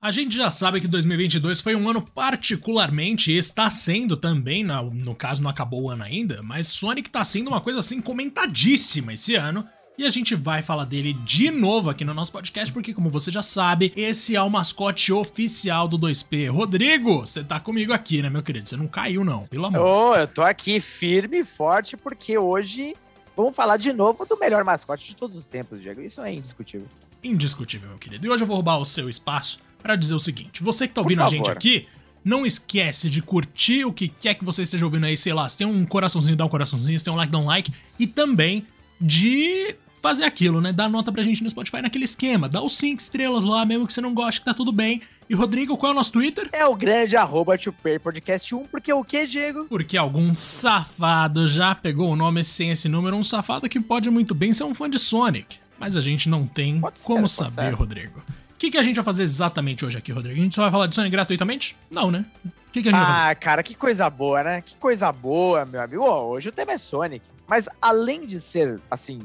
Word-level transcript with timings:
A 0.00 0.12
gente 0.12 0.36
já 0.36 0.48
sabe 0.48 0.80
que 0.80 0.86
2022 0.86 1.60
foi 1.60 1.74
um 1.74 1.88
ano 1.90 2.00
particularmente, 2.00 3.32
e 3.32 3.36
está 3.36 3.68
sendo 3.68 4.16
também, 4.16 4.62
no, 4.62 5.12
caso 5.12 5.42
não 5.42 5.50
acabou 5.50 5.82
o 5.82 5.90
ano 5.90 6.04
ainda, 6.04 6.40
mas 6.40 6.68
Sonic 6.68 7.10
tá 7.10 7.24
sendo 7.24 7.48
uma 7.48 7.60
coisa 7.60 7.80
assim 7.80 8.00
comentadíssima 8.00 9.14
esse 9.14 9.34
ano. 9.34 9.66
E 9.98 10.06
a 10.06 10.10
gente 10.10 10.36
vai 10.36 10.62
falar 10.62 10.84
dele 10.84 11.14
de 11.24 11.50
novo 11.50 11.90
aqui 11.90 12.04
no 12.04 12.14
nosso 12.14 12.30
podcast, 12.30 12.72
porque 12.72 12.94
como 12.94 13.10
você 13.10 13.32
já 13.32 13.42
sabe, 13.42 13.92
esse 13.96 14.36
é 14.36 14.40
o 14.40 14.48
mascote 14.48 15.12
oficial 15.12 15.88
do 15.88 15.98
2P. 15.98 16.48
Rodrigo, 16.48 17.22
você 17.22 17.42
tá 17.42 17.58
comigo 17.58 17.92
aqui, 17.92 18.22
né, 18.22 18.30
meu 18.30 18.44
querido? 18.44 18.68
Você 18.68 18.76
não 18.76 18.86
caiu 18.86 19.24
não, 19.24 19.48
pelo 19.48 19.66
amor. 19.66 19.80
Ô, 19.80 20.10
oh, 20.10 20.14
eu 20.14 20.28
tô 20.28 20.42
aqui 20.42 20.78
firme 20.78 21.40
e 21.40 21.44
forte, 21.44 21.96
porque 21.96 22.38
hoje 22.38 22.94
vamos 23.36 23.56
falar 23.56 23.76
de 23.76 23.92
novo 23.92 24.24
do 24.24 24.38
melhor 24.38 24.62
mascote 24.62 25.08
de 25.08 25.16
todos 25.16 25.36
os 25.36 25.48
tempos, 25.48 25.82
Diego. 25.82 26.00
Isso 26.00 26.22
é 26.22 26.32
indiscutível. 26.32 26.86
Indiscutível, 27.24 27.88
meu 27.88 27.98
querido. 27.98 28.24
E 28.24 28.30
hoje 28.30 28.44
eu 28.44 28.46
vou 28.46 28.54
roubar 28.54 28.78
o 28.78 28.84
seu 28.84 29.08
espaço 29.08 29.66
para 29.82 29.96
dizer 29.96 30.14
o 30.14 30.20
seguinte: 30.20 30.62
você 30.62 30.86
que 30.86 30.94
tá 30.94 31.00
ouvindo 31.00 31.22
a 31.22 31.26
gente 31.26 31.50
aqui, 31.50 31.86
não 32.24 32.44
esquece 32.44 33.08
de 33.08 33.22
curtir 33.22 33.84
o 33.84 33.92
que 33.92 34.08
quer 34.08 34.34
que 34.34 34.44
você 34.44 34.62
esteja 34.62 34.84
ouvindo 34.84 35.06
aí, 35.06 35.16
sei 35.16 35.32
lá, 35.32 35.48
se 35.48 35.56
tem 35.56 35.66
um 35.66 35.84
coraçãozinho, 35.86 36.36
dá 36.36 36.44
um 36.44 36.48
coraçãozinho, 36.48 36.98
se 36.98 37.04
tem 37.04 37.12
um 37.12 37.16
like, 37.16 37.32
dá 37.32 37.38
um 37.38 37.46
like, 37.46 37.72
e 37.98 38.06
também 38.06 38.64
de 39.00 39.76
fazer 40.00 40.24
aquilo, 40.24 40.60
né? 40.60 40.72
Dar 40.72 40.88
nota 40.88 41.10
pra 41.10 41.22
gente 41.22 41.42
no 41.42 41.50
Spotify 41.50 41.82
naquele 41.82 42.04
esquema, 42.04 42.48
dá 42.48 42.62
os 42.62 42.76
5 42.76 43.00
estrelas 43.00 43.44
lá, 43.44 43.64
mesmo 43.64 43.86
que 43.86 43.92
você 43.92 44.00
não 44.00 44.14
goste, 44.14 44.40
que 44.40 44.46
tá 44.46 44.54
tudo 44.54 44.72
bem. 44.72 45.02
E 45.28 45.34
Rodrigo, 45.34 45.76
qual 45.76 45.90
é 45.90 45.92
o 45.92 45.96
nosso 45.96 46.12
Twitter? 46.12 46.48
É 46.52 46.64
o 46.64 46.74
grande 46.74 47.16
arroba 47.16 47.54
podcast 48.02 48.54
1, 48.54 48.66
porque 48.66 48.92
o 48.92 49.04
que, 49.04 49.26
Diego? 49.26 49.66
Porque 49.68 49.96
algum 49.96 50.34
safado 50.34 51.46
já 51.46 51.74
pegou 51.74 52.10
o 52.10 52.16
nome 52.16 52.42
sem 52.44 52.70
esse 52.70 52.88
número, 52.88 53.16
um 53.16 53.24
safado 53.24 53.68
que 53.68 53.80
pode 53.80 54.10
muito 54.10 54.34
bem 54.34 54.52
ser 54.52 54.64
um 54.64 54.74
fã 54.74 54.88
de 54.88 54.98
Sonic. 54.98 55.58
Mas 55.78 55.96
a 55.96 56.00
gente 56.00 56.28
não 56.28 56.46
tem 56.46 56.80
pode 56.80 57.00
como 57.00 57.28
ser, 57.28 57.50
saber, 57.50 57.74
Rodrigo. 57.74 58.22
O 58.58 58.60
que, 58.60 58.72
que 58.72 58.78
a 58.78 58.82
gente 58.82 58.96
vai 58.96 59.04
fazer 59.04 59.22
exatamente 59.22 59.86
hoje 59.86 59.96
aqui, 59.96 60.10
Rodrigo? 60.10 60.36
A 60.36 60.42
gente 60.42 60.52
só 60.52 60.62
vai 60.62 60.70
falar 60.72 60.88
de 60.88 60.94
Sonic 60.96 61.12
gratuitamente? 61.12 61.76
Não, 61.88 62.10
né? 62.10 62.26
O 62.44 62.72
que, 62.72 62.82
que 62.82 62.88
a 62.88 62.90
gente 62.90 63.00
ah, 63.00 63.04
vai 63.04 63.14
fazer? 63.14 63.30
Ah, 63.30 63.34
cara, 63.36 63.62
que 63.62 63.72
coisa 63.72 64.10
boa, 64.10 64.42
né? 64.42 64.60
Que 64.62 64.76
coisa 64.76 65.12
boa, 65.12 65.64
meu 65.64 65.80
amigo. 65.80 66.02
Oh, 66.02 66.30
hoje 66.30 66.48
o 66.48 66.52
tema 66.52 66.72
é 66.72 66.76
Sonic. 66.76 67.24
Mas 67.46 67.68
além 67.80 68.26
de 68.26 68.40
ser, 68.40 68.80
assim, 68.90 69.20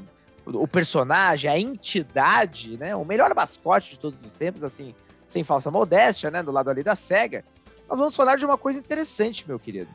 o 0.45 0.67
personagem, 0.67 1.49
a 1.49 1.57
entidade, 1.57 2.77
né? 2.77 2.95
O 2.95 3.03
melhor 3.03 3.33
mascote 3.33 3.89
de 3.89 3.99
todos 3.99 4.19
os 4.23 4.35
tempos, 4.35 4.63
assim, 4.63 4.93
sem 5.25 5.43
falsa 5.43 5.71
modéstia, 5.71 6.29
né? 6.29 6.43
Do 6.43 6.51
lado 6.51 6.69
ali 6.69 6.83
da 6.83 6.95
SEGA. 6.95 7.43
Nós 7.89 7.97
vamos 7.97 8.15
falar 8.15 8.35
de 8.35 8.45
uma 8.45 8.55
coisa 8.55 8.77
interessante, 8.77 9.47
meu 9.47 9.57
querido. 9.57 9.89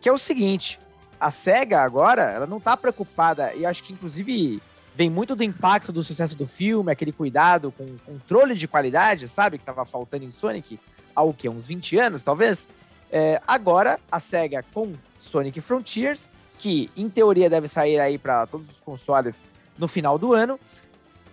Que 0.00 0.08
é 0.08 0.12
o 0.12 0.18
seguinte: 0.18 0.78
a 1.18 1.32
SEGA 1.32 1.80
agora, 1.80 2.22
ela 2.30 2.46
não 2.46 2.60
tá 2.60 2.76
preocupada, 2.76 3.52
e 3.54 3.66
acho 3.66 3.82
que 3.82 3.92
inclusive 3.92 4.62
vem 4.94 5.10
muito 5.10 5.34
do 5.34 5.42
impacto 5.42 5.92
do 5.92 6.02
sucesso 6.02 6.36
do 6.36 6.46
filme, 6.46 6.92
aquele 6.92 7.12
cuidado 7.12 7.72
com 7.72 7.86
controle 8.06 8.54
de 8.54 8.68
qualidade, 8.68 9.28
sabe? 9.28 9.58
Que 9.58 9.64
tava 9.64 9.84
faltando 9.84 10.24
em 10.24 10.30
Sonic 10.30 10.78
há 11.14 11.22
o 11.22 11.34
quê? 11.34 11.48
Uns 11.48 11.66
20 11.66 11.98
anos, 11.98 12.22
talvez? 12.22 12.68
É, 13.10 13.40
agora, 13.46 13.98
a 14.10 14.20
SEGA 14.20 14.64
com 14.72 14.94
Sonic 15.18 15.60
Frontiers, 15.60 16.28
que 16.58 16.90
em 16.96 17.08
teoria 17.08 17.50
deve 17.50 17.66
sair 17.66 17.98
aí 17.98 18.18
para 18.18 18.46
todos 18.46 18.70
os 18.70 18.80
consoles 18.80 19.44
no 19.76 19.88
final 19.88 20.18
do 20.18 20.32
ano, 20.32 20.58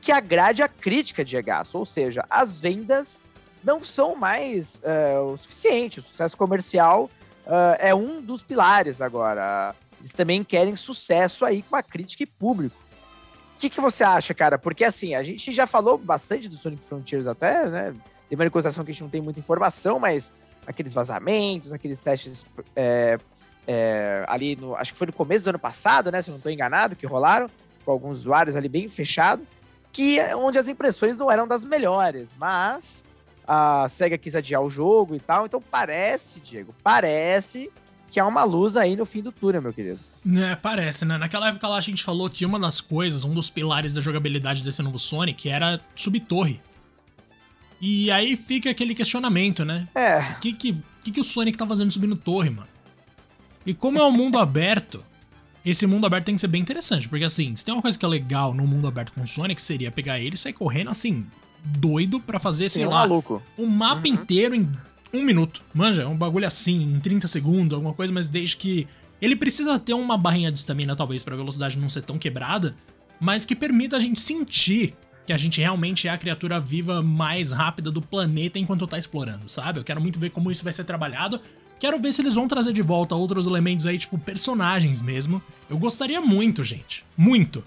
que 0.01 0.11
agrade 0.11 0.63
a 0.63 0.67
crítica 0.67 1.23
de 1.23 1.35
regaço, 1.35 1.77
ou 1.77 1.85
seja, 1.85 2.25
as 2.27 2.59
vendas 2.59 3.23
não 3.63 3.83
são 3.83 4.15
mais 4.15 4.81
uh, 4.83 5.33
o 5.33 5.37
suficiente, 5.37 5.99
o 5.99 6.03
sucesso 6.03 6.35
comercial 6.35 7.07
uh, 7.45 7.77
é 7.77 7.93
um 7.93 8.19
dos 8.19 8.41
pilares 8.41 8.99
agora. 9.01 9.75
Eles 9.99 10.13
também 10.13 10.43
querem 10.43 10.75
sucesso 10.75 11.45
aí 11.45 11.61
com 11.61 11.75
a 11.75 11.83
crítica 11.83 12.23
e 12.23 12.25
público 12.25 12.75
que, 13.61 13.69
que 13.69 13.79
você 13.79 14.03
acha, 14.03 14.33
cara? 14.33 14.57
Porque 14.57 14.83
assim, 14.83 15.13
a 15.13 15.23
gente 15.23 15.53
já 15.53 15.67
falou 15.67 15.95
bastante 15.97 16.49
do 16.49 16.57
Sonic 16.57 16.83
Frontiers 16.83 17.27
até, 17.27 17.69
né? 17.69 17.95
Tem 18.27 18.35
uma 18.35 18.49
consideração 18.49 18.83
que 18.83 18.89
a 18.89 18.93
gente 18.93 19.03
não 19.03 19.09
tem 19.09 19.21
muita 19.21 19.39
informação, 19.39 19.99
mas 19.99 20.33
aqueles 20.65 20.93
vazamentos, 20.95 21.71
aqueles 21.71 22.01
testes 22.01 22.43
é, 22.75 23.19
é, 23.67 24.25
ali 24.27 24.55
no. 24.55 24.75
Acho 24.75 24.93
que 24.93 24.97
foi 24.97 25.05
no 25.07 25.13
começo 25.13 25.45
do 25.45 25.49
ano 25.49 25.59
passado, 25.59 26.11
né? 26.11 26.21
Se 26.21 26.29
eu 26.29 26.33
não 26.33 26.37
estou 26.37 26.51
enganado, 26.51 26.95
que 26.95 27.05
rolaram, 27.05 27.47
com 27.85 27.91
alguns 27.91 28.19
usuários 28.19 28.55
ali 28.55 28.67
bem 28.67 28.87
fechado, 28.87 29.45
que 29.91 30.19
é 30.19 30.35
onde 30.35 30.57
as 30.57 30.67
impressões 30.67 31.15
não 31.15 31.29
eram 31.29 31.47
das 31.47 31.63
melhores, 31.63 32.33
mas 32.39 33.03
a 33.47 33.87
SEGA 33.89 34.17
quis 34.17 34.35
adiar 34.35 34.63
o 34.63 34.71
jogo 34.71 35.13
e 35.13 35.19
tal. 35.19 35.45
Então 35.45 35.61
parece, 35.61 36.39
Diego, 36.39 36.73
parece 36.81 37.71
que 38.09 38.19
há 38.19 38.25
uma 38.25 38.43
luz 38.43 38.75
aí 38.75 38.95
no 38.95 39.05
fim 39.05 39.21
do 39.21 39.31
túnel, 39.31 39.61
meu 39.61 39.71
querido. 39.71 39.99
É, 40.37 40.55
parece, 40.55 41.03
né? 41.03 41.17
Naquela 41.17 41.49
época 41.49 41.67
lá 41.67 41.77
a 41.77 41.81
gente 41.81 42.03
falou 42.03 42.29
que 42.29 42.45
uma 42.45 42.59
das 42.59 42.79
coisas, 42.79 43.23
um 43.23 43.33
dos 43.33 43.49
pilares 43.49 43.93
da 43.93 44.01
jogabilidade 44.01 44.63
desse 44.63 44.81
novo 44.81 44.99
Sonic 44.99 45.49
era 45.49 45.81
subir 45.95 46.21
torre. 46.21 46.61
E 47.81 48.11
aí 48.11 48.37
fica 48.37 48.69
aquele 48.69 48.93
questionamento, 48.93 49.65
né? 49.65 49.87
É. 49.95 50.19
O 50.19 50.39
que 50.39 50.53
que, 50.53 50.77
que 51.03 51.11
que 51.11 51.19
o 51.19 51.23
Sonic 51.23 51.57
tá 51.57 51.65
fazendo 51.65 51.91
subindo 51.91 52.15
torre, 52.15 52.51
mano? 52.51 52.67
E 53.65 53.73
como 53.73 53.97
é 53.97 54.05
um 54.05 54.11
mundo 54.13 54.37
aberto, 54.37 55.03
esse 55.65 55.87
mundo 55.87 56.05
aberto 56.05 56.25
tem 56.25 56.35
que 56.35 56.41
ser 56.41 56.47
bem 56.47 56.61
interessante, 56.61 57.09
porque 57.09 57.25
assim, 57.25 57.55
se 57.55 57.65
tem 57.65 57.73
uma 57.73 57.81
coisa 57.81 57.97
que 57.97 58.05
é 58.05 58.07
legal 58.07 58.53
no 58.53 58.67
mundo 58.67 58.87
aberto 58.87 59.11
com 59.13 59.23
o 59.23 59.27
Sonic, 59.27 59.59
seria 59.59 59.91
pegar 59.91 60.19
ele 60.19 60.35
e 60.35 60.37
sair 60.37 60.53
correndo 60.53 60.91
assim, 60.91 61.25
doido 61.63 62.19
para 62.19 62.39
fazer, 62.39 62.69
sei 62.69 62.83
Sim, 62.83 62.89
lá, 62.89 62.99
maluco. 62.99 63.41
um 63.57 63.65
mapa 63.65 64.07
uhum. 64.07 64.13
inteiro 64.13 64.53
em 64.53 64.69
um 65.11 65.23
minuto. 65.23 65.63
Manja, 65.73 66.07
um 66.07 66.15
bagulho 66.15 66.47
assim, 66.47 66.83
em 66.83 66.99
30 66.99 67.27
segundos, 67.27 67.73
alguma 67.73 67.93
coisa, 67.93 68.13
mas 68.13 68.27
desde 68.27 68.57
que 68.57 68.87
ele 69.21 69.35
precisa 69.35 69.77
ter 69.77 69.93
uma 69.93 70.17
barrinha 70.17 70.51
de 70.51 70.57
estamina, 70.57 70.95
talvez, 70.95 71.21
pra 71.23 71.35
velocidade 71.35 71.77
não 71.77 71.89
ser 71.89 72.01
tão 72.01 72.17
quebrada, 72.17 72.75
mas 73.19 73.45
que 73.45 73.55
permita 73.55 73.97
a 73.97 73.99
gente 73.99 74.19
sentir 74.19 74.95
que 75.25 75.31
a 75.31 75.37
gente 75.37 75.61
realmente 75.61 76.07
é 76.07 76.11
a 76.11 76.17
criatura 76.17 76.59
viva 76.59 77.01
mais 77.01 77.51
rápida 77.51 77.91
do 77.91 78.01
planeta 78.01 78.57
enquanto 78.57 78.87
tá 78.87 78.97
explorando, 78.97 79.47
sabe? 79.47 79.79
Eu 79.79 79.83
quero 79.83 80.01
muito 80.01 80.19
ver 80.19 80.31
como 80.31 80.51
isso 80.51 80.63
vai 80.63 80.73
ser 80.73 80.83
trabalhado. 80.83 81.39
Quero 81.79 81.99
ver 81.99 82.13
se 82.13 82.21
eles 82.21 82.35
vão 82.35 82.47
trazer 82.47 82.73
de 82.73 82.81
volta 82.81 83.15
outros 83.15 83.45
elementos 83.45 83.85
aí, 83.85 83.97
tipo 83.97 84.17
personagens 84.17 85.01
mesmo. 85.01 85.41
Eu 85.69 85.77
gostaria 85.77 86.19
muito, 86.19 86.63
gente, 86.63 87.05
muito, 87.15 87.63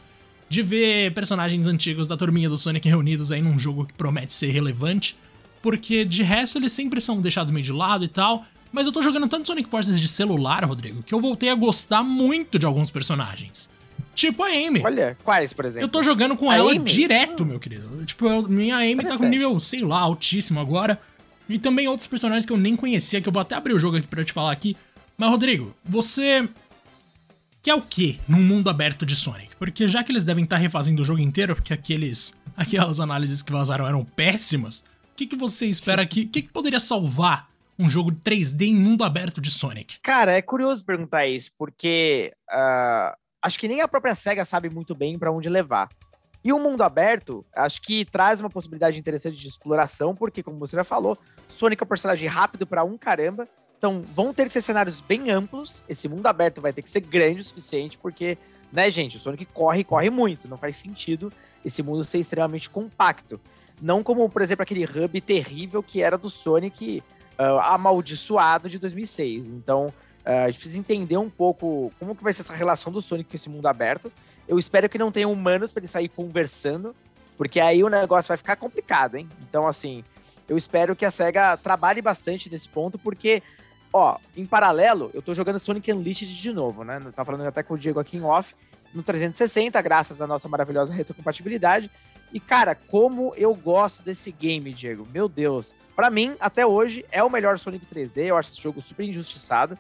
de 0.49 0.63
ver 0.63 1.15
personagens 1.15 1.67
antigos 1.67 2.07
da 2.07 2.17
turminha 2.17 2.49
do 2.49 2.59
Sonic 2.59 2.89
reunidos 2.89 3.33
aí 3.33 3.41
num 3.41 3.59
jogo 3.59 3.85
que 3.85 3.93
promete 3.93 4.33
ser 4.33 4.51
relevante, 4.51 5.17
porque 5.63 6.05
de 6.05 6.23
resto 6.23 6.59
eles 6.59 6.73
sempre 6.73 7.01
são 7.01 7.21
deixados 7.21 7.53
meio 7.53 7.65
de 7.65 7.73
lado 7.73 8.05
e 8.05 8.09
tal. 8.09 8.45
Mas 8.75 8.89
eu 8.89 8.93
tô 8.93 9.01
jogando 9.01 9.29
tanto 9.29 9.47
Sonic 9.47 9.71
Forces 9.71 10.01
de 10.01 10.09
celular, 10.09 10.65
Rodrigo, 10.65 11.01
que 11.05 11.15
eu 11.15 11.21
voltei 11.21 11.49
a 11.49 11.55
gostar 11.55 12.03
muito 12.03 12.59
de 12.59 12.67
alguns 12.67 12.91
personagens. 12.91 13.71
Tipo 14.17 14.43
a 14.43 14.49
Amy. 14.49 14.83
Olha, 14.85 15.17
quais, 15.23 15.53
por 15.53 15.65
exemplo? 15.65 15.85
Eu 15.85 15.89
tô 15.89 16.03
jogando 16.03 16.37
com 16.37 16.51
a 16.51 16.57
ela 16.57 16.73
Amy? 16.73 16.85
direto, 16.85 17.47
meu 17.47 17.61
querido. 17.61 18.05
Tipo, 18.05 18.27
eu, 18.27 18.49
minha 18.49 18.77
Amy 18.79 19.05
tá 19.05 19.17
com 19.17 19.29
nível, 19.29 19.61
sei 19.61 19.83
lá, 19.83 20.01
altíssimo 20.01 20.59
agora. 20.59 21.01
E 21.49 21.57
também 21.57 21.87
outros 21.87 22.09
personagens 22.09 22.45
que 22.45 22.53
eu 22.53 22.57
nem 22.57 22.75
conhecia, 22.75 23.21
que 23.21 23.29
eu 23.29 23.33
vou 23.33 23.43
até 23.43 23.55
abrir 23.55 23.75
o 23.75 23.79
jogo 23.79 23.97
aqui 23.97 24.09
pra 24.09 24.25
te 24.25 24.33
falar 24.33 24.51
aqui. 24.51 24.77
Mas, 25.17 25.31
Rodrigo, 25.31 25.73
você 25.85 26.49
quer 27.63 27.75
o 27.75 27.81
que 27.81 28.19
num 28.27 28.43
mundo 28.43 28.69
aberto 28.69 29.07
de 29.07 29.15
Sonic? 29.15 29.55
Porque 29.55 29.87
já 29.87 30.03
que 30.03 30.11
eles 30.11 30.25
devem 30.25 30.43
estar 30.43 30.57
tá 30.57 30.61
refazendo 30.61 31.01
o 31.01 31.05
jogo 31.05 31.21
inteiro, 31.21 31.55
porque 31.55 31.73
aqueles, 31.73 32.37
aquelas 32.57 32.99
análises 32.99 33.41
que 33.41 33.53
vazaram 33.53 33.87
eram 33.87 34.05
péssimas, 34.05 34.81
o 34.81 35.15
que, 35.15 35.29
que 35.29 35.37
você 35.37 35.67
espera 35.67 36.05
que. 36.05 36.23
O 36.23 36.29
que, 36.29 36.43
que 36.43 36.49
poderia 36.49 36.81
salvar 36.81 37.54
um 37.79 37.91
jogo 37.91 38.13
3D 38.13 38.63
em 38.63 38.75
mundo 38.75 39.05
aberto 39.05 39.41
de 39.41 39.51
Sonic? 39.51 39.99
Cara, 40.03 40.33
é 40.33 40.43
curioso 40.43 40.85
perguntar 40.85 41.27
isso, 41.27 41.51
porque 41.59 42.33
uh, 42.51 43.17
acho 43.43 43.59
que 43.59 43.69
nem 43.69 43.81
a 43.81 43.89
própria 43.89 44.15
SEGA 44.15 44.45
sabe 44.45 44.71
muito 44.71 44.95
bem 44.95 45.19
para 45.19 45.33
onde 45.33 45.49
levar. 45.49 45.89
E 46.45 46.53
o 46.53 46.59
mundo 46.59 46.83
aberto, 46.83 47.45
acho 47.57 47.81
que 47.81 48.05
traz 48.05 48.39
uma 48.39 48.51
possibilidade 48.51 48.99
interessante 48.99 49.37
de 49.37 49.49
exploração, 49.49 50.15
porque, 50.15 50.43
como 50.43 50.59
você 50.59 50.77
já 50.77 50.85
falou, 50.85 51.17
Sonic 51.49 51.83
é 51.83 51.85
um 51.85 51.89
personagem 51.89 52.29
rápido 52.29 52.67
para 52.67 52.85
um 52.85 52.99
caramba. 52.99 53.49
Então, 53.79 54.03
vão 54.15 54.33
ter 54.33 54.47
que 54.47 54.53
ser 54.53 54.61
cenários 54.61 55.01
bem 55.01 55.31
amplos. 55.31 55.83
Esse 55.89 56.07
mundo 56.07 56.27
aberto 56.27 56.61
vai 56.61 56.71
ter 56.71 56.83
que 56.83 56.91
ser 56.91 57.01
grande 57.01 57.41
o 57.41 57.45
suficiente, 57.45 57.97
porque, 57.97 58.37
né, 58.71 58.91
gente, 58.91 59.17
o 59.17 59.21
Sonic 59.21 59.47
corre 59.47 59.81
e 59.81 59.85
corre 59.85 60.11
muito. 60.11 60.47
Não 60.47 60.59
faz 60.59 60.77
sentido 60.77 61.33
esse 61.65 61.83
mundo 61.83 62.05
ser 62.05 62.19
extremamente 62.19 62.69
compacto. 62.69 63.41
Não 63.81 64.03
como, 64.03 64.29
por 64.29 64.43
exemplo, 64.43 64.63
aquele 64.63 64.85
hub 64.85 65.21
terrível 65.23 65.83
que 65.83 66.03
era 66.03 66.19
do 66.19 66.29
Sonic 66.29 67.03
uh, 67.39 67.61
amaldiçoado 67.61 68.69
de 68.69 68.79
2006. 68.79 69.49
Então, 69.49 69.87
uh, 69.87 70.45
a 70.45 70.51
gente 70.51 70.59
precisa 70.59 70.79
entender 70.79 71.17
um 71.17 71.31
pouco 71.31 71.93
como 71.99 72.15
que 72.15 72.23
vai 72.23 72.33
ser 72.33 72.43
essa 72.43 72.55
relação 72.55 72.93
do 72.93 73.03
Sonic 73.03 73.31
com 73.31 73.37
esse 73.37 73.49
mundo 73.49 73.67
aberto. 73.67 74.13
Eu 74.47 74.59
espero 74.59 74.89
que 74.89 74.99
não 74.99 75.11
tenha 75.11 75.29
humanos 75.29 75.73
para 75.73 75.81
ele 75.81 75.89
sair 75.89 76.09
conversando, 76.09 76.95
porque 77.37 77.61
aí 77.61 77.83
o 77.83 77.89
negócio 77.89 78.29
vai 78.29 78.37
ficar 78.37 78.57
complicado, 78.57 79.17
hein? 79.17 79.29
Então, 79.49 79.67
assim, 79.67 80.05
eu 80.49 80.57
espero 80.57 80.95
que 80.95 81.05
a 81.05 81.11
SEGA 81.11 81.57
trabalhe 81.57 82.03
bastante 82.03 82.51
nesse 82.51 82.69
ponto, 82.69 82.99
porque, 82.99 83.43
ó, 83.93 84.19
em 84.37 84.45
paralelo, 84.45 85.11
eu 85.15 85.23
tô 85.23 85.35
jogando 85.35 85.59
Sonic 85.59 85.91
Unleashed 85.93 86.37
de 86.37 86.53
novo, 86.53 86.85
né? 86.85 87.01
Tá 87.15 87.25
falando 87.25 87.47
até 87.47 87.63
com 87.63 87.75
o 87.75 87.79
Diego 87.79 87.99
aqui 87.99 88.19
em 88.19 88.23
off, 88.23 88.55
no 88.93 89.03
360, 89.03 89.81
graças 89.83 90.21
à 90.21 90.27
nossa 90.27 90.49
maravilhosa 90.49 90.93
retrocompatibilidade. 90.93 91.91
E, 92.35 92.41
cara, 92.41 92.75
como 92.75 93.33
eu 93.37 93.55
gosto 93.55 94.03
desse 94.03 94.33
game, 94.33 94.75
Diego. 94.75 95.07
Meu 95.15 95.29
Deus. 95.29 95.73
para 95.95 96.11
mim, 96.11 96.35
até 96.41 96.67
hoje, 96.67 97.07
é 97.13 97.23
o 97.23 97.31
melhor 97.31 97.57
Sonic 97.57 97.87
3D. 97.87 98.25
Eu 98.25 98.37
acho 98.37 98.51
esse 98.51 98.61
jogo 98.61 98.83
super 98.83 99.05
injustiçado. 99.05 99.79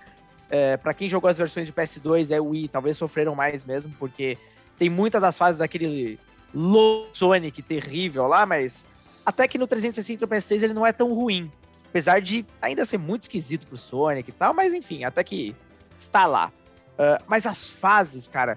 É, 0.48 0.76
para 0.76 0.94
quem 0.94 1.08
jogou 1.08 1.28
as 1.28 1.36
versões 1.36 1.66
de 1.66 1.72
PS2 1.72 2.30
e 2.30 2.38
Wii, 2.38 2.68
talvez 2.68 2.96
sofreram 2.96 3.34
mais 3.34 3.64
mesmo, 3.64 3.92
porque 3.98 4.38
tem 4.78 4.88
muitas 4.88 5.20
das 5.20 5.36
fases 5.36 5.58
daquele 5.58 6.16
low 6.54 7.08
Sonic 7.12 7.60
terrível 7.60 8.28
lá, 8.28 8.46
mas 8.46 8.86
Até 9.26 9.48
que 9.48 9.58
no 9.58 9.66
360 9.66 10.24
e 10.24 10.28
PS3 10.28 10.62
ele 10.62 10.74
não 10.74 10.86
é 10.86 10.92
tão 10.92 11.12
ruim. 11.12 11.50
Apesar 11.88 12.20
de 12.20 12.46
ainda 12.62 12.84
ser 12.84 12.98
muito 12.98 13.22
esquisito 13.22 13.66
pro 13.66 13.76
Sonic 13.76 14.30
e 14.30 14.32
tal, 14.32 14.54
mas 14.54 14.72
enfim, 14.72 15.02
até 15.02 15.24
que 15.24 15.56
está 15.96 16.24
lá. 16.24 16.52
Uh, 16.92 17.24
mas 17.26 17.46
as 17.46 17.70
fases, 17.70 18.28
cara, 18.28 18.56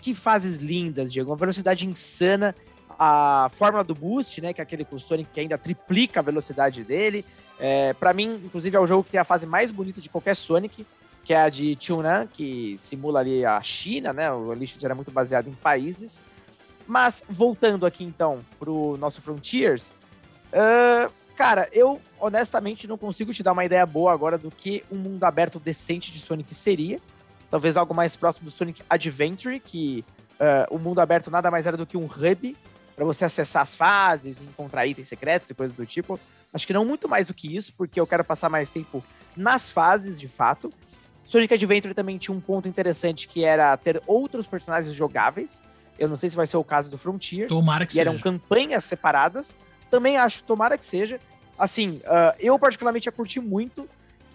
que 0.00 0.14
fases 0.14 0.56
lindas, 0.56 1.12
Diego. 1.12 1.30
Uma 1.30 1.36
velocidade 1.36 1.86
insana. 1.86 2.56
A 3.02 3.50
fórmula 3.54 3.82
do 3.82 3.94
boost, 3.94 4.42
né? 4.42 4.52
Que 4.52 4.60
é 4.60 4.62
aquele 4.62 4.86
Sonic 4.98 5.30
que 5.32 5.40
ainda 5.40 5.56
triplica 5.56 6.20
a 6.20 6.22
velocidade 6.22 6.84
dele. 6.84 7.24
É, 7.58 7.94
para 7.94 8.12
mim, 8.12 8.38
inclusive, 8.44 8.76
é 8.76 8.80
o 8.80 8.86
jogo 8.86 9.04
que 9.04 9.10
tem 9.10 9.20
a 9.20 9.24
fase 9.24 9.46
mais 9.46 9.70
bonita 9.70 10.02
de 10.02 10.10
qualquer 10.10 10.36
Sonic, 10.36 10.86
que 11.24 11.32
é 11.32 11.40
a 11.40 11.48
de 11.48 11.78
Chunan, 11.80 12.26
que 12.26 12.76
simula 12.78 13.20
ali 13.20 13.42
a 13.42 13.62
China, 13.62 14.12
né? 14.12 14.30
O 14.30 14.52
Elixir 14.52 14.78
era 14.84 14.94
muito 14.94 15.10
baseado 15.10 15.48
em 15.48 15.54
países. 15.54 16.22
Mas, 16.86 17.24
voltando 17.26 17.86
aqui 17.86 18.04
então 18.04 18.40
pro 18.58 18.98
nosso 18.98 19.22
Frontiers, 19.22 19.94
uh, 20.52 21.10
cara, 21.36 21.70
eu 21.72 22.02
honestamente 22.18 22.86
não 22.86 22.98
consigo 22.98 23.32
te 23.32 23.42
dar 23.42 23.52
uma 23.52 23.64
ideia 23.64 23.86
boa 23.86 24.12
agora 24.12 24.36
do 24.36 24.50
que 24.50 24.84
um 24.92 24.96
mundo 24.96 25.24
aberto 25.24 25.58
decente 25.58 26.12
de 26.12 26.18
Sonic 26.18 26.54
seria. 26.54 27.00
Talvez 27.50 27.78
algo 27.78 27.94
mais 27.94 28.14
próximo 28.14 28.44
do 28.44 28.50
Sonic 28.50 28.82
Adventure, 28.90 29.58
que 29.58 30.04
uh, 30.34 30.74
o 30.74 30.78
mundo 30.78 31.00
aberto 31.00 31.30
nada 31.30 31.50
mais 31.50 31.66
era 31.66 31.78
do 31.78 31.86
que 31.86 31.96
um 31.96 32.04
hub 32.04 32.56
para 33.00 33.06
você 33.06 33.24
acessar 33.24 33.62
as 33.62 33.74
fases, 33.74 34.42
encontrar 34.42 34.86
itens 34.86 35.08
secretos 35.08 35.48
e 35.48 35.54
coisas 35.54 35.74
do 35.74 35.86
tipo. 35.86 36.20
Acho 36.52 36.66
que 36.66 36.72
não 36.74 36.84
muito 36.84 37.08
mais 37.08 37.28
do 37.28 37.32
que 37.32 37.56
isso, 37.56 37.72
porque 37.72 37.98
eu 37.98 38.06
quero 38.06 38.22
passar 38.22 38.50
mais 38.50 38.70
tempo 38.70 39.02
nas 39.34 39.70
fases, 39.70 40.20
de 40.20 40.28
fato. 40.28 40.70
Sonic 41.24 41.54
Adventure 41.54 41.94
também 41.94 42.18
tinha 42.18 42.36
um 42.36 42.40
ponto 42.42 42.68
interessante 42.68 43.26
que 43.26 43.42
era 43.42 43.74
ter 43.78 44.02
outros 44.06 44.46
personagens 44.46 44.94
jogáveis. 44.94 45.62
Eu 45.98 46.10
não 46.10 46.16
sei 46.18 46.28
se 46.28 46.36
vai 46.36 46.46
ser 46.46 46.58
o 46.58 46.64
caso 46.64 46.90
do 46.90 46.98
Frontiers. 46.98 47.48
Tomara 47.48 47.86
que 47.86 47.92
e 47.92 47.96
seja. 47.96 48.10
eram 48.10 48.18
campanhas 48.18 48.84
separadas. 48.84 49.56
Também 49.90 50.18
acho, 50.18 50.44
tomara 50.44 50.76
que 50.76 50.84
seja. 50.84 51.18
Assim, 51.58 52.02
uh, 52.04 52.36
eu 52.38 52.58
particularmente 52.58 53.08
a 53.08 53.12
curti 53.12 53.40
muito. 53.40 53.88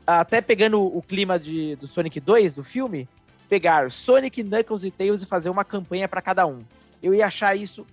Até 0.07 0.41
pegando 0.41 0.81
o 0.81 1.03
clima 1.03 1.37
de, 1.37 1.75
do 1.75 1.85
Sonic 1.85 2.19
2, 2.19 2.55
do 2.55 2.63
filme, 2.63 3.07
pegar 3.47 3.91
Sonic, 3.91 4.43
Knuckles 4.43 4.83
e 4.83 4.89
Tails 4.89 5.21
e 5.21 5.27
fazer 5.27 5.51
uma 5.51 5.63
campanha 5.63 6.07
para 6.07 6.19
cada 6.19 6.47
um. 6.47 6.63
Eu 7.03 7.13
ia 7.13 7.27
achar 7.27 7.55
isso 7.55 7.85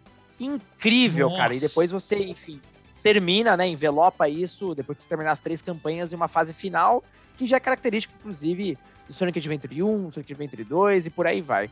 incrível, 0.44 1.28
Nossa. 1.28 1.40
cara. 1.40 1.56
E 1.56 1.60
depois 1.60 1.90
você, 1.90 2.16
enfim, 2.24 2.60
termina, 3.02 3.56
né, 3.56 3.66
envelopa 3.66 4.28
isso, 4.28 4.74
depois 4.74 4.96
que 4.96 5.02
você 5.02 5.08
terminar 5.08 5.32
as 5.32 5.40
três 5.40 5.60
campanhas, 5.62 6.12
em 6.12 6.16
uma 6.16 6.28
fase 6.28 6.52
final, 6.52 7.02
que 7.36 7.46
já 7.46 7.56
é 7.56 7.60
característica, 7.60 8.14
inclusive, 8.18 8.78
do 9.06 9.12
Sonic 9.12 9.38
Adventure 9.38 9.82
1, 9.82 10.10
Sonic 10.10 10.32
Adventure 10.32 10.64
2 10.64 11.06
e 11.06 11.10
por 11.10 11.26
aí 11.26 11.40
vai. 11.40 11.70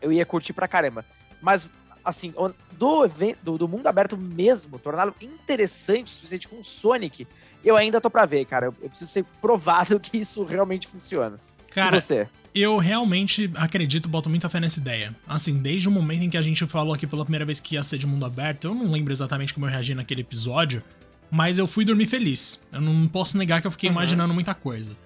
Eu 0.00 0.12
ia 0.12 0.24
curtir 0.24 0.52
pra 0.52 0.66
caramba. 0.66 1.04
Mas, 1.42 1.68
assim, 2.04 2.32
do, 2.72 3.04
evento, 3.04 3.38
do, 3.42 3.58
do 3.58 3.68
mundo 3.68 3.86
aberto 3.86 4.16
mesmo, 4.16 4.78
torná-lo 4.78 5.14
interessante 5.20 6.08
o 6.08 6.10
suficiente 6.10 6.48
com 6.48 6.62
Sonic, 6.62 7.26
eu 7.64 7.76
ainda 7.76 8.00
tô 8.00 8.08
pra 8.08 8.24
ver, 8.24 8.44
cara. 8.46 8.66
Eu, 8.66 8.74
eu 8.80 8.88
preciso 8.88 9.10
ser 9.10 9.24
provado 9.40 9.98
que 10.00 10.18
isso 10.18 10.44
realmente 10.44 10.86
funciona. 10.86 11.38
Cara, 11.70 11.96
e 11.96 12.00
você? 12.00 12.28
Eu 12.62 12.78
realmente 12.78 13.50
acredito, 13.54 14.08
boto 14.08 14.30
muita 14.30 14.48
fé 14.48 14.58
nessa 14.58 14.80
ideia. 14.80 15.14
Assim, 15.26 15.58
desde 15.58 15.88
o 15.88 15.90
momento 15.90 16.22
em 16.22 16.30
que 16.30 16.36
a 16.36 16.42
gente 16.42 16.64
falou 16.66 16.94
aqui 16.94 17.06
pela 17.06 17.24
primeira 17.24 17.44
vez 17.44 17.60
que 17.60 17.74
ia 17.74 17.82
ser 17.82 17.98
de 17.98 18.06
mundo 18.06 18.24
aberto, 18.24 18.66
eu 18.66 18.74
não 18.74 18.90
lembro 18.90 19.12
exatamente 19.12 19.52
como 19.52 19.66
eu 19.66 19.70
reagi 19.70 19.94
naquele 19.94 20.22
episódio, 20.22 20.82
mas 21.30 21.58
eu 21.58 21.66
fui 21.66 21.84
dormir 21.84 22.06
feliz. 22.06 22.60
Eu 22.72 22.80
não 22.80 23.06
posso 23.08 23.36
negar 23.36 23.60
que 23.60 23.66
eu 23.66 23.70
fiquei 23.70 23.90
uhum. 23.90 23.96
imaginando 23.96 24.32
muita 24.32 24.54
coisa. 24.54 24.96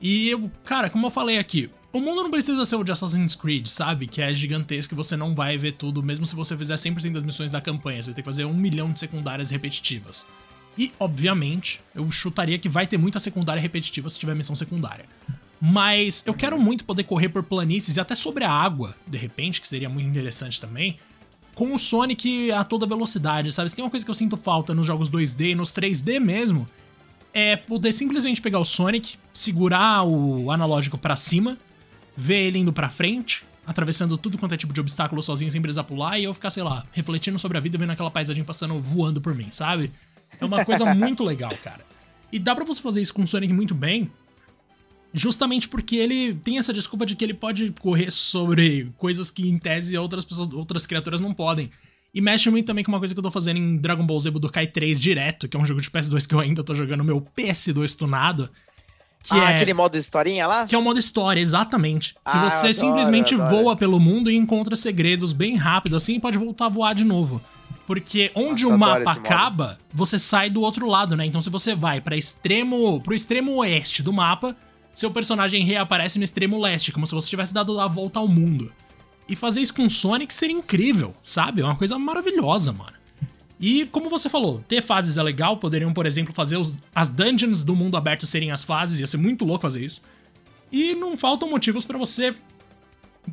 E 0.00 0.28
eu, 0.28 0.50
cara, 0.64 0.90
como 0.90 1.06
eu 1.06 1.10
falei 1.10 1.38
aqui, 1.38 1.70
o 1.92 2.00
mundo 2.00 2.22
não 2.22 2.30
precisa 2.30 2.64
ser 2.64 2.76
o 2.76 2.84
de 2.84 2.92
Assassin's 2.92 3.34
Creed, 3.34 3.66
sabe? 3.66 4.06
Que 4.06 4.20
é 4.20 4.34
gigantesco 4.34 4.94
e 4.94 4.96
você 4.96 5.16
não 5.16 5.34
vai 5.34 5.56
ver 5.56 5.72
tudo, 5.72 6.02
mesmo 6.02 6.26
se 6.26 6.34
você 6.34 6.56
fizer 6.56 6.74
100% 6.74 7.12
das 7.12 7.22
missões 7.22 7.50
da 7.50 7.60
campanha. 7.60 8.02
Você 8.02 8.10
vai 8.10 8.14
ter 8.16 8.22
que 8.22 8.26
fazer 8.26 8.44
um 8.44 8.54
milhão 8.54 8.92
de 8.92 9.00
secundárias 9.00 9.50
repetitivas. 9.50 10.26
E, 10.76 10.92
obviamente, 10.98 11.80
eu 11.94 12.10
chutaria 12.10 12.58
que 12.58 12.68
vai 12.68 12.86
ter 12.86 12.98
muita 12.98 13.18
secundária 13.18 13.60
repetitiva 13.60 14.10
se 14.10 14.18
tiver 14.18 14.34
missão 14.34 14.54
secundária. 14.54 15.06
Mas 15.60 16.22
eu 16.26 16.34
quero 16.34 16.58
muito 16.58 16.84
poder 16.84 17.04
correr 17.04 17.28
por 17.28 17.42
planícies 17.42 17.96
e 17.96 18.00
até 18.00 18.14
sobre 18.14 18.44
a 18.44 18.50
água, 18.50 18.94
de 19.06 19.16
repente, 19.16 19.60
que 19.60 19.66
seria 19.66 19.88
muito 19.88 20.06
interessante 20.06 20.60
também. 20.60 20.98
Com 21.54 21.74
o 21.74 21.78
Sonic 21.78 22.52
a 22.52 22.62
toda 22.62 22.86
velocidade, 22.86 23.50
sabe? 23.52 23.70
Se 23.70 23.76
tem 23.76 23.84
uma 23.84 23.90
coisa 23.90 24.04
que 24.04 24.10
eu 24.10 24.14
sinto 24.14 24.36
falta 24.36 24.74
nos 24.74 24.86
jogos 24.86 25.08
2D 25.08 25.52
e 25.52 25.54
nos 25.54 25.70
3D 25.70 26.20
mesmo, 26.20 26.68
é 27.32 27.56
poder 27.56 27.92
simplesmente 27.92 28.42
pegar 28.42 28.58
o 28.58 28.64
Sonic, 28.64 29.16
segurar 29.32 30.04
o 30.04 30.50
analógico 30.50 30.98
para 30.98 31.16
cima, 31.16 31.56
ver 32.16 32.44
ele 32.44 32.58
indo 32.58 32.72
para 32.72 32.90
frente, 32.90 33.44
atravessando 33.66 34.16
tudo 34.18 34.38
quanto 34.38 34.54
é 34.54 34.56
tipo 34.56 34.72
de 34.72 34.80
obstáculo 34.80 35.22
sozinho 35.22 35.50
sem 35.50 35.60
precisar 35.60 35.84
pular, 35.84 36.18
e 36.18 36.24
eu 36.24 36.34
ficar, 36.34 36.50
sei 36.50 36.62
lá, 36.62 36.84
refletindo 36.92 37.38
sobre 37.38 37.58
a 37.58 37.60
vida, 37.60 37.76
vendo 37.76 37.90
aquela 37.90 38.10
paisagem 38.10 38.44
passando 38.44 38.80
voando 38.80 39.20
por 39.20 39.34
mim, 39.34 39.48
sabe? 39.50 39.92
É 40.38 40.44
uma 40.44 40.64
coisa 40.64 40.84
muito 40.94 41.24
legal, 41.24 41.52
cara. 41.62 41.84
E 42.30 42.38
dá 42.38 42.54
pra 42.54 42.64
você 42.64 42.82
fazer 42.82 43.00
isso 43.00 43.14
com 43.14 43.22
o 43.22 43.26
Sonic 43.26 43.52
muito 43.52 43.74
bem, 43.74 44.10
Justamente 45.18 45.66
porque 45.66 45.96
ele 45.96 46.34
tem 46.34 46.58
essa 46.58 46.74
desculpa 46.74 47.06
de 47.06 47.16
que 47.16 47.24
ele 47.24 47.32
pode 47.32 47.72
correr 47.80 48.10
sobre 48.10 48.92
coisas 48.98 49.30
que, 49.30 49.48
em 49.48 49.58
tese, 49.58 49.96
outras 49.96 50.26
pessoas, 50.26 50.52
outras 50.52 50.86
criaturas 50.86 51.22
não 51.22 51.32
podem. 51.32 51.70
E 52.12 52.20
mexe 52.20 52.50
muito 52.50 52.66
também 52.66 52.84
com 52.84 52.92
uma 52.92 52.98
coisa 52.98 53.14
que 53.14 53.18
eu 53.18 53.22
tô 53.22 53.30
fazendo 53.30 53.56
em 53.56 53.78
Dragon 53.78 54.04
Ball 54.04 54.20
Z 54.20 54.30
Budokai 54.30 54.66
3 54.66 55.00
direto, 55.00 55.48
que 55.48 55.56
é 55.56 55.60
um 55.60 55.64
jogo 55.64 55.80
de 55.80 55.88
PS2 55.88 56.26
que 56.26 56.34
eu 56.34 56.40
ainda 56.40 56.62
tô 56.62 56.74
jogando 56.74 57.02
meu 57.02 57.26
PS2 57.34 57.96
tunado. 57.96 58.50
Que 59.22 59.32
ah, 59.32 59.52
é, 59.52 59.54
aquele 59.54 59.72
modo 59.72 59.96
historinha 59.96 60.46
lá? 60.46 60.66
Que 60.66 60.74
é 60.74 60.78
o 60.78 60.82
modo 60.82 60.98
história, 60.98 61.40
exatamente. 61.40 62.14
Ah, 62.22 62.32
que 62.32 62.50
você 62.50 62.68
adoro, 62.68 62.74
simplesmente 62.74 63.34
voa 63.34 63.74
pelo 63.74 63.98
mundo 63.98 64.30
e 64.30 64.36
encontra 64.36 64.76
segredos 64.76 65.32
bem 65.32 65.56
rápido, 65.56 65.96
assim, 65.96 66.16
e 66.16 66.20
pode 66.20 66.36
voltar 66.36 66.66
a 66.66 66.68
voar 66.68 66.94
de 66.94 67.06
novo. 67.06 67.40
Porque 67.86 68.30
onde 68.34 68.64
Nossa, 68.64 68.74
o 68.74 68.78
mapa 68.78 69.12
acaba, 69.12 69.78
você 69.94 70.18
sai 70.18 70.50
do 70.50 70.60
outro 70.60 70.86
lado, 70.86 71.16
né? 71.16 71.24
Então 71.24 71.40
se 71.40 71.48
você 71.48 71.74
vai 71.74 72.02
para 72.02 72.18
extremo, 72.18 73.00
pro 73.00 73.14
extremo 73.14 73.54
oeste 73.56 74.02
do 74.02 74.12
mapa, 74.12 74.54
seu 74.96 75.10
personagem 75.10 75.62
reaparece 75.62 76.18
no 76.18 76.24
extremo 76.24 76.58
leste, 76.58 76.90
como 76.90 77.06
se 77.06 77.14
você 77.14 77.28
tivesse 77.28 77.52
dado 77.52 77.78
a 77.78 77.86
volta 77.86 78.18
ao 78.18 78.26
mundo. 78.26 78.72
E 79.28 79.36
fazer 79.36 79.60
isso 79.60 79.74
com 79.74 79.90
Sonic 79.90 80.32
seria 80.32 80.56
incrível, 80.56 81.14
sabe? 81.20 81.60
É 81.60 81.64
uma 81.66 81.76
coisa 81.76 81.98
maravilhosa, 81.98 82.72
mano. 82.72 82.96
E 83.60 83.84
como 83.86 84.08
você 84.08 84.30
falou, 84.30 84.64
ter 84.66 84.82
fases 84.82 85.18
é 85.18 85.22
legal, 85.22 85.58
poderiam, 85.58 85.92
por 85.92 86.06
exemplo, 86.06 86.32
fazer 86.32 86.56
os, 86.56 86.78
as 86.94 87.10
dungeons 87.10 87.62
do 87.62 87.76
mundo 87.76 87.94
aberto 87.94 88.24
serem 88.24 88.50
as 88.50 88.64
fases, 88.64 88.98
ia 88.98 89.06
ser 89.06 89.18
muito 89.18 89.44
louco 89.44 89.60
fazer 89.60 89.84
isso. 89.84 90.00
E 90.72 90.94
não 90.94 91.14
faltam 91.14 91.50
motivos 91.50 91.84
para 91.84 91.98
você. 91.98 92.34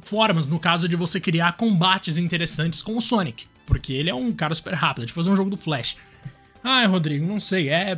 Formas, 0.04 0.50
no 0.50 0.60
caso 0.60 0.90
de 0.90 0.98
você 0.98 1.18
criar 1.18 1.54
combates 1.54 2.18
interessantes 2.18 2.82
com 2.82 2.98
o 2.98 3.02
Sonic. 3.02 3.48
Porque 3.66 3.94
ele 3.94 4.10
é 4.10 4.16
um 4.16 4.34
cara 4.34 4.54
super 4.54 4.74
rápido, 4.74 5.04
é 5.04 5.08
tipo 5.08 5.16
fazer 5.16 5.30
um 5.30 5.36
jogo 5.36 5.50
do 5.50 5.58
Flash. 5.58 5.96
Ai, 6.62 6.86
Rodrigo, 6.88 7.26
não 7.26 7.40
sei, 7.40 7.70
é. 7.70 7.98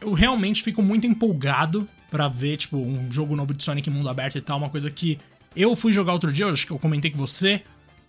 Eu 0.00 0.14
realmente 0.14 0.62
fico 0.62 0.80
muito 0.80 1.06
empolgado 1.06 1.86
para 2.10 2.28
ver, 2.28 2.56
tipo, 2.56 2.76
um 2.76 3.10
jogo 3.10 3.36
novo 3.36 3.52
de 3.54 3.62
Sonic 3.62 3.88
mundo 3.90 4.08
aberto 4.08 4.38
e 4.38 4.40
tal, 4.40 4.58
uma 4.58 4.70
coisa 4.70 4.90
que 4.90 5.18
eu 5.54 5.74
fui 5.74 5.92
jogar 5.92 6.12
outro 6.12 6.32
dia, 6.32 6.46
acho 6.46 6.66
que 6.66 6.72
eu 6.72 6.78
comentei 6.78 7.10
com 7.10 7.18
você. 7.18 7.62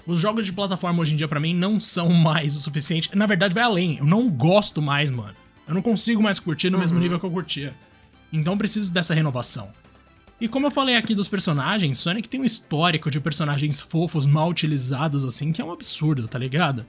Os 0.05 0.19
jogos 0.19 0.45
de 0.45 0.53
plataforma 0.53 1.01
hoje 1.01 1.13
em 1.13 1.17
dia 1.17 1.27
para 1.27 1.39
mim 1.39 1.53
não 1.53 1.79
são 1.79 2.09
mais 2.13 2.55
o 2.55 2.59
suficiente. 2.59 3.15
Na 3.15 3.25
verdade, 3.25 3.53
vai 3.53 3.63
além. 3.63 3.97
Eu 3.97 4.05
não 4.05 4.29
gosto 4.29 4.81
mais, 4.81 5.11
mano. 5.11 5.35
Eu 5.67 5.73
não 5.73 5.81
consigo 5.81 6.21
mais 6.21 6.39
curtir 6.39 6.69
no 6.69 6.77
uhum. 6.77 6.81
mesmo 6.81 6.99
nível 6.99 7.19
que 7.19 7.25
eu 7.25 7.31
curtia. 7.31 7.75
Então 8.31 8.57
preciso 8.57 8.91
dessa 8.91 9.13
renovação. 9.13 9.69
E 10.41 10.47
como 10.47 10.67
eu 10.67 10.71
falei 10.71 10.95
aqui 10.95 11.13
dos 11.13 11.27
personagens, 11.27 11.97
Sonic 11.97 12.29
tem 12.29 12.39
um 12.39 12.45
histórico 12.45 13.11
de 13.11 13.19
personagens 13.19 13.81
fofos 13.81 14.25
mal 14.25 14.49
utilizados 14.49 15.25
assim, 15.25 15.51
que 15.51 15.61
é 15.61 15.65
um 15.65 15.71
absurdo, 15.71 16.27
tá 16.27 16.39
ligado? 16.39 16.85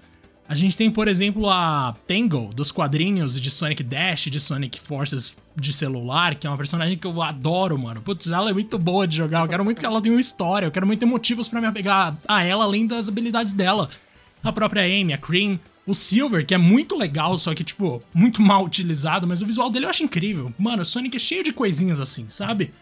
A 0.49 0.55
gente 0.55 0.76
tem, 0.76 0.90
por 0.90 1.09
exemplo, 1.09 1.49
a 1.49 1.95
Tangle 2.07 2.50
dos 2.55 2.71
quadrinhos 2.71 3.40
de 3.40 3.50
Sonic 3.50 3.83
Dash, 3.83 4.23
de 4.25 4.40
Sonic 4.40 4.81
Forces 4.81 5.37
de 5.57 5.73
celular, 5.73 6.35
que 6.35 6.47
é 6.47 6.50
uma 6.50 6.57
personagem 6.57 6.97
que 6.97 7.07
eu 7.07 7.23
adoro, 7.23 7.78
mano. 7.78 8.00
Putz, 8.00 8.30
ela 8.30 8.50
é 8.50 8.52
muito 8.52 8.78
boa 8.78 9.07
de 9.07 9.16
jogar. 9.16 9.42
Eu 9.45 9.49
quero 9.49 9.64
muito 9.64 9.80
que 9.80 9.87
ela 9.87 10.00
tenha 10.00 10.14
uma 10.14 10.21
história. 10.21 10.66
Eu 10.66 10.71
quero 10.71 10.87
muito 10.87 11.00
ter 11.00 11.07
motivos 11.07 11.49
para 11.49 11.61
me 11.61 11.66
apegar 11.66 12.16
a 12.26 12.45
ela, 12.45 12.64
além 12.64 12.87
das 12.87 13.09
habilidades 13.09 13.52
dela. 13.52 13.88
A 14.42 14.52
própria 14.52 14.83
Amy, 14.83 15.12
a 15.12 15.19
Cream, 15.19 15.59
o 15.87 15.95
Silver, 15.95 16.47
que 16.47 16.54
é 16.54 16.59
muito 16.59 16.97
legal, 16.97 17.37
só 17.37 17.54
que, 17.54 17.64
tipo, 17.64 18.02
muito 18.14 18.40
mal 18.40 18.64
utilizado, 18.64 19.26
mas 19.26 19.42
o 19.42 19.47
visual 19.47 19.69
dele 19.69 19.87
eu 19.87 19.90
acho 19.90 20.02
incrível. 20.02 20.52
Mano, 20.59 20.83
o 20.83 20.85
Sonic 20.85 21.16
é 21.16 21.21
cheio 21.21 21.42
de 21.42 21.52
coisinhas 21.52 22.00
assim, 22.00 22.26
sabe? 22.28 22.73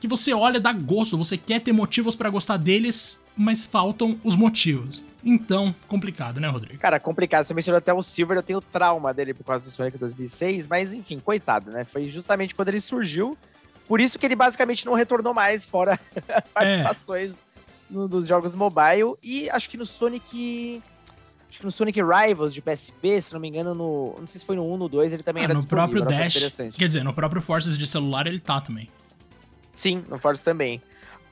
Que 0.00 0.08
você 0.08 0.34
olha, 0.34 0.60
dá 0.60 0.72
gosto, 0.72 1.16
você 1.16 1.36
quer 1.36 1.60
ter 1.60 1.72
motivos 1.72 2.14
para 2.14 2.30
gostar 2.30 2.56
deles, 2.56 3.20
mas 3.38 3.64
faltam 3.64 4.18
os 4.24 4.34
motivos. 4.34 5.04
Então, 5.24 5.74
complicado, 5.86 6.40
né, 6.40 6.48
Rodrigo? 6.48 6.78
Cara, 6.78 7.00
complicado. 7.00 7.44
Você 7.44 7.54
mencionou 7.54 7.78
até 7.78 7.92
o 7.92 8.02
Silver, 8.02 8.38
eu 8.38 8.42
tenho 8.42 8.60
trauma 8.60 9.12
dele 9.12 9.34
por 9.34 9.44
causa 9.44 9.64
do 9.64 9.70
Sonic 9.70 9.98
2006, 9.98 10.68
mas 10.68 10.92
enfim, 10.92 11.18
coitado, 11.18 11.70
né? 11.70 11.84
Foi 11.84 12.08
justamente 12.08 12.54
quando 12.54 12.68
ele 12.68 12.80
surgiu. 12.80 13.36
Por 13.86 14.00
isso 14.00 14.18
que 14.18 14.26
ele 14.26 14.36
basicamente 14.36 14.84
não 14.84 14.94
retornou 14.94 15.32
mais, 15.32 15.64
fora 15.66 15.98
participações 16.52 17.32
é. 17.32 17.34
no, 17.90 18.06
nos 18.06 18.26
jogos 18.26 18.54
mobile. 18.54 19.14
E 19.22 19.48
acho 19.50 19.68
que 19.68 19.76
no 19.76 19.86
Sonic. 19.86 20.82
Acho 21.48 21.60
que 21.60 21.64
no 21.64 21.72
Sonic 21.72 21.98
Rivals 22.02 22.52
de 22.52 22.60
PSP, 22.60 23.22
se 23.22 23.32
não 23.32 23.40
me 23.40 23.48
engano, 23.48 23.74
no. 23.74 24.14
Não 24.18 24.26
sei 24.26 24.38
se 24.38 24.46
foi 24.46 24.54
no 24.54 24.62
1 24.62 24.66
ou 24.66 24.78
no 24.78 24.88
2, 24.88 25.14
ele 25.14 25.22
também 25.22 25.42
ah, 25.42 25.44
era 25.44 25.54
no 25.54 25.66
próprio 25.66 26.04
Dash. 26.04 26.56
Quer 26.76 26.86
dizer, 26.86 27.02
no 27.02 27.12
próprio 27.12 27.40
Forces 27.40 27.76
de 27.76 27.86
celular 27.86 28.26
ele 28.26 28.38
tá 28.38 28.60
também. 28.60 28.88
Sim, 29.74 30.04
no 30.08 30.18
Forces 30.18 30.44
também. 30.44 30.82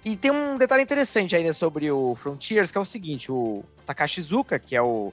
E 0.06 0.14
tem 0.14 0.30
um 0.30 0.56
detalhe 0.56 0.84
interessante 0.84 1.34
ainda 1.34 1.52
sobre 1.52 1.90
o 1.90 2.14
Frontiers, 2.14 2.70
que 2.70 2.78
é 2.78 2.80
o 2.80 2.84
seguinte, 2.84 3.32
o 3.32 3.64
Takashi 3.84 4.22
Zuka, 4.22 4.56
que 4.56 4.76
é 4.76 4.80
o, 4.80 5.12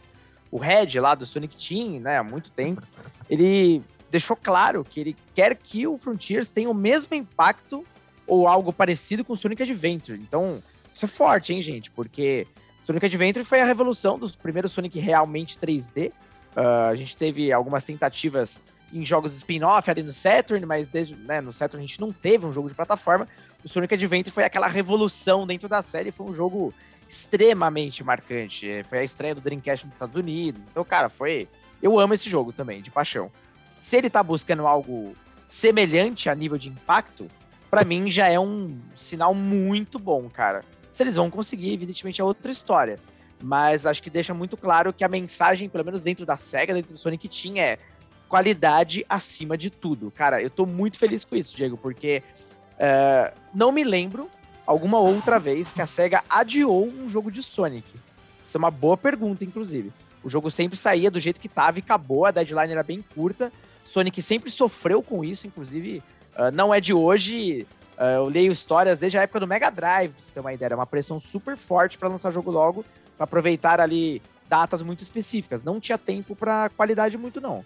o 0.51 0.59
Red 0.59 0.99
lá 0.99 1.15
do 1.15 1.25
Sonic 1.25 1.57
Team, 1.57 1.99
né, 1.99 2.19
há 2.19 2.23
muito 2.23 2.51
tempo, 2.51 2.83
ele 3.27 3.81
deixou 4.11 4.37
claro 4.37 4.83
que 4.83 4.99
ele 4.99 5.15
quer 5.33 5.55
que 5.55 5.87
o 5.87 5.97
Frontiers 5.97 6.47
tenha 6.47 6.69
o 6.69 6.75
mesmo 6.75 7.15
impacto 7.15 7.83
ou 8.27 8.47
algo 8.47 8.71
parecido 8.71 9.25
com 9.25 9.33
o 9.33 9.35
Sonic 9.35 9.63
Adventure. 9.63 10.19
Então, 10.21 10.61
isso 10.93 11.05
é 11.05 11.07
forte, 11.07 11.55
hein, 11.55 11.59
gente? 11.59 11.89
Porque 11.89 12.45
Sonic 12.83 13.07
Adventure 13.07 13.43
foi 13.43 13.61
a 13.61 13.65
revolução 13.65 14.19
dos 14.19 14.35
primeiros 14.35 14.73
Sonic 14.73 14.99
realmente 14.99 15.57
3D. 15.57 16.09
Uh, 16.09 16.13
ah, 16.55 16.87
a 16.89 16.95
gente 16.95 17.17
teve 17.17 17.51
algumas 17.51 17.83
tentativas 17.83 18.59
em 18.93 19.03
jogos 19.03 19.33
spin-off 19.33 19.89
ali 19.89 20.03
no 20.03 20.11
Saturn, 20.13 20.63
mas 20.67 20.87
desde, 20.87 21.15
né, 21.15 21.41
no 21.41 21.51
Saturn 21.51 21.83
a 21.83 21.87
gente 21.87 21.99
não 21.99 22.11
teve 22.11 22.45
um 22.45 22.53
jogo 22.53 22.69
de 22.69 22.75
plataforma. 22.75 23.27
O 23.63 23.69
Sonic 23.69 23.93
Adventure 23.93 24.31
foi 24.31 24.43
aquela 24.43 24.67
revolução 24.67 25.47
dentro 25.47 25.69
da 25.69 25.81
série, 25.81 26.11
foi 26.11 26.27
um 26.27 26.33
jogo 26.33 26.73
extremamente 27.07 28.03
marcante. 28.03 28.83
Foi 28.85 28.99
a 28.99 29.03
estreia 29.03 29.35
do 29.35 29.41
Dreamcast 29.41 29.85
nos 29.85 29.95
Estados 29.95 30.15
Unidos. 30.15 30.63
Então, 30.69 30.83
cara, 30.83 31.09
foi. 31.09 31.47
Eu 31.81 31.99
amo 31.99 32.13
esse 32.13 32.29
jogo 32.29 32.51
também, 32.51 32.81
de 32.81 32.91
paixão. 32.91 33.31
Se 33.77 33.97
ele 33.97 34.09
tá 34.09 34.23
buscando 34.23 34.65
algo 34.65 35.13
semelhante 35.47 36.29
a 36.29 36.35
nível 36.35 36.57
de 36.57 36.69
impacto, 36.69 37.29
para 37.69 37.83
mim 37.83 38.09
já 38.09 38.29
é 38.29 38.39
um 38.39 38.77
sinal 38.95 39.33
muito 39.33 39.99
bom, 39.99 40.29
cara. 40.29 40.63
Se 40.91 41.03
eles 41.03 41.15
vão 41.15 41.29
conseguir, 41.29 41.73
evidentemente 41.73 42.21
é 42.21 42.23
outra 42.23 42.51
história. 42.51 42.99
Mas 43.41 43.85
acho 43.85 44.01
que 44.01 44.09
deixa 44.09 44.33
muito 44.33 44.55
claro 44.55 44.93
que 44.93 45.03
a 45.03 45.09
mensagem, 45.09 45.67
pelo 45.67 45.83
menos 45.83 46.01
dentro 46.03 46.25
da 46.25 46.37
SEGA, 46.37 46.73
dentro 46.73 46.93
do 46.93 46.97
Sonic 46.97 47.27
Team, 47.27 47.57
é 47.57 47.77
qualidade 48.29 49.05
acima 49.09 49.57
de 49.57 49.69
tudo. 49.69 50.09
Cara, 50.09 50.41
eu 50.41 50.49
tô 50.49 50.65
muito 50.65 50.97
feliz 50.97 51.25
com 51.25 51.35
isso, 51.35 51.55
Diego, 51.55 51.77
porque 51.77 52.23
uh, 52.83 53.33
não 53.53 53.71
me 53.71 53.83
lembro 53.83 54.29
alguma 54.65 54.99
outra 54.99 55.39
vez 55.39 55.71
que 55.71 55.81
a 55.81 55.85
SEGA 55.85 56.23
adiou 56.29 56.87
um 56.87 57.09
jogo 57.09 57.31
de 57.31 57.41
Sonic. 57.41 57.95
Isso 58.41 58.57
é 58.57 58.59
uma 58.59 58.71
boa 58.71 58.97
pergunta, 58.97 59.43
inclusive. 59.43 59.91
O 60.23 60.29
jogo 60.29 60.51
sempre 60.51 60.77
saía 60.77 61.09
do 61.09 61.19
jeito 61.19 61.39
que 61.39 61.49
tava 61.49 61.79
e 61.79 61.81
acabou, 61.81 62.25
a 62.25 62.31
deadline 62.31 62.71
era 62.71 62.83
bem 62.83 63.03
curta. 63.13 63.51
Sonic 63.85 64.21
sempre 64.21 64.49
sofreu 64.49 65.01
com 65.01 65.23
isso, 65.23 65.47
inclusive. 65.47 66.03
Uh, 66.35 66.51
não 66.53 66.73
é 66.73 66.79
de 66.79 66.93
hoje. 66.93 67.67
Uh, 67.97 68.03
eu 68.03 68.25
leio 68.25 68.51
histórias 68.51 68.99
desde 68.99 69.17
a 69.17 69.21
época 69.21 69.39
do 69.39 69.47
Mega 69.47 69.69
Drive, 69.69 70.11
pra 70.11 70.21
você 70.21 70.31
ter 70.31 70.39
uma 70.39 70.53
ideia. 70.53 70.67
Era 70.67 70.75
uma 70.75 70.87
pressão 70.87 71.19
super 71.19 71.57
forte 71.57 71.97
para 71.97 72.09
lançar 72.09 72.31
jogo 72.31 72.51
logo, 72.51 72.85
para 73.17 73.25
aproveitar 73.25 73.79
ali 73.79 74.21
datas 74.47 74.81
muito 74.81 75.03
específicas. 75.03 75.61
Não 75.61 75.79
tinha 75.79 75.97
tempo 75.97 76.35
para 76.35 76.69
qualidade 76.69 77.17
muito, 77.17 77.41
não. 77.41 77.63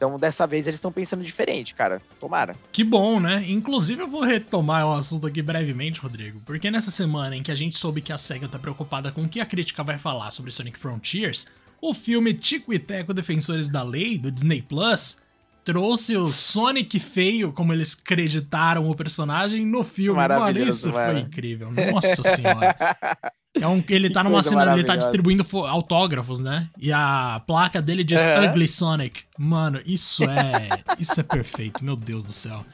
Então, 0.00 0.18
dessa 0.18 0.46
vez, 0.46 0.66
eles 0.66 0.78
estão 0.78 0.90
pensando 0.90 1.22
diferente, 1.22 1.74
cara. 1.74 2.00
Tomara. 2.18 2.56
Que 2.72 2.82
bom, 2.82 3.20
né? 3.20 3.44
Inclusive, 3.46 4.00
eu 4.00 4.08
vou 4.08 4.22
retomar 4.22 4.86
o 4.86 4.92
assunto 4.94 5.26
aqui 5.26 5.42
brevemente, 5.42 6.00
Rodrigo, 6.00 6.40
porque 6.46 6.70
nessa 6.70 6.90
semana 6.90 7.36
em 7.36 7.42
que 7.42 7.52
a 7.52 7.54
gente 7.54 7.76
soube 7.76 8.00
que 8.00 8.10
a 8.10 8.16
SEGA 8.16 8.48
tá 8.48 8.58
preocupada 8.58 9.12
com 9.12 9.24
o 9.24 9.28
que 9.28 9.42
a 9.42 9.44
crítica 9.44 9.84
vai 9.84 9.98
falar 9.98 10.30
sobre 10.30 10.52
Sonic 10.52 10.78
Frontiers, 10.78 11.48
o 11.82 11.92
filme 11.92 12.32
Tico 12.32 12.72
e 12.72 12.78
Teco 12.78 13.12
Defensores 13.12 13.68
da 13.68 13.82
Lei, 13.82 14.16
do 14.16 14.30
Disney 14.30 14.62
Plus, 14.62 15.18
trouxe 15.66 16.16
o 16.16 16.32
Sonic 16.32 16.98
feio, 16.98 17.52
como 17.52 17.74
eles 17.74 17.94
creditaram 17.94 18.88
o 18.88 18.96
personagem, 18.96 19.66
no 19.66 19.84
filme. 19.84 20.16
Mano, 20.18 20.58
isso 20.60 20.90
mano. 20.90 21.12
foi 21.12 21.20
incrível. 21.20 21.70
Nossa 21.70 22.22
senhora. 22.22 22.74
É 23.60 23.66
um, 23.66 23.82
ele 23.88 24.10
tá 24.10 24.24
numa 24.24 24.42
cena, 24.42 24.72
ele 24.72 24.84
tá 24.84 24.96
distribuindo 24.96 25.44
autógrafos, 25.66 26.40
né? 26.40 26.68
E 26.78 26.92
a 26.92 27.42
placa 27.46 27.82
dele 27.82 28.02
diz 28.02 28.26
uhum. 28.26 28.50
Ugly 28.50 28.68
Sonic. 28.68 29.22
Mano, 29.38 29.80
isso 29.84 30.24
é. 30.24 30.68
isso 30.98 31.20
é 31.20 31.22
perfeito, 31.22 31.84
meu 31.84 31.96
Deus 31.96 32.24
do 32.24 32.32
céu. 32.32 32.64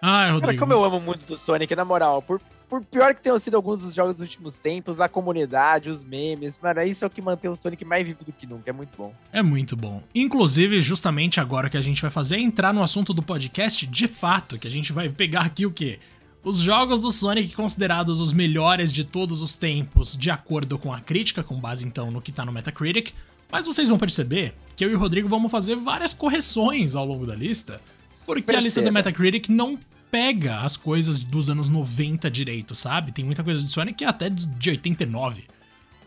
Ai, 0.00 0.30
Rodrigo. 0.30 0.46
Cara, 0.46 0.58
como 0.58 0.72
eu 0.72 0.84
amo 0.84 1.00
muito 1.00 1.26
do 1.26 1.36
Sonic, 1.36 1.74
na 1.76 1.84
moral. 1.84 2.22
Por, 2.22 2.40
por 2.68 2.82
pior 2.82 3.14
que 3.14 3.20
tenham 3.20 3.38
sido 3.38 3.56
alguns 3.56 3.82
dos 3.82 3.94
jogos 3.94 4.14
dos 4.14 4.22
últimos 4.22 4.58
tempos, 4.58 5.00
a 5.00 5.08
comunidade, 5.08 5.90
os 5.90 6.02
memes, 6.02 6.58
mano, 6.58 6.82
isso 6.82 7.04
é 7.04 7.06
o 7.08 7.10
que 7.10 7.20
mantém 7.20 7.50
o 7.50 7.54
Sonic 7.54 7.84
mais 7.84 8.06
vivo 8.06 8.24
do 8.24 8.32
que 8.32 8.46
nunca. 8.46 8.70
É 8.70 8.72
muito 8.72 8.96
bom. 8.96 9.14
É 9.32 9.42
muito 9.42 9.76
bom. 9.76 10.02
Inclusive, 10.14 10.80
justamente 10.80 11.40
agora 11.40 11.68
que 11.68 11.76
a 11.76 11.82
gente 11.82 12.00
vai 12.00 12.10
fazer 12.10 12.36
é 12.36 12.40
entrar 12.40 12.72
no 12.72 12.82
assunto 12.82 13.12
do 13.12 13.22
podcast 13.22 13.86
de 13.86 14.08
fato, 14.08 14.58
que 14.58 14.66
a 14.66 14.70
gente 14.70 14.92
vai 14.92 15.08
pegar 15.08 15.42
aqui 15.42 15.66
o 15.66 15.70
quê? 15.70 15.98
Os 16.42 16.58
jogos 16.58 17.02
do 17.02 17.12
Sonic 17.12 17.54
considerados 17.54 18.18
os 18.18 18.32
melhores 18.32 18.92
de 18.92 19.04
todos 19.04 19.42
os 19.42 19.56
tempos, 19.56 20.16
de 20.16 20.30
acordo 20.30 20.78
com 20.78 20.92
a 20.92 21.00
crítica, 21.00 21.42
com 21.42 21.60
base 21.60 21.86
então 21.86 22.10
no 22.10 22.22
que 22.22 22.32
tá 22.32 22.46
no 22.46 22.52
Metacritic, 22.52 23.12
mas 23.52 23.66
vocês 23.66 23.88
vão 23.88 23.98
perceber 23.98 24.54
que 24.74 24.84
eu 24.84 24.90
e 24.90 24.94
o 24.94 24.98
Rodrigo 24.98 25.28
vamos 25.28 25.50
fazer 25.50 25.76
várias 25.76 26.14
correções 26.14 26.94
ao 26.94 27.04
longo 27.04 27.26
da 27.26 27.34
lista, 27.34 27.80
porque 28.24 28.42
Perceba. 28.42 28.58
a 28.58 28.64
lista 28.64 28.82
do 28.82 28.92
Metacritic 28.92 29.48
não 29.50 29.78
pega 30.10 30.60
as 30.60 30.76
coisas 30.76 31.22
dos 31.22 31.50
anos 31.50 31.68
90 31.68 32.30
direito, 32.30 32.74
sabe? 32.74 33.12
Tem 33.12 33.24
muita 33.24 33.44
coisa 33.44 33.62
de 33.62 33.70
Sonic 33.70 33.98
que 33.98 34.04
é 34.04 34.08
até 34.08 34.30
de 34.30 34.70
89. 34.70 35.44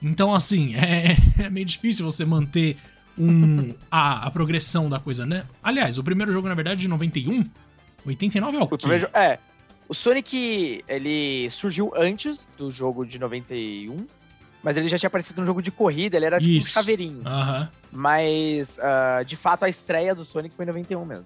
Então, 0.01 0.33
assim, 0.33 0.73
é, 0.75 1.15
é 1.43 1.49
meio 1.49 1.65
difícil 1.65 2.03
você 2.03 2.25
manter 2.25 2.77
um, 3.17 3.73
a, 3.91 4.27
a, 4.27 4.31
progressão 4.31 4.89
da 4.89 4.99
coisa, 4.99 5.25
né? 5.25 5.45
Aliás, 5.61 5.97
o 5.97 6.03
primeiro 6.03 6.33
jogo, 6.33 6.47
na 6.47 6.55
verdade, 6.55 6.81
de 6.81 6.87
91. 6.87 7.45
89 8.05 8.57
é 8.57 8.59
o, 8.59 8.67
quê? 8.67 8.87
É, 9.13 9.39
o 9.93 9.95
Sonic, 9.95 10.83
ele 10.87 11.47
surgiu 11.51 11.93
antes 11.95 12.49
do 12.57 12.71
jogo 12.71 13.05
de 13.05 13.19
91, 13.19 14.07
mas 14.63 14.75
ele 14.75 14.89
já 14.89 14.97
tinha 14.97 15.07
aparecido 15.07 15.39
no 15.39 15.45
jogo 15.45 15.61
de 15.61 15.69
corrida, 15.69 16.17
ele 16.17 16.25
era 16.25 16.39
tipo 16.39 16.51
Isso. 16.51 16.69
um 16.69 16.71
chaveirinho. 16.71 17.19
Uhum. 17.19 17.67
Mas, 17.91 18.79
uh, 18.79 19.23
de 19.23 19.35
fato, 19.35 19.63
a 19.63 19.69
estreia 19.69 20.15
do 20.15 20.25
Sonic 20.25 20.55
foi 20.55 20.65
em 20.65 20.67
91 20.69 21.05
mesmo. 21.05 21.25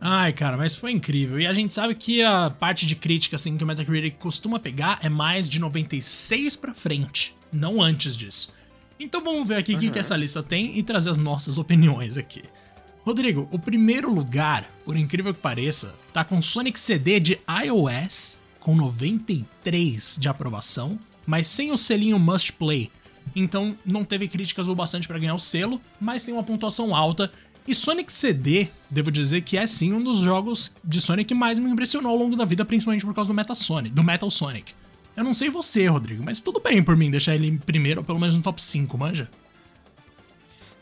Ai, 0.00 0.32
cara, 0.32 0.56
mas 0.56 0.74
foi 0.74 0.92
incrível. 0.92 1.38
E 1.38 1.46
a 1.46 1.52
gente 1.52 1.74
sabe 1.74 1.94
que 1.94 2.22
a 2.22 2.48
parte 2.48 2.86
de 2.86 2.96
crítica, 2.96 3.36
assim, 3.36 3.54
que 3.58 3.64
o 3.64 3.66
Metacritic 3.66 4.16
costuma 4.18 4.58
pegar 4.58 4.98
é 5.02 5.10
mais 5.10 5.46
de 5.46 5.60
96 5.60 6.56
pra 6.56 6.72
frente, 6.72 7.36
não 7.52 7.82
antes 7.82 8.16
disso. 8.16 8.50
Então 8.98 9.22
vamos 9.22 9.46
ver 9.46 9.56
aqui 9.56 9.72
o 9.72 9.74
uhum. 9.74 9.80
que, 9.80 9.90
que 9.90 9.98
essa 9.98 10.16
lista 10.16 10.42
tem 10.42 10.78
e 10.78 10.82
trazer 10.82 11.10
as 11.10 11.18
nossas 11.18 11.58
opiniões 11.58 12.16
aqui. 12.16 12.44
Rodrigo, 13.06 13.48
o 13.52 13.58
primeiro 13.58 14.12
lugar, 14.12 14.68
por 14.84 14.96
incrível 14.96 15.32
que 15.32 15.38
pareça, 15.38 15.94
tá 16.12 16.24
com 16.24 16.42
Sonic 16.42 16.78
CD 16.78 17.20
de 17.20 17.38
iOS, 17.64 18.36
com 18.58 18.74
93 18.74 20.16
de 20.18 20.28
aprovação, 20.28 20.98
mas 21.24 21.46
sem 21.46 21.70
o 21.70 21.76
selinho 21.76 22.18
Must 22.18 22.52
Play. 22.54 22.90
Então 23.34 23.78
não 23.86 24.04
teve 24.04 24.26
críticas 24.26 24.66
o 24.66 24.74
bastante 24.74 25.06
para 25.06 25.20
ganhar 25.20 25.36
o 25.36 25.38
selo, 25.38 25.80
mas 26.00 26.24
tem 26.24 26.34
uma 26.34 26.42
pontuação 26.42 26.96
alta. 26.96 27.30
E 27.64 27.76
Sonic 27.76 28.10
CD, 28.10 28.66
devo 28.90 29.12
dizer 29.12 29.42
que 29.42 29.56
é 29.56 29.68
sim 29.68 29.92
um 29.92 30.02
dos 30.02 30.18
jogos 30.18 30.74
de 30.82 31.00
Sonic 31.00 31.28
que 31.28 31.34
mais 31.34 31.60
me 31.60 31.70
impressionou 31.70 32.10
ao 32.10 32.18
longo 32.18 32.34
da 32.34 32.44
vida, 32.44 32.64
principalmente 32.64 33.06
por 33.06 33.14
causa 33.14 33.28
do 33.28 33.34
Metal 33.34 33.54
Sonic, 33.54 33.94
do 33.94 34.02
Metal 34.02 34.28
Sonic. 34.28 34.72
Eu 35.16 35.22
não 35.22 35.32
sei 35.32 35.48
você, 35.48 35.86
Rodrigo, 35.86 36.24
mas 36.24 36.40
tudo 36.40 36.58
bem 36.58 36.82
por 36.82 36.96
mim 36.96 37.08
deixar 37.08 37.36
ele 37.36 37.46
em 37.46 37.56
primeiro 37.56 38.00
ou 38.00 38.04
pelo 38.04 38.18
menos 38.18 38.36
no 38.36 38.42
top 38.42 38.60
5, 38.60 38.98
manja? 38.98 39.30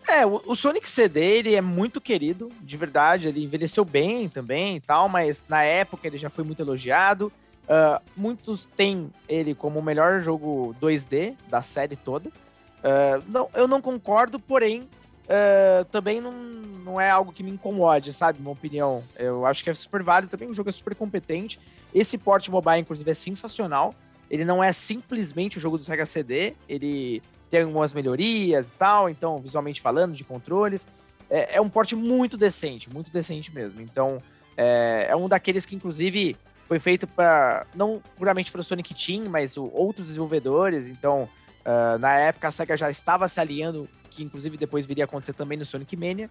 É, 0.08 0.26
o, 0.26 0.42
o, 0.46 0.54
Sonic 0.54 0.88
CD, 0.88 1.38
ele 1.38 1.54
é 1.54 1.61
muito 1.61 2.00
querido, 2.00 2.50
de 2.61 2.76
verdade, 2.76 3.28
ele 3.28 3.42
envelheceu 3.42 3.84
bem 3.84 4.28
também 4.28 4.76
e 4.76 4.80
tal, 4.80 5.08
mas 5.08 5.44
na 5.49 5.62
época 5.62 6.06
ele 6.06 6.18
já 6.18 6.28
foi 6.28 6.44
muito 6.44 6.61
elogiado. 6.61 7.32
Uh, 7.64 8.02
muitos 8.14 8.66
têm 8.66 9.11
ele 9.26 9.54
como 9.54 9.78
o 9.78 9.82
melhor 9.82 10.20
jogo 10.20 10.76
2D 10.80 11.34
da 11.49 11.62
série 11.62 11.96
toda. 11.96 12.28
Uh, 12.28 13.25
não, 13.26 13.49
eu 13.54 13.66
não 13.66 13.80
concordo, 13.80 14.38
porém, 14.38 14.82
uh, 14.82 15.84
também 15.87 16.20
não, 16.20 16.32
não 16.32 17.00
é 17.00 17.08
algo 17.08 17.32
que 17.32 17.42
me 17.42 17.50
incomode, 17.50 18.12
sabe? 18.12 18.38
Minha 18.38 18.52
opinião. 18.52 19.02
Eu 19.16 19.46
acho 19.46 19.64
que 19.64 19.70
é 19.70 19.75
super 19.75 20.02
válido 20.02 20.30
também, 20.30 20.49
o 20.49 20.54
jogo 20.54 20.68
é 20.68 20.73
super 20.73 20.94
competente. 20.94 21.58
Esse 21.94 22.18
port 22.18 22.46
mobile, 22.50 22.80
inclusive, 22.80 23.11
é 23.11 23.14
sensacional. 23.14 23.94
Ele 24.30 24.44
não 24.44 24.62
é 24.62 24.70
simplesmente 24.73 25.56
o 25.56 25.61
jogo 25.61 25.78
do 25.78 25.84
Sega 25.84 26.04
CD, 26.04 26.54
ele 26.68 27.23
tem 27.54 27.62
algumas 27.62 27.92
melhorias 27.92 28.70
e 28.70 28.73
tal, 28.73 29.08
então, 29.08 29.38
visualmente 29.38 29.80
falando, 29.80 30.12
de 30.12 30.25
controles. 30.25 30.88
É, 31.30 31.54
é 31.54 31.61
um 31.61 31.68
porte 31.68 31.94
muito 31.94 32.37
decente, 32.37 32.92
muito 32.92 33.12
decente 33.12 33.54
mesmo. 33.54 33.80
Então, 33.80 34.18
é, 34.56 35.06
é 35.08 35.14
um 35.14 35.28
daqueles 35.28 35.64
que, 35.64 35.76
inclusive, 35.76 36.37
foi 36.64 36.80
feito 36.80 37.06
para 37.06 37.64
não 37.73 38.02
puramente 38.16 38.50
para 38.50 38.61
o 38.61 38.64
Sonic 38.64 38.92
Team, 38.92 39.28
mas 39.30 39.56
o, 39.56 39.70
outros 39.73 40.08
desenvolvedores. 40.08 40.88
Então, 40.88 41.28
uh, 41.64 41.96
na 42.00 42.18
época, 42.18 42.49
a 42.49 42.50
SEGA 42.50 42.76
já 42.76 42.90
estava 42.90 43.28
se 43.28 43.38
alinhando, 43.38 43.88
que 44.11 44.25
inclusive 44.25 44.56
depois 44.56 44.84
viria 44.84 45.04
a 45.04 45.06
acontecer 45.06 45.34
também 45.34 45.56
no 45.56 45.64
Sonic 45.64 45.96
Mania. 45.96 46.28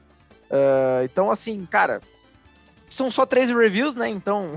Uh, 0.51 1.05
então, 1.05 1.31
assim, 1.31 1.65
cara, 1.65 2.01
são 2.89 3.09
só 3.09 3.25
três 3.25 3.49
reviews, 3.49 3.95
né? 3.95 4.09
Então, 4.09 4.53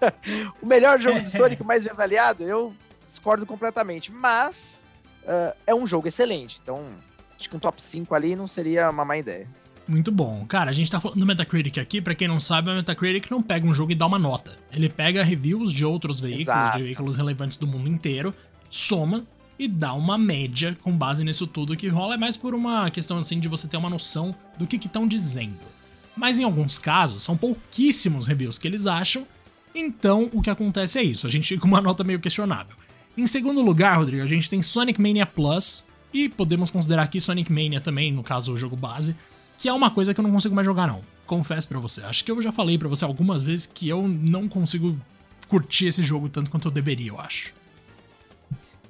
o 0.60 0.66
melhor 0.66 1.00
jogo 1.00 1.22
de 1.22 1.28
Sonic 1.32 1.64
mais 1.64 1.82
bem 1.82 1.92
avaliado, 1.92 2.42
eu 2.42 2.74
discordo 3.06 3.46
completamente. 3.46 4.12
Mas 4.12 4.86
uh, 5.24 5.56
é 5.66 5.74
um 5.74 5.86
jogo 5.86 6.08
excelente. 6.08 6.58
Então, 6.62 6.84
acho 7.38 7.48
que 7.48 7.56
um 7.56 7.58
top 7.58 7.82
5 7.82 8.14
ali 8.14 8.36
não 8.36 8.46
seria 8.46 8.90
uma 8.90 9.04
má 9.04 9.16
ideia. 9.16 9.46
Muito 9.86 10.12
bom. 10.12 10.44
Cara, 10.46 10.70
a 10.70 10.72
gente 10.72 10.90
tá 10.90 11.00
falando 11.00 11.18
do 11.18 11.26
Metacritic 11.26 11.78
aqui, 11.78 12.00
para 12.00 12.14
quem 12.14 12.28
não 12.28 12.38
sabe, 12.38 12.70
o 12.70 12.74
Metacritic 12.74 13.30
não 13.30 13.42
pega 13.42 13.66
um 13.66 13.74
jogo 13.74 13.92
e 13.92 13.94
dá 13.94 14.06
uma 14.06 14.18
nota. 14.18 14.56
Ele 14.72 14.88
pega 14.88 15.24
reviews 15.24 15.72
de 15.72 15.84
outros 15.84 16.20
veículos, 16.20 16.46
Exato. 16.46 16.78
de 16.78 16.84
veículos 16.84 17.16
relevantes 17.16 17.56
do 17.56 17.66
mundo 17.66 17.88
inteiro, 17.88 18.34
soma 18.70 19.24
e 19.58 19.66
dá 19.68 19.92
uma 19.92 20.16
média 20.16 20.76
com 20.82 20.96
base 20.96 21.24
nisso 21.24 21.46
tudo 21.46 21.76
que 21.76 21.88
rola. 21.88 22.14
É 22.14 22.16
mais 22.16 22.36
por 22.36 22.54
uma 22.54 22.90
questão 22.90 23.18
assim 23.18 23.40
de 23.40 23.48
você 23.48 23.66
ter 23.66 23.76
uma 23.76 23.90
noção 23.90 24.34
do 24.56 24.66
que 24.66 24.76
estão 24.76 25.06
dizendo. 25.06 25.58
Mas 26.16 26.38
em 26.38 26.44
alguns 26.44 26.78
casos, 26.78 27.22
são 27.22 27.36
pouquíssimos 27.36 28.26
reviews 28.26 28.58
que 28.58 28.68
eles 28.68 28.86
acham, 28.86 29.26
então 29.74 30.28
o 30.32 30.42
que 30.42 30.50
acontece 30.50 30.98
é 30.98 31.02
isso, 31.02 31.26
a 31.26 31.30
gente 31.30 31.48
fica 31.48 31.62
com 31.62 31.68
uma 31.68 31.80
nota 31.80 32.04
meio 32.04 32.20
questionável. 32.20 32.76
Em 33.16 33.26
segundo 33.26 33.60
lugar, 33.60 33.98
Rodrigo, 33.98 34.22
a 34.22 34.26
gente 34.26 34.48
tem 34.48 34.62
Sonic 34.62 35.00
Mania 35.00 35.26
Plus, 35.26 35.84
E 36.14 36.28
podemos 36.28 36.70
considerar 36.70 37.04
aqui 37.04 37.20
Sonic 37.20 37.50
Mania 37.50 37.80
também, 37.80 38.12
no 38.12 38.22
caso 38.22 38.52
o 38.52 38.56
jogo 38.56 38.76
base, 38.76 39.16
que 39.56 39.68
é 39.68 39.72
uma 39.72 39.90
coisa 39.90 40.12
que 40.12 40.20
eu 40.20 40.22
não 40.22 40.30
consigo 40.30 40.54
mais 40.54 40.66
jogar 40.66 40.86
não. 40.86 41.02
Confesso 41.26 41.66
para 41.66 41.78
você. 41.78 42.02
Acho 42.02 42.24
que 42.24 42.30
eu 42.30 42.42
já 42.42 42.52
falei 42.52 42.76
para 42.76 42.88
você 42.88 43.04
algumas 43.04 43.42
vezes 43.42 43.66
que 43.66 43.88
eu 43.88 44.06
não 44.06 44.46
consigo 44.46 44.98
curtir 45.48 45.86
esse 45.86 46.02
jogo 46.02 46.28
tanto 46.28 46.50
quanto 46.50 46.68
eu 46.68 46.72
deveria, 46.72 47.08
eu 47.08 47.20
acho. 47.20 47.54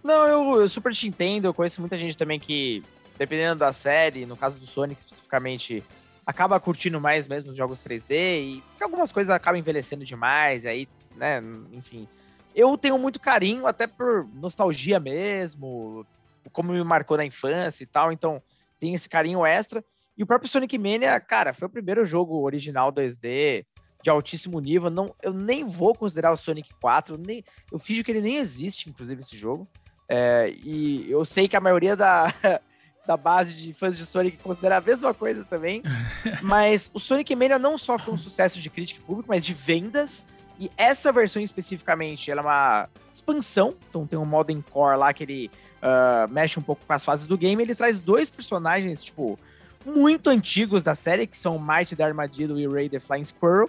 Não, 0.03 0.27
eu, 0.27 0.61
eu 0.61 0.69
super 0.69 0.93
te 0.93 1.07
entendo. 1.07 1.45
Eu 1.45 1.55
conheço 1.55 1.81
muita 1.81 1.97
gente 1.97 2.17
também 2.17 2.41
que, 2.41 2.83
dependendo 3.17 3.61
da 3.61 3.73
série, 3.73 4.27
no 4.27 4.37
caso 4.37 4.59
do 4.59 4.67
Sonic 4.67 5.01
especificamente, 5.01 5.85
acaba 6.27 6.59
curtindo 6.59 7.01
mais 7.01 7.29
mesmo 7.29 7.51
os 7.51 7.57
jogos 7.57 7.79
3D 7.81 8.11
e 8.11 8.63
algumas 8.81 9.13
coisas 9.13 9.31
acabam 9.31 9.61
envelhecendo 9.61 10.05
demais, 10.05 10.67
aí, 10.67 10.89
né, 11.17 11.41
enfim. 11.73 12.09
Eu 12.55 12.77
tenho 12.77 12.99
muito 12.99 13.21
carinho, 13.21 13.67
até 13.67 13.87
por 13.87 14.27
nostalgia 14.35 15.01
mesmo, 15.01 16.07
como 16.53 16.73
me 16.73 16.85
marcou 16.85 17.17
na 17.17 17.25
infância 17.25 17.83
e 17.83 17.87
tal, 17.87 18.13
então 18.13 18.43
tem 18.79 18.95
esse 18.95 19.09
carinho 19.09 19.45
extra. 19.47 19.85
E 20.17 20.23
o 20.23 20.27
próprio 20.27 20.51
Sonic 20.51 20.77
Mania, 20.77 21.19
cara, 21.21 21.55
foi 21.55 21.67
o 21.67 21.71
primeiro 21.71 22.05
jogo 22.05 22.41
original 22.41 22.93
2D 22.93 23.65
de 24.03 24.11
altíssimo 24.11 24.61
nível. 24.61 24.91
Não, 24.91 25.15
eu 25.23 25.33
nem 25.33 25.65
vou 25.65 25.95
considerar 25.95 26.33
o 26.33 26.37
Sonic 26.37 26.75
4, 26.81 27.17
nem, 27.17 27.45
eu 27.71 27.79
finjo 27.79 28.05
que 28.05 28.11
ele 28.11 28.21
nem 28.21 28.37
existe, 28.37 28.91
inclusive, 28.91 29.21
esse 29.21 29.37
jogo. 29.37 29.67
É, 30.09 30.53
e 30.63 31.11
eu 31.11 31.25
sei 31.25 31.49
que 31.49 31.57
a 31.57 31.61
maioria 31.61 31.97
da, 31.97 32.27
da 33.07 33.17
base 33.17 33.55
de 33.55 33.73
fãs 33.73 33.97
de 33.97 34.05
Sonic 34.05 34.37
considera 34.39 34.77
a 34.77 34.81
mesma 34.81 35.15
coisa 35.15 35.45
também. 35.45 35.83
mas 36.43 36.91
o 36.93 37.01
Sonic 37.01 37.35
Mania 37.35 37.59
não 37.59 37.79
só 37.79 37.99
foi 37.99 38.15
um 38.15 38.19
sucesso 38.19 38.61
de 38.61 38.69
crítica 38.69 39.01
e 39.01 39.05
público, 39.05 39.29
mas 39.29 39.47
de 39.47 39.55
vendas. 39.55 40.25
E 40.63 40.71
essa 40.77 41.11
versão 41.11 41.43
especificamente, 41.43 42.31
ela 42.31 42.41
é 42.41 42.45
uma 42.45 42.89
expansão. 43.13 43.75
Então 43.91 44.07
tem 44.07 44.17
um 44.17 44.25
modo 44.25 44.51
em 44.51 44.63
core 44.63 44.97
lá 44.97 45.13
que 45.13 45.25
ele 45.25 45.51
uh, 45.83 46.33
mexe 46.33 46.57
um 46.57 46.63
pouco 46.63 46.87
com 46.87 46.93
as 46.93 47.05
fases 47.05 47.27
do 47.27 47.37
game. 47.37 47.61
Ele 47.61 47.75
traz 47.75 47.99
dois 47.99 48.31
personagens, 48.31 49.03
tipo, 49.03 49.37
muito 49.85 50.31
antigos 50.31 50.85
da 50.85 50.95
série, 50.95 51.27
que 51.27 51.37
são 51.37 51.59
Might 51.59 51.97
the 51.97 52.05
Armadillo 52.05 52.61
e 52.61 52.69
Ray 52.69 52.89
the 52.89 53.01
Flying 53.01 53.25
Squirrel. 53.25 53.69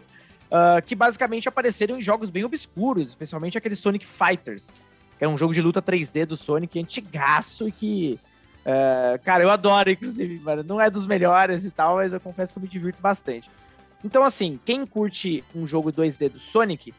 Uh, 0.51 0.79
que 0.85 0.93
basicamente 0.93 1.49
apareceram 1.49 1.97
em 1.97 2.01
jogos 2.01 2.29
bem 2.29 2.43
obscuros, 2.43 3.09
especialmente 3.09 3.57
aqueles 3.57 3.79
Sonic 3.79 4.05
Fighters, 4.05 4.71
que 5.17 5.25
é 5.25 5.27
um 5.27 5.35
jogo 5.35 5.51
de 5.51 5.63
luta 5.63 5.81
3D 5.81 6.27
do 6.27 6.37
Sonic 6.37 6.79
antigaço 6.79 7.67
e 7.67 7.71
que 7.71 8.19
Uh, 8.63 9.19
cara, 9.25 9.43
eu 9.43 9.49
adoro, 9.49 9.89
inclusive, 9.89 10.39
mano. 10.39 10.63
Não 10.63 10.79
é 10.79 10.89
dos 10.89 11.05
melhores 11.05 11.65
e 11.65 11.71
tal, 11.71 11.97
mas 11.97 12.13
eu 12.13 12.19
confesso 12.21 12.53
que 12.53 12.59
eu 12.59 12.63
me 12.63 12.69
divirto 12.69 13.01
bastante. 13.01 13.51
Então, 14.03 14.23
assim, 14.23 14.59
quem 14.65 14.85
curte 14.85 15.43
um 15.55 15.65
jogo 15.65 15.91
2D 15.91 16.29
do 16.29 16.39
Sonic, 16.39 16.93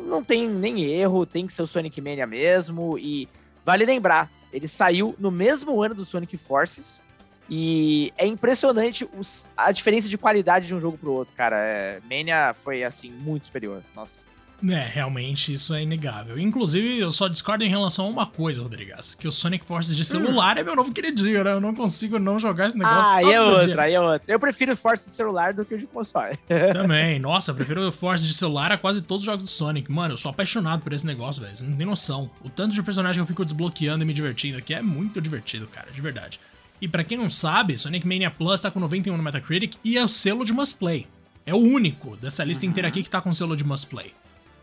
não 0.00 0.22
tem 0.22 0.48
nem 0.48 0.84
erro, 0.84 1.26
tem 1.26 1.46
que 1.46 1.52
ser 1.52 1.62
o 1.62 1.66
Sonic 1.66 2.00
Mania 2.00 2.26
mesmo. 2.26 2.96
E 2.98 3.28
vale 3.64 3.84
lembrar, 3.84 4.30
ele 4.52 4.68
saiu 4.68 5.14
no 5.18 5.30
mesmo 5.30 5.82
ano 5.82 5.94
do 5.94 6.04
Sonic 6.04 6.36
Forces. 6.36 7.02
E 7.50 8.12
é 8.16 8.26
impressionante 8.26 9.08
os, 9.18 9.48
a 9.56 9.72
diferença 9.72 10.08
de 10.08 10.18
qualidade 10.18 10.66
de 10.66 10.74
um 10.74 10.80
jogo 10.80 10.98
pro 10.98 11.12
outro, 11.12 11.34
cara. 11.34 11.56
É, 11.56 12.00
Mania 12.08 12.52
foi, 12.54 12.84
assim, 12.84 13.10
muito 13.10 13.46
superior. 13.46 13.82
Nossa. 13.96 14.27
É, 14.66 14.88
realmente 14.88 15.52
isso 15.52 15.72
é 15.72 15.82
inegável. 15.82 16.38
Inclusive, 16.38 16.98
eu 16.98 17.12
só 17.12 17.28
discordo 17.28 17.62
em 17.62 17.68
relação 17.68 18.06
a 18.06 18.08
uma 18.08 18.26
coisa, 18.26 18.62
Rodrigues, 18.62 19.14
que 19.14 19.28
o 19.28 19.32
Sonic 19.32 19.64
Forces 19.64 19.96
de 19.96 20.04
celular 20.04 20.56
hum. 20.56 20.60
é 20.60 20.64
meu 20.64 20.74
novo 20.74 20.92
queridinho, 20.92 21.44
né? 21.44 21.52
Eu 21.52 21.60
não 21.60 21.74
consigo 21.74 22.18
não 22.18 22.38
jogar 22.38 22.68
esse 22.68 22.76
negócio. 22.76 22.98
Ah, 22.98 23.14
aí 23.16 23.32
é 23.32 23.40
outra, 23.40 23.82
aí 23.82 23.94
é 23.94 24.00
outra. 24.00 24.32
Eu 24.32 24.40
prefiro 24.40 24.72
o 24.72 24.76
Force 24.76 25.04
de 25.04 25.12
celular 25.12 25.52
do 25.52 25.64
que 25.64 25.74
o 25.74 25.78
de 25.78 25.86
console. 25.86 26.36
Também, 26.72 27.20
nossa, 27.20 27.52
eu 27.52 27.54
prefiro 27.54 27.86
o 27.86 27.92
Force 27.92 28.26
de 28.26 28.34
celular 28.34 28.72
a 28.72 28.78
quase 28.78 29.00
todos 29.00 29.22
os 29.22 29.26
jogos 29.26 29.44
do 29.44 29.48
Sonic. 29.48 29.90
Mano, 29.90 30.14
eu 30.14 30.18
sou 30.18 30.30
apaixonado 30.30 30.82
por 30.82 30.92
esse 30.92 31.06
negócio, 31.06 31.40
velho. 31.40 31.54
Você 31.54 31.62
não 31.62 31.76
tem 31.76 31.86
noção. 31.86 32.28
O 32.42 32.50
tanto 32.50 32.74
de 32.74 32.82
personagem 32.82 33.18
que 33.18 33.22
eu 33.22 33.26
fico 33.26 33.44
desbloqueando 33.44 34.02
e 34.02 34.06
me 34.06 34.12
divertindo 34.12 34.58
aqui 34.58 34.74
é 34.74 34.82
muito 34.82 35.20
divertido, 35.20 35.68
cara, 35.68 35.90
de 35.92 36.00
verdade. 36.00 36.40
E 36.80 36.88
para 36.88 37.04
quem 37.04 37.16
não 37.16 37.28
sabe, 37.28 37.78
Sonic 37.78 38.06
Mania 38.06 38.30
Plus 38.30 38.60
tá 38.60 38.70
com 38.70 38.80
91 38.80 39.16
no 39.16 39.22
Metacritic 39.22 39.74
e 39.84 39.96
é 39.96 40.04
o 40.04 40.08
selo 40.08 40.44
de 40.44 40.52
Must 40.52 40.76
Play. 40.76 41.06
É 41.44 41.54
o 41.54 41.58
único 41.58 42.16
dessa 42.16 42.44
lista 42.44 42.64
uhum. 42.64 42.70
inteira 42.70 42.88
aqui 42.88 43.02
que 43.02 43.10
tá 43.10 43.20
com 43.20 43.32
selo 43.32 43.56
de 43.56 43.64
Must 43.64 43.86
Play. 43.86 44.12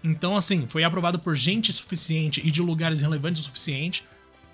Então, 0.06 0.38
assim, 0.38 0.68
foi 0.68 0.84
aprovado 0.84 1.18
por 1.18 1.36
gente 1.36 1.74
suficiente 1.74 2.40
e 2.46 2.52
de 2.52 2.62
lugares 2.62 3.02
relevantes 3.02 3.42
o 3.42 3.46
suficiente 3.46 4.06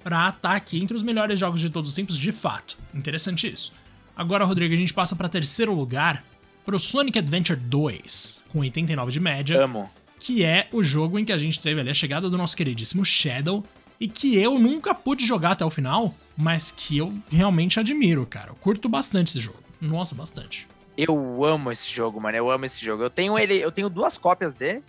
para 0.02 0.30
estar 0.30 0.39
tá 0.39 0.56
aqui 0.56 0.82
entre 0.82 0.95
os 0.95 1.04
melhores 1.04 1.38
jogos 1.38 1.60
de 1.60 1.69
todos 1.69 1.89
os 1.89 1.95
tempos, 1.95 2.17
de 2.17 2.32
fato. 2.32 2.78
Interessante 2.93 3.52
isso. 3.52 3.73
Agora, 4.15 4.45
Rodrigo, 4.45 4.73
a 4.73 4.78
gente 4.78 4.93
passa 4.93 5.13
para 5.13 5.28
terceiro 5.28 5.73
lugar, 5.73 6.23
pro 6.63 6.80
Sonic 6.80 7.19
Adventure 7.19 7.60
2, 7.60 8.43
com 8.47 8.60
89 8.60 9.12
de 9.12 9.19
média. 9.19 9.62
Amo. 9.62 9.91
Que 10.17 10.45
é 10.45 10.69
o 10.71 10.82
jogo 10.82 11.19
em 11.19 11.25
que 11.25 11.34
a 11.34 11.38
gente 11.38 11.60
teve 11.60 11.82
ali 11.82 11.89
a 11.89 11.93
chegada 11.93 12.30
do 12.30 12.38
nosso 12.38 12.56
queridíssimo 12.56 13.04
Shadow, 13.04 13.62
e 13.99 14.08
que 14.08 14.38
eu 14.38 14.58
nunca 14.58 14.95
pude 14.95 15.25
jogar 15.25 15.52
até 15.52 15.65
o 15.65 15.69
final, 15.69 16.15
mas 16.38 16.71
que 16.71 16.97
eu 16.97 17.13
realmente 17.30 17.78
admiro, 17.78 18.25
cara. 18.25 18.52
Eu 18.52 18.56
curto 18.56 18.88
bastante 18.88 19.28
esse 19.28 19.41
jogo. 19.41 19.60
Nossa, 19.82 20.15
bastante. 20.15 20.65
Eu 20.97 21.43
amo 21.43 21.71
esse 21.71 21.89
jogo, 21.89 22.21
mano. 22.21 22.38
Eu 22.38 22.49
amo 22.49 22.63
esse 22.63 22.84
jogo. 22.84 23.04
Eu 23.04 23.10
tenho 23.10 23.38
ele, 23.38 23.56
eu 23.56 23.71
tenho 23.71 23.89
duas 23.89 24.17
cópias 24.17 24.56
dele 24.56 24.82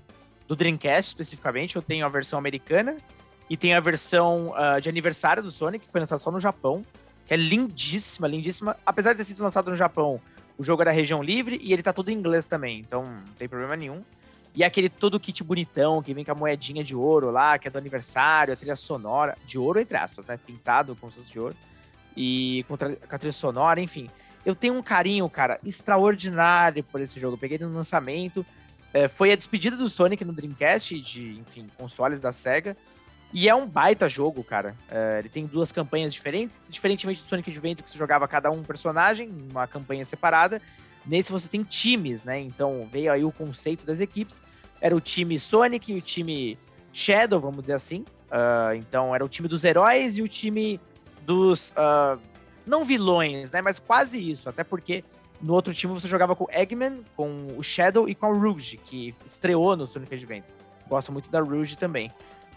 do 0.52 0.56
Dreamcast 0.56 1.08
especificamente, 1.08 1.76
eu 1.76 1.82
tenho 1.82 2.04
a 2.04 2.10
versão 2.10 2.38
americana 2.38 2.98
e 3.48 3.56
tenho 3.56 3.74
a 3.74 3.80
versão 3.80 4.50
uh, 4.50 4.78
de 4.78 4.86
aniversário 4.86 5.42
do 5.42 5.50
Sonic, 5.50 5.86
que 5.86 5.90
foi 5.90 5.98
lançada 5.98 6.18
só 6.18 6.30
no 6.30 6.38
Japão, 6.38 6.84
que 7.24 7.32
é 7.32 7.38
lindíssima, 7.38 8.28
lindíssima. 8.28 8.76
Apesar 8.84 9.12
de 9.12 9.18
ter 9.18 9.24
sido 9.24 9.42
lançado 9.42 9.70
no 9.70 9.76
Japão, 9.76 10.20
o 10.58 10.62
jogo 10.62 10.82
era 10.82 10.90
região 10.90 11.22
livre 11.22 11.58
e 11.62 11.72
ele 11.72 11.82
tá 11.82 11.90
todo 11.90 12.10
em 12.10 12.12
inglês 12.12 12.48
também, 12.48 12.80
então 12.80 13.02
não 13.02 13.34
tem 13.38 13.48
problema 13.48 13.74
nenhum. 13.76 14.04
E 14.54 14.62
é 14.62 14.66
aquele 14.66 14.90
todo 14.90 15.18
kit 15.18 15.42
bonitão, 15.42 16.02
que 16.02 16.12
vem 16.12 16.22
com 16.22 16.32
a 16.32 16.34
moedinha 16.34 16.84
de 16.84 16.94
ouro 16.94 17.30
lá, 17.30 17.58
que 17.58 17.66
é 17.66 17.70
do 17.70 17.78
aniversário, 17.78 18.52
a 18.52 18.56
trilha 18.56 18.76
sonora, 18.76 19.38
de 19.46 19.58
ouro 19.58 19.80
entre 19.80 19.96
aspas, 19.96 20.26
né? 20.26 20.36
Pintado 20.36 20.94
como 20.96 21.10
se 21.10 21.22
de 21.22 21.40
ouro. 21.40 21.56
E 22.14 22.62
com, 22.68 22.76
com 22.76 22.84
a 22.84 23.18
trilha 23.18 23.32
sonora, 23.32 23.80
enfim. 23.80 24.10
Eu 24.44 24.54
tenho 24.54 24.74
um 24.74 24.82
carinho, 24.82 25.26
cara, 25.30 25.58
extraordinário 25.64 26.84
por 26.84 27.00
esse 27.00 27.18
jogo. 27.18 27.36
Eu 27.36 27.38
peguei 27.38 27.56
ele 27.56 27.64
no 27.64 27.74
lançamento, 27.74 28.44
é, 28.92 29.08
foi 29.08 29.32
a 29.32 29.36
despedida 29.36 29.76
do 29.76 29.88
Sonic 29.88 30.24
no 30.24 30.32
Dreamcast, 30.32 31.00
de, 31.00 31.38
enfim, 31.38 31.66
consoles 31.76 32.20
da 32.20 32.32
SEGA. 32.32 32.76
E 33.32 33.48
é 33.48 33.54
um 33.54 33.66
baita 33.66 34.08
jogo, 34.08 34.44
cara. 34.44 34.76
É, 34.90 35.20
ele 35.20 35.28
tem 35.28 35.46
duas 35.46 35.72
campanhas 35.72 36.12
diferentes, 36.12 36.60
diferentemente 36.68 37.22
do 37.22 37.26
Sonic 37.26 37.50
Adventure, 37.50 37.82
que 37.82 37.90
você 37.90 37.96
jogava 37.96 38.28
cada 38.28 38.50
um 38.50 38.62
personagem, 38.62 39.30
uma 39.50 39.66
campanha 39.66 40.04
separada. 40.04 40.60
Nesse 41.06 41.32
você 41.32 41.48
tem 41.48 41.62
times, 41.62 42.24
né? 42.24 42.38
Então 42.38 42.86
veio 42.92 43.10
aí 43.10 43.24
o 43.24 43.32
conceito 43.32 43.86
das 43.86 44.00
equipes. 44.00 44.42
Era 44.80 44.94
o 44.94 45.00
time 45.00 45.38
Sonic 45.38 45.90
e 45.90 45.96
o 45.96 46.02
time 46.02 46.58
Shadow, 46.92 47.40
vamos 47.40 47.62
dizer 47.62 47.74
assim. 47.74 48.04
Uh, 48.30 48.74
então 48.76 49.14
era 49.14 49.24
o 49.24 49.28
time 49.28 49.48
dos 49.48 49.64
heróis 49.64 50.18
e 50.18 50.22
o 50.22 50.28
time 50.28 50.78
dos. 51.22 51.70
Uh, 51.70 52.20
não 52.66 52.84
vilões, 52.84 53.50
né? 53.50 53.62
Mas 53.62 53.78
quase 53.78 54.30
isso. 54.30 54.48
Até 54.48 54.62
porque 54.62 55.02
no 55.42 55.54
outro 55.54 55.74
time 55.74 55.92
você 55.92 56.06
jogava 56.06 56.36
com 56.36 56.44
o 56.44 56.48
Eggman, 56.50 57.02
com 57.16 57.48
o 57.56 57.62
Shadow 57.62 58.08
e 58.08 58.14
com 58.14 58.28
o 58.28 58.38
Rouge, 58.38 58.76
que 58.76 59.14
estreou 59.26 59.76
no 59.76 59.86
Sonic 59.86 60.14
Adventure. 60.14 60.52
Gosto 60.88 61.10
muito 61.10 61.28
da 61.28 61.40
Rouge 61.40 61.76
também. 61.76 62.12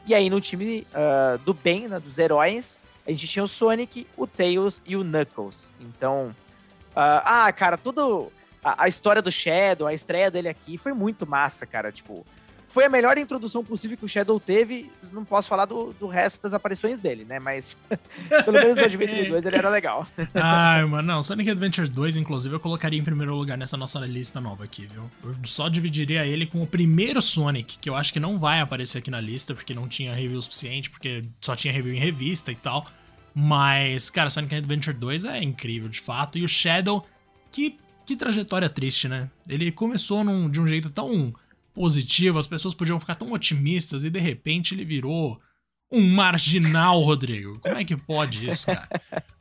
E 0.05 0.13
aí 0.13 0.29
no 0.29 0.39
time 0.39 0.85
uh, 0.91 1.37
do 1.39 1.53
bem, 1.53 1.87
né, 1.87 1.99
dos 1.99 2.19
heróis, 2.19 2.79
a 3.07 3.11
gente 3.11 3.27
tinha 3.27 3.43
o 3.43 3.47
Sonic, 3.47 4.07
o 4.15 4.27
Tails 4.27 4.83
e 4.85 4.95
o 4.95 5.03
Knuckles. 5.03 5.73
Então, 5.79 6.27
uh, 6.91 7.21
ah, 7.25 7.51
cara, 7.51 7.77
tudo 7.77 8.31
a, 8.63 8.83
a, 8.83 8.87
história 8.87 9.21
do 9.21 9.31
Shadow, 9.31 9.87
a 9.87 9.93
estreia 9.93 10.29
dele 10.29 10.47
aqui 10.47 10.77
foi 10.77 10.93
muito 10.93 11.25
massa, 11.25 11.65
cara. 11.65 11.91
Tipo, 11.91 12.25
foi 12.67 12.85
a 12.85 12.89
melhor 12.89 13.17
introdução 13.17 13.63
possível 13.63 13.97
que 13.97 14.05
o 14.05 14.07
Shadow 14.07 14.39
teve. 14.39 14.91
Não 15.11 15.23
posso 15.23 15.47
falar 15.47 15.65
do, 15.65 15.93
do 15.93 16.07
resto 16.07 16.41
das 16.41 16.53
aparições 16.53 16.99
dele, 16.99 17.25
né? 17.25 17.39
Mas 17.39 17.77
pelo 18.43 18.53
menos 18.53 18.77
no 18.77 18.83
Adventure 18.83 19.29
2 19.29 19.45
ele 19.45 19.55
era 19.55 19.69
legal. 19.69 20.07
Ai, 20.33 20.83
mano, 20.85 21.07
não. 21.07 21.23
Sonic 21.23 21.49
Adventure 21.49 21.87
2, 21.87 22.17
inclusive, 22.17 22.55
eu 22.55 22.59
colocaria 22.59 22.99
em 22.99 23.03
primeiro 23.03 23.35
lugar 23.35 23.57
nessa 23.57 23.77
nossa 23.77 23.99
lista 23.99 24.41
nova 24.41 24.63
aqui, 24.63 24.87
viu? 24.87 25.09
Eu 25.23 25.35
só 25.43 25.69
dividiria 25.69 26.25
ele 26.25 26.45
com 26.45 26.61
o 26.61 26.67
primeiro 26.67 27.21
Sonic, 27.21 27.77
que 27.77 27.89
eu 27.89 27.95
acho 27.95 28.11
que 28.11 28.19
não 28.19 28.39
vai 28.39 28.59
aparecer 28.59 28.97
aqui 28.97 29.11
na 29.11 29.21
lista, 29.21 29.53
porque 29.53 29.73
não 29.73 29.87
tinha 29.87 30.13
review 30.13 30.41
suficiente, 30.41 30.89
porque 30.89 31.23
só 31.41 31.55
tinha 31.55 31.73
review 31.73 31.93
em 31.93 31.99
revista 31.99 32.51
e 32.51 32.55
tal. 32.55 32.85
Mas, 33.33 34.09
cara, 34.09 34.29
Sonic 34.29 34.55
Adventure 34.55 34.95
2 34.95 35.25
é 35.25 35.43
incrível, 35.43 35.89
de 35.89 35.99
fato. 35.99 36.37
E 36.37 36.43
o 36.43 36.47
Shadow, 36.47 37.05
que, 37.51 37.77
que 38.05 38.15
trajetória 38.15 38.69
triste, 38.69 39.07
né? 39.07 39.29
Ele 39.47 39.71
começou 39.71 40.23
num, 40.23 40.49
de 40.49 40.61
um 40.61 40.67
jeito 40.67 40.89
tão 40.89 41.33
positivo, 41.75 42.39
as 42.39 42.47
pessoas 42.47 42.73
podiam 42.73 42.99
ficar 42.99 43.15
tão 43.15 43.31
otimistas 43.33 44.03
e 44.05 44.09
de 44.09 44.19
repente 44.19 44.73
ele 44.73 44.85
virou 44.85 45.39
um 45.91 46.01
marginal, 46.01 47.01
Rodrigo. 47.01 47.59
Como 47.59 47.77
é 47.77 47.85
que 47.85 47.95
pode 47.95 48.47
isso, 48.47 48.65
cara? 48.65 48.89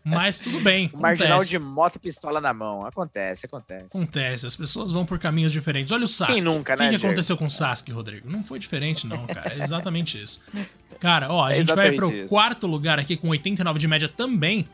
Mas 0.05 0.39
tudo 0.39 0.61
bem. 0.61 0.91
Marginal 0.95 1.43
de 1.43 1.59
moto 1.59 1.97
e 1.97 1.99
pistola 1.99 2.41
na 2.41 2.53
mão. 2.53 2.85
Acontece, 2.85 3.47
acontece. 3.47 3.97
Acontece. 3.97 4.47
As 4.47 4.55
pessoas 4.55 4.93
vão 4.93 5.07
por 5.07 5.19
caminhos 5.19 5.51
diferentes. 5.51 5.91
Olha 5.93 6.05
o 6.05 6.09
Sasuke. 6.09 6.35
Quem 6.35 6.45
nunca, 6.45 6.77
né? 6.77 6.89
O 6.89 6.91
que, 6.91 6.99
que 6.99 7.07
aconteceu 7.07 7.37
com 7.39 7.47
o 7.47 7.51
Sasuke, 7.51 7.91
Rodrigo? 7.93 8.29
Não 8.31 8.45
foi 8.45 8.59
diferente, 8.59 9.07
não, 9.07 9.27
cara. 9.27 9.55
É 9.55 9.63
exatamente 9.63 10.23
isso. 10.23 10.43
Cara, 11.01 11.33
ó, 11.33 11.47
a 11.47 11.53
é 11.53 11.55
gente 11.55 11.75
vai 11.75 11.93
pro 11.93 12.13
isso. 12.13 12.29
quarto 12.29 12.67
lugar 12.67 12.99
aqui 12.99 13.17
com 13.17 13.29
89 13.29 13.79
de 13.79 13.89
média 13.89 14.09
também 14.09 14.69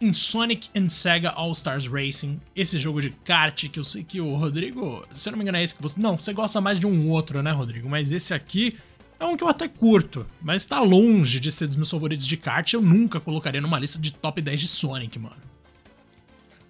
em 0.00 0.12
Sonic 0.12 0.68
and 0.76 0.88
Sega 0.88 1.30
All-Stars 1.30 1.86
Racing, 1.86 2.40
esse 2.54 2.78
jogo 2.78 3.00
de 3.00 3.10
kart 3.10 3.68
que 3.68 3.78
eu 3.78 3.84
sei 3.84 4.04
que 4.04 4.20
o 4.20 4.36
Rodrigo, 4.36 5.06
se 5.12 5.28
eu 5.28 5.32
não 5.32 5.38
me 5.38 5.44
engano 5.44 5.58
é 5.58 5.62
esse 5.62 5.74
que 5.74 5.82
você... 5.82 6.00
Não, 6.00 6.18
você 6.18 6.32
gosta 6.32 6.60
mais 6.60 6.78
de 6.78 6.86
um 6.86 7.10
outro, 7.10 7.42
né, 7.42 7.50
Rodrigo? 7.50 7.88
Mas 7.88 8.12
esse 8.12 8.34
aqui 8.34 8.76
é 9.18 9.24
um 9.24 9.36
que 9.36 9.42
eu 9.42 9.48
até 9.48 9.66
curto, 9.66 10.26
mas 10.40 10.66
tá 10.66 10.80
longe 10.80 11.40
de 11.40 11.50
ser 11.50 11.66
dos 11.66 11.76
meus 11.76 11.90
favoritos 11.90 12.26
de 12.26 12.36
kart. 12.36 12.70
Eu 12.72 12.82
nunca 12.82 13.18
colocaria 13.18 13.60
numa 13.60 13.78
lista 13.78 13.98
de 13.98 14.12
top 14.12 14.42
10 14.42 14.60
de 14.60 14.68
Sonic, 14.68 15.18
mano. 15.18 15.36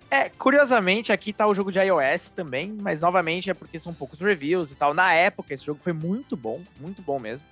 É, 0.08 0.28
curiosamente, 0.28 1.12
aqui 1.12 1.32
tá 1.32 1.48
o 1.48 1.54
jogo 1.54 1.72
de 1.72 1.80
iOS 1.80 2.30
também, 2.30 2.76
mas 2.80 3.00
novamente 3.00 3.50
é 3.50 3.54
porque 3.54 3.78
são 3.78 3.92
poucos 3.92 4.20
reviews 4.20 4.70
e 4.70 4.76
tal. 4.76 4.94
Na 4.94 5.12
época, 5.12 5.52
esse 5.52 5.64
jogo 5.64 5.80
foi 5.80 5.92
muito 5.92 6.36
bom, 6.36 6.62
muito 6.80 7.02
bom 7.02 7.18
mesmo. 7.18 7.44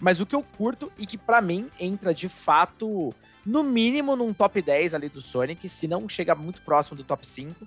Mas 0.00 0.20
o 0.20 0.26
que 0.26 0.34
eu 0.34 0.42
curto 0.42 0.90
e 0.98 1.06
que 1.06 1.16
para 1.16 1.40
mim 1.40 1.70
entra 1.78 2.12
de 2.12 2.28
fato, 2.28 3.14
no 3.44 3.62
mínimo, 3.62 4.16
num 4.16 4.32
top 4.32 4.60
10 4.60 4.94
ali 4.94 5.08
do 5.08 5.20
Sonic, 5.20 5.68
se 5.68 5.86
não 5.86 6.08
chega 6.08 6.34
muito 6.34 6.62
próximo 6.62 6.96
do 6.96 7.04
top 7.04 7.26
5, 7.26 7.66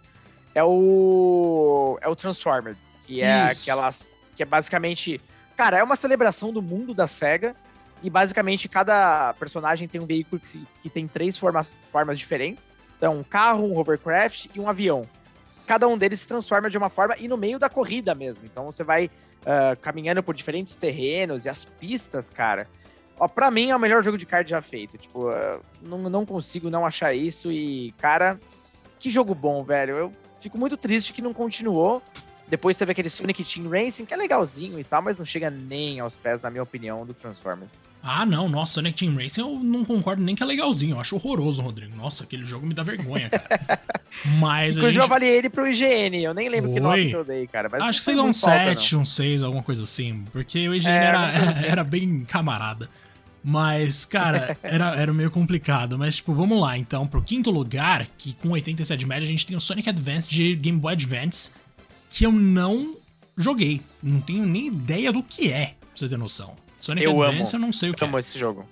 é 0.53 0.63
o. 0.63 1.97
É 2.01 2.07
o 2.07 2.15
Transformed, 2.15 2.77
que 3.05 3.21
é 3.21 3.51
Isso. 3.51 3.61
aquelas. 3.61 4.09
Que 4.35 4.43
é 4.43 4.45
basicamente. 4.45 5.21
Cara, 5.55 5.77
é 5.77 5.83
uma 5.83 5.95
celebração 5.95 6.51
do 6.51 6.61
mundo 6.61 6.93
da 6.93 7.07
SEGA. 7.07 7.55
E 8.03 8.09
basicamente 8.09 8.67
cada 8.67 9.33
personagem 9.35 9.87
tem 9.87 9.99
um 9.99 10.05
veículo 10.05 10.39
que, 10.39 10.67
que 10.81 10.89
tem 10.89 11.07
três 11.07 11.37
formas, 11.37 11.75
formas 11.87 12.19
diferentes. 12.19 12.69
Então, 12.97 13.17
um 13.17 13.23
carro, 13.23 13.65
um 13.65 13.77
hovercraft 13.77 14.47
e 14.53 14.59
um 14.59 14.69
avião. 14.69 15.07
Cada 15.65 15.87
um 15.87 15.97
deles 15.97 16.19
se 16.19 16.27
transforma 16.27 16.69
de 16.69 16.77
uma 16.77 16.89
forma 16.89 17.15
e 17.17 17.27
no 17.27 17.37
meio 17.37 17.57
da 17.57 17.69
corrida 17.69 18.13
mesmo. 18.13 18.45
Então 18.45 18.65
você 18.65 18.83
vai 18.83 19.09
uh, 19.45 19.79
caminhando 19.79 20.21
por 20.21 20.35
diferentes 20.35 20.75
terrenos 20.75 21.45
e 21.45 21.49
as 21.49 21.65
pistas, 21.65 22.29
cara. 22.29 22.67
Ó, 23.17 23.27
pra 23.27 23.49
mim 23.49 23.69
é 23.69 23.75
o 23.75 23.79
melhor 23.79 24.03
jogo 24.03 24.17
de 24.17 24.25
kart 24.25 24.47
já 24.47 24.61
feito. 24.61 24.97
Tipo, 24.97 25.29
uh, 25.29 25.61
não, 25.81 25.97
não 26.09 26.25
consigo 26.25 26.69
não 26.69 26.85
achar 26.85 27.13
isso. 27.13 27.51
E, 27.51 27.93
cara, 27.97 28.39
que 28.99 29.09
jogo 29.09 29.33
bom, 29.33 29.63
velho. 29.63 29.95
Eu 29.95 30.13
fico 30.39 30.57
muito 30.57 30.75
triste 30.75 31.13
que 31.13 31.21
não 31.21 31.33
continuou. 31.33 32.01
Depois 32.47 32.77
teve 32.77 32.91
aquele 32.91 33.09
Sonic 33.09 33.43
Team 33.43 33.69
Racing, 33.69 34.05
que 34.05 34.13
é 34.13 34.17
legalzinho 34.17 34.79
e 34.79 34.83
tal, 34.83 35.01
mas 35.01 35.17
não 35.17 35.25
chega 35.25 35.49
nem 35.49 35.99
aos 35.99 36.15
pés, 36.15 36.41
na 36.41 36.51
minha 36.51 36.61
opinião, 36.61 37.05
do 37.05 37.13
Transformers. 37.13 37.71
Ah, 38.07 38.23
não, 38.23 38.47
nossa, 38.47 38.73
Sonic 38.73 38.99
Team 38.99 39.15
Racing 39.15 39.41
eu 39.41 39.59
não 39.63 39.83
concordo 39.83 40.21
nem 40.21 40.35
que 40.35 40.43
é 40.43 40.45
legalzinho. 40.45 40.95
Eu 40.95 40.99
acho 40.99 41.15
horroroso, 41.15 41.59
Rodrigo. 41.63 41.97
Nossa, 41.97 42.23
aquele 42.23 42.45
jogo 42.45 42.67
me 42.67 42.73
dá 42.75 42.83
vergonha, 42.83 43.31
cara. 43.31 43.81
Mas. 44.37 44.77
Inclusive, 44.77 44.91
gente... 44.91 44.97
eu 44.99 45.03
avaliei 45.03 45.37
ele 45.37 45.49
pro 45.49 45.67
IGN. 45.67 46.21
Eu 46.21 46.33
nem 46.35 46.47
lembro 46.47 46.69
Oi? 46.69 46.75
que 46.75 46.79
nome 46.79 47.09
que 47.09 47.15
eu 47.15 47.25
dei, 47.25 47.47
cara. 47.47 47.67
Acho 47.83 47.97
que 47.97 48.05
você 48.05 48.13
deu 48.13 48.23
um 48.23 48.31
7, 48.31 48.95
um 48.95 49.03
6, 49.03 49.41
alguma 49.41 49.63
coisa 49.63 49.81
assim. 49.81 50.23
Porque 50.31 50.69
o 50.69 50.75
IGN 50.75 50.91
é, 50.91 51.03
era, 51.03 51.49
assim. 51.49 51.65
era 51.67 51.83
bem 51.83 52.23
camarada. 52.25 52.87
Mas, 53.43 54.05
cara, 54.05 54.55
era, 54.61 54.95
era 54.95 55.11
meio 55.11 55.31
complicado. 55.31 55.97
Mas, 55.97 56.17
tipo, 56.17 56.31
vamos 56.35 56.61
lá, 56.61 56.77
então, 56.77 57.07
pro 57.07 57.23
quinto 57.23 57.49
lugar, 57.49 58.05
que 58.19 58.33
com 58.33 58.49
87 58.49 58.99
de 58.99 59.05
média, 59.07 59.25
a 59.25 59.29
gente 59.29 59.47
tem 59.47 59.57
o 59.57 59.59
Sonic 59.59 59.89
Advance 59.89 60.29
de 60.29 60.53
Game 60.55 60.77
Boy 60.77 60.93
Advance, 60.93 61.49
que 62.07 62.23
eu 62.23 62.31
não 62.31 62.97
joguei. 63.35 63.81
Não 64.01 64.21
tenho 64.21 64.45
nem 64.45 64.67
ideia 64.67 65.11
do 65.11 65.23
que 65.23 65.51
é, 65.51 65.73
pra 65.79 65.89
você 65.95 66.07
ter 66.07 66.17
noção. 66.17 66.64
Sonic 66.79 67.05
eu 67.05 67.23
Advance, 67.23 67.55
amo. 67.55 67.63
eu 67.63 67.67
não 67.67 67.73
sei 67.73 67.89
o 67.89 67.93
que 67.93 68.03
eu 68.03 68.07
amo 68.07 68.19
esse 68.19 68.37
jogo. 68.37 68.65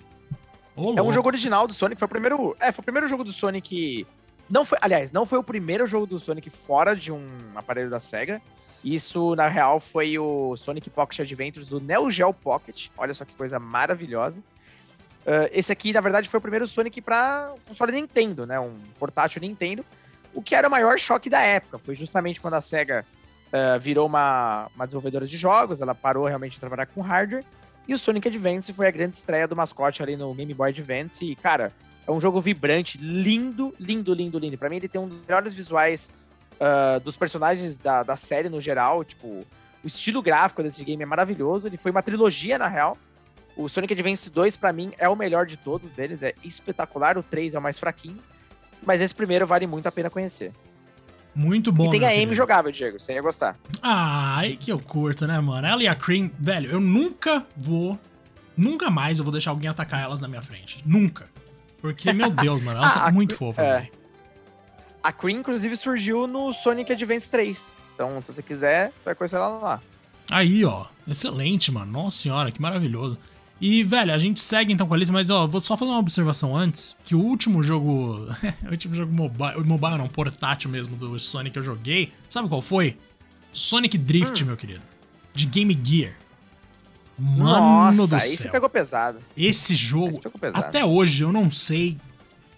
é 0.96 1.02
um 1.02 1.12
jogo 1.12 1.28
original 1.28 1.66
do 1.66 1.74
Sonic, 1.74 1.98
foi 1.98 2.06
o 2.06 2.08
primeiro. 2.08 2.56
É, 2.60 2.70
foi 2.70 2.82
o 2.82 2.84
primeiro 2.84 3.08
jogo 3.08 3.24
do 3.24 3.32
Sonic. 3.32 4.06
Não 4.48 4.64
foi, 4.64 4.78
aliás, 4.80 5.10
não 5.10 5.24
foi 5.24 5.38
o 5.38 5.42
primeiro 5.42 5.86
jogo 5.86 6.06
do 6.06 6.18
Sonic 6.18 6.50
fora 6.50 6.94
de 6.94 7.10
um 7.10 7.26
aparelho 7.54 7.90
da 7.90 7.98
SEGA. 7.98 8.40
Isso, 8.84 9.34
na 9.34 9.48
real, 9.48 9.80
foi 9.80 10.18
o 10.18 10.54
Sonic 10.56 10.90
Pocket 10.90 11.20
Adventures 11.20 11.68
do 11.68 11.80
Neo 11.80 12.10
Geo 12.10 12.34
Pocket. 12.34 12.88
Olha 12.98 13.14
só 13.14 13.24
que 13.24 13.34
coisa 13.34 13.58
maravilhosa. 13.58 14.40
Uh, 14.40 15.48
esse 15.52 15.72
aqui, 15.72 15.90
na 15.90 16.02
verdade, 16.02 16.28
foi 16.28 16.36
o 16.36 16.40
primeiro 16.40 16.68
Sonic 16.68 17.00
para 17.00 17.54
console 17.66 17.92
Nintendo, 17.92 18.46
né? 18.46 18.60
Um 18.60 18.78
portátil 18.98 19.40
Nintendo. 19.40 19.82
O 20.34 20.42
que 20.42 20.54
era 20.54 20.68
o 20.68 20.70
maior 20.70 20.98
choque 20.98 21.30
da 21.30 21.40
época. 21.40 21.78
Foi 21.78 21.94
justamente 21.94 22.42
quando 22.42 22.54
a 22.54 22.60
SEGA 22.60 23.06
uh, 23.48 23.78
virou 23.80 24.06
uma, 24.06 24.68
uma 24.74 24.84
desenvolvedora 24.84 25.26
de 25.26 25.36
jogos, 25.38 25.80
ela 25.80 25.94
parou 25.94 26.26
realmente 26.26 26.52
de 26.52 26.60
trabalhar 26.60 26.84
com 26.86 27.00
hardware 27.00 27.44
e 27.86 27.94
o 27.94 27.98
Sonic 27.98 28.28
Advance 28.28 28.72
foi 28.72 28.86
a 28.86 28.90
grande 28.90 29.16
estreia 29.16 29.46
do 29.46 29.54
mascote 29.54 30.02
ali 30.02 30.16
no 30.16 30.32
Game 30.34 30.52
Boy 30.54 30.70
Advance. 30.70 31.24
E, 31.24 31.36
cara, 31.36 31.72
é 32.06 32.10
um 32.10 32.20
jogo 32.20 32.40
vibrante, 32.40 32.98
lindo, 32.98 33.74
lindo, 33.78 34.14
lindo, 34.14 34.38
lindo. 34.38 34.56
Pra 34.56 34.70
mim, 34.70 34.76
ele 34.76 34.88
tem 34.88 35.00
um 35.00 35.08
dos 35.08 35.18
melhores 35.26 35.54
visuais 35.54 36.10
uh, 36.54 36.98
dos 37.00 37.16
personagens 37.16 37.76
da, 37.76 38.02
da 38.02 38.16
série 38.16 38.48
no 38.48 38.60
geral. 38.60 39.04
Tipo, 39.04 39.26
o 39.82 39.86
estilo 39.86 40.22
gráfico 40.22 40.62
desse 40.62 40.82
game 40.82 41.02
é 41.02 41.06
maravilhoso. 41.06 41.66
Ele 41.66 41.76
foi 41.76 41.90
uma 41.90 42.02
trilogia, 42.02 42.58
na 42.58 42.68
real. 42.68 42.96
O 43.56 43.68
Sonic 43.68 43.92
Advance 43.92 44.30
2, 44.30 44.56
para 44.56 44.72
mim, 44.72 44.92
é 44.98 45.08
o 45.08 45.14
melhor 45.14 45.44
de 45.44 45.58
todos 45.58 45.92
deles. 45.92 46.22
É 46.22 46.34
espetacular. 46.42 47.18
O 47.18 47.22
3 47.22 47.54
é 47.54 47.58
o 47.58 47.62
mais 47.62 47.78
fraquinho. 47.78 48.18
Mas 48.82 49.00
esse 49.00 49.14
primeiro 49.14 49.46
vale 49.46 49.66
muito 49.66 49.86
a 49.86 49.92
pena 49.92 50.08
conhecer. 50.08 50.52
Muito 51.34 51.72
bom. 51.72 51.86
E 51.86 51.90
tem 51.90 52.04
a 52.04 52.10
Amy 52.10 52.34
jogável, 52.34 52.70
Diego. 52.70 53.00
Você 53.00 53.12
ia 53.12 53.22
gostar. 53.22 53.56
Ah, 53.82 54.38
aí 54.38 54.56
que 54.56 54.70
eu 54.70 54.78
curto, 54.78 55.26
né, 55.26 55.40
mano? 55.40 55.66
Ela 55.66 55.82
e 55.82 55.88
a 55.88 55.94
Cream, 55.94 56.30
velho, 56.38 56.70
eu 56.70 56.80
nunca 56.80 57.44
vou. 57.56 57.98
Nunca 58.56 58.88
mais 58.88 59.18
eu 59.18 59.24
vou 59.24 59.32
deixar 59.32 59.50
alguém 59.50 59.68
atacar 59.68 60.00
elas 60.00 60.20
na 60.20 60.28
minha 60.28 60.42
frente. 60.42 60.82
Nunca. 60.86 61.26
Porque, 61.80 62.12
meu 62.12 62.30
Deus, 62.32 62.62
mano, 62.62 62.78
elas 62.78 62.96
ah, 62.96 63.00
são 63.00 63.12
muito 63.12 63.36
fofas, 63.36 63.64
é. 63.64 63.88
A 65.02 65.12
Cream, 65.12 65.40
inclusive, 65.40 65.76
surgiu 65.76 66.26
no 66.26 66.52
Sonic 66.52 66.92
Advance 66.92 67.28
3. 67.28 67.76
Então, 67.94 68.22
se 68.22 68.32
você 68.32 68.42
quiser, 68.42 68.92
você 68.96 69.04
vai 69.06 69.14
conhecer 69.14 69.36
ela 69.36 69.48
lá. 69.58 69.80
Aí, 70.30 70.64
ó. 70.64 70.86
Excelente, 71.06 71.70
mano. 71.70 71.92
Nossa 71.92 72.16
senhora, 72.16 72.50
que 72.50 72.62
maravilhoso. 72.62 73.18
E, 73.60 73.82
velho, 73.84 74.12
a 74.12 74.18
gente 74.18 74.40
segue 74.40 74.72
então 74.72 74.86
com 74.86 74.94
a 74.94 74.96
lista, 74.96 75.12
mas 75.12 75.30
ó, 75.30 75.46
vou 75.46 75.60
só 75.60 75.76
fazer 75.76 75.90
uma 75.90 76.00
observação 76.00 76.56
antes, 76.56 76.96
que 77.04 77.14
o 77.14 77.20
último 77.20 77.62
jogo, 77.62 78.28
o 78.66 78.70
último 78.70 78.94
jogo 78.94 79.12
mobile, 79.12 79.64
mobile 79.64 79.96
não, 79.96 80.08
portátil 80.08 80.70
mesmo 80.70 80.96
do 80.96 81.18
Sonic 81.18 81.52
que 81.52 81.58
eu 81.58 81.62
joguei, 81.62 82.12
sabe 82.28 82.48
qual 82.48 82.60
foi? 82.60 82.98
Sonic 83.52 83.96
Drift, 83.96 84.42
hum. 84.42 84.48
meu 84.48 84.56
querido, 84.56 84.82
de 85.32 85.46
Game 85.46 85.78
Gear. 85.82 86.12
Mano 87.16 87.44
Nossa, 87.44 87.96
do 87.96 88.08
céu. 88.08 88.18
Esse 88.18 88.50
pegou 88.50 88.68
pesado. 88.68 89.20
Esse 89.36 89.76
jogo, 89.76 90.20
pesado. 90.38 90.64
até 90.64 90.84
hoje 90.84 91.22
eu 91.22 91.32
não 91.32 91.48
sei, 91.48 91.96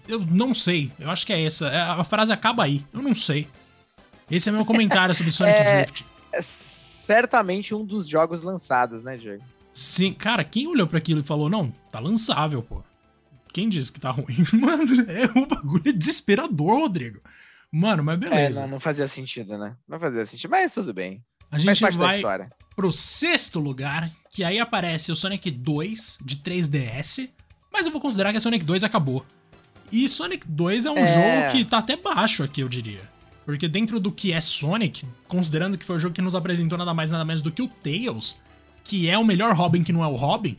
eu 0.09 0.19
não 0.19 0.55
sei, 0.55 0.91
eu 0.99 1.11
acho 1.11 1.27
que 1.27 1.33
é 1.33 1.45
essa, 1.45 1.69
é, 1.69 1.79
a 1.79 2.03
frase 2.05 2.33
acaba 2.33 2.65
aí, 2.65 2.85
eu 2.93 3.03
não 3.03 3.15
sei. 3.15 3.47
Esse 4.31 4.49
é 4.49 4.53
meu 4.53 4.65
comentário 4.65 5.15
sobre 5.15 5.31
Sonic 5.31 5.59
é, 5.61 5.83
Drift. 5.83 6.07
É 6.33 6.41
certamente 6.41 7.75
um 7.75 7.85
dos 7.85 8.09
jogos 8.09 8.43
lançados, 8.43 9.03
né, 9.03 9.17
Diego? 9.17 9.45
Sim, 9.77 10.15
cara, 10.15 10.43
quem 10.43 10.67
olhou 10.67 10.87
para 10.87 10.97
aquilo 10.97 11.21
e 11.21 11.23
falou, 11.23 11.51
não, 11.51 11.71
tá 11.93 12.01
lançável, 12.01 12.63
pô. 12.63 12.83
Quem 13.53 13.69
disse 13.69 13.93
que 13.93 14.01
tá 14.01 14.11
ruim? 14.11 14.25
Mano, 14.59 15.05
é 15.07 15.39
um 15.39 15.47
bagulho 15.47 15.93
desesperador, 15.93 16.81
Rodrigo. 16.81 17.21
Mano, 17.71 18.03
mas 18.03 18.19
beleza. 18.19 18.61
É, 18.61 18.63
não, 18.63 18.71
não 18.71 18.81
fazia 18.81 19.07
sentido, 19.07 19.59
né? 19.59 19.77
Não 19.87 20.01
fazia 20.01 20.25
sentido, 20.25 20.51
mas 20.51 20.73
tudo 20.73 20.95
bem. 20.95 21.23
A 21.51 21.59
gente 21.59 21.79
vai 21.99 22.23
pro 22.75 22.91
sexto 22.91 23.61
lugar, 23.61 24.11
que 24.31 24.43
aí 24.43 24.59
aparece 24.59 25.13
o 25.13 25.17
Sonic 25.17 25.51
2 25.51 26.21
de 26.25 26.37
3DS, 26.37 27.29
mas 27.71 27.85
eu 27.85 27.93
vou 27.93 28.01
considerar 28.01 28.31
que 28.31 28.39
a 28.39 28.41
Sonic 28.41 28.65
2 28.65 28.83
acabou. 28.83 29.27
E 29.93 30.09
Sonic 30.09 30.49
2 30.49 30.87
é 30.87 30.91
um 30.91 30.97
é... 30.97 31.07
jogo 31.07 31.53
que 31.53 31.67
tá 31.67 31.79
até 31.79 31.99
baixo 31.99 32.43
aqui, 32.43 32.63
eu 32.63 32.69
diria. 32.69 33.03
Porque 33.45 33.69
dentro 33.69 34.01
do 34.01 34.11
que 34.11 34.33
é 34.33 34.41
Sonic, 34.41 35.07
considerando 35.29 35.77
que 35.77 35.85
foi 35.85 35.97
o 35.97 35.99
jogo 35.99 36.15
que 36.15 36.23
nos 36.23 36.35
apresentou 36.35 36.79
nada 36.79 36.95
mais 36.95 37.11
nada 37.11 37.27
menos 37.27 37.43
do 37.43 37.53
que 37.53 37.61
o 37.61 37.69
Tails, 37.69 38.39
que 38.87 39.11
é 39.11 39.19
o 39.19 39.25
melhor 39.25 39.53
Robin 39.53 39.83
que 39.83 39.93
não 39.93 40.05
é 40.05 40.07
o 40.07 40.15
Robin, 40.15 40.57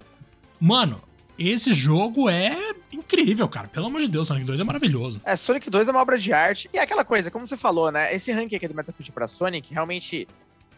mano, 0.60 1.02
esse 1.40 1.74
jogo 1.74 2.30
é 2.30 2.74
incrível, 2.92 3.48
cara. 3.48 3.70
Pelo 3.70 3.86
amor 3.86 4.02
de 4.02 4.10
Deus, 4.10 4.28
Sonic 4.28 4.46
2 4.46 4.60
é 4.60 4.63
maravilhoso. 4.66 5.22
É, 5.24 5.36
Sonic 5.36 5.70
2 5.70 5.88
é 5.88 5.92
uma 5.92 6.02
obra 6.02 6.18
de 6.18 6.34
arte. 6.34 6.70
E 6.74 6.78
é 6.78 6.82
aquela 6.82 7.06
coisa, 7.06 7.32
como 7.32 7.46
você 7.46 7.56
falou, 7.56 7.90
né? 7.90 8.13
Esse 8.13 8.34
ranking 8.34 8.58
aqui 8.58 8.68
do 8.68 8.76
Metacritic 8.76 9.13
pra 9.13 9.28
Sonic 9.28 9.74
realmente, 9.74 10.28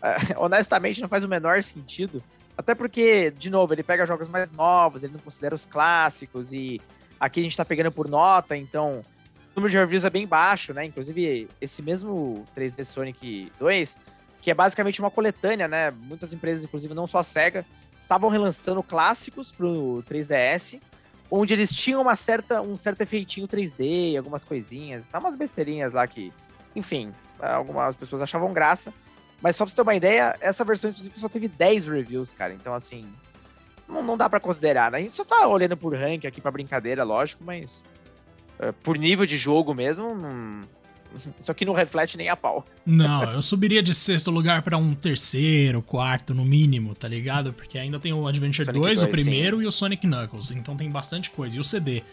uh, 0.03 0.35
honestamente, 0.37 1.01
não 1.01 1.09
faz 1.09 1.23
o 1.23 1.27
menor 1.27 1.63
sentido. 1.63 2.21
Até 2.55 2.75
porque, 2.75 3.31
de 3.31 3.49
novo, 3.49 3.73
ele 3.73 3.83
pega 3.83 4.05
jogos 4.05 4.27
mais 4.27 4.51
novos, 4.51 5.03
ele 5.03 5.13
não 5.13 5.19
considera 5.19 5.55
os 5.55 5.65
clássicos. 5.65 6.53
E 6.53 6.79
aqui 7.19 7.39
a 7.39 7.43
gente 7.43 7.57
tá 7.57 7.65
pegando 7.65 7.91
por 7.91 8.07
nota, 8.07 8.55
então 8.55 9.01
o 9.55 9.55
número 9.55 9.71
de 9.71 9.77
reviews 9.77 10.03
é 10.03 10.09
bem 10.09 10.27
baixo, 10.27 10.71
né? 10.71 10.85
Inclusive, 10.85 11.47
esse 11.59 11.81
mesmo 11.81 12.45
3D 12.55 12.83
Sonic 12.83 13.51
2 13.57 13.97
que 14.41 14.49
é 14.49 14.53
basicamente 14.53 14.99
uma 14.99 15.11
coletânea, 15.11 15.67
né? 15.67 15.91
Muitas 15.91 16.33
empresas, 16.33 16.63
inclusive 16.63 16.93
não 16.93 17.07
só 17.07 17.19
a 17.19 17.23
SEGA, 17.23 17.65
estavam 17.97 18.29
relançando 18.29 18.81
clássicos 18.81 19.51
pro 19.51 20.03
3DS, 20.09 20.79
onde 21.29 21.53
eles 21.53 21.69
tinham 21.71 22.01
uma 22.01 22.15
certa, 22.15 22.61
um 22.61 22.77
certo 22.77 23.01
efeitinho 23.01 23.47
3D, 23.47 24.17
algumas 24.17 24.43
coisinhas, 24.43 25.05
tá 25.05 25.19
umas 25.19 25.35
besteirinhas 25.35 25.93
lá 25.93 26.07
que, 26.07 26.33
enfim, 26.75 27.13
algumas 27.39 27.95
pessoas 27.95 28.21
achavam 28.21 28.53
graça. 28.53 28.93
Mas 29.41 29.55
só 29.55 29.63
pra 29.63 29.69
você 29.69 29.75
ter 29.75 29.81
uma 29.81 29.95
ideia, 29.95 30.35
essa 30.41 30.65
versão 30.65 30.89
específica 30.89 31.19
só 31.19 31.29
teve 31.29 31.47
10 31.47 31.85
reviews, 31.85 32.33
cara. 32.33 32.53
Então, 32.53 32.73
assim, 32.73 33.05
não, 33.87 34.03
não 34.03 34.17
dá 34.17 34.29
para 34.29 34.39
considerar, 34.39 34.91
né? 34.91 34.97
A 34.97 35.01
gente 35.01 35.15
só 35.15 35.23
tá 35.23 35.47
olhando 35.47 35.77
por 35.77 35.95
rank 35.95 36.25
aqui 36.25 36.41
pra 36.41 36.51
brincadeira, 36.51 37.03
lógico, 37.03 37.43
mas 37.43 37.85
uh, 38.59 38.73
por 38.83 38.97
nível 38.97 39.25
de 39.25 39.37
jogo 39.37 39.73
mesmo, 39.73 40.13
não, 40.13 40.61
isso 41.39 41.51
aqui 41.51 41.65
não 41.65 41.73
reflete 41.73 42.17
nem 42.17 42.29
a 42.29 42.35
pau. 42.35 42.65
Não, 42.85 43.23
eu 43.31 43.41
subiria 43.41 43.81
de 43.81 43.93
sexto 43.93 44.29
lugar 44.29 44.61
para 44.61 44.77
um 44.77 44.93
terceiro, 44.93 45.81
quarto, 45.81 46.33
no 46.33 46.45
mínimo, 46.45 46.93
tá 46.93 47.07
ligado? 47.07 47.51
Porque 47.53 47.77
ainda 47.77 47.99
tem 47.99 48.13
o 48.13 48.27
Adventure 48.27 48.65
Sonic 48.65 48.79
2, 48.79 48.99
2, 48.99 49.09
o 49.09 49.11
primeiro, 49.11 49.57
sim. 49.57 49.63
e 49.63 49.67
o 49.67 49.71
Sonic 49.71 50.07
Knuckles. 50.07 50.51
Então 50.51 50.75
tem 50.77 50.89
bastante 50.89 51.29
coisa. 51.29 51.57
E 51.57 51.59
o 51.59 51.63
CD. 51.63 52.03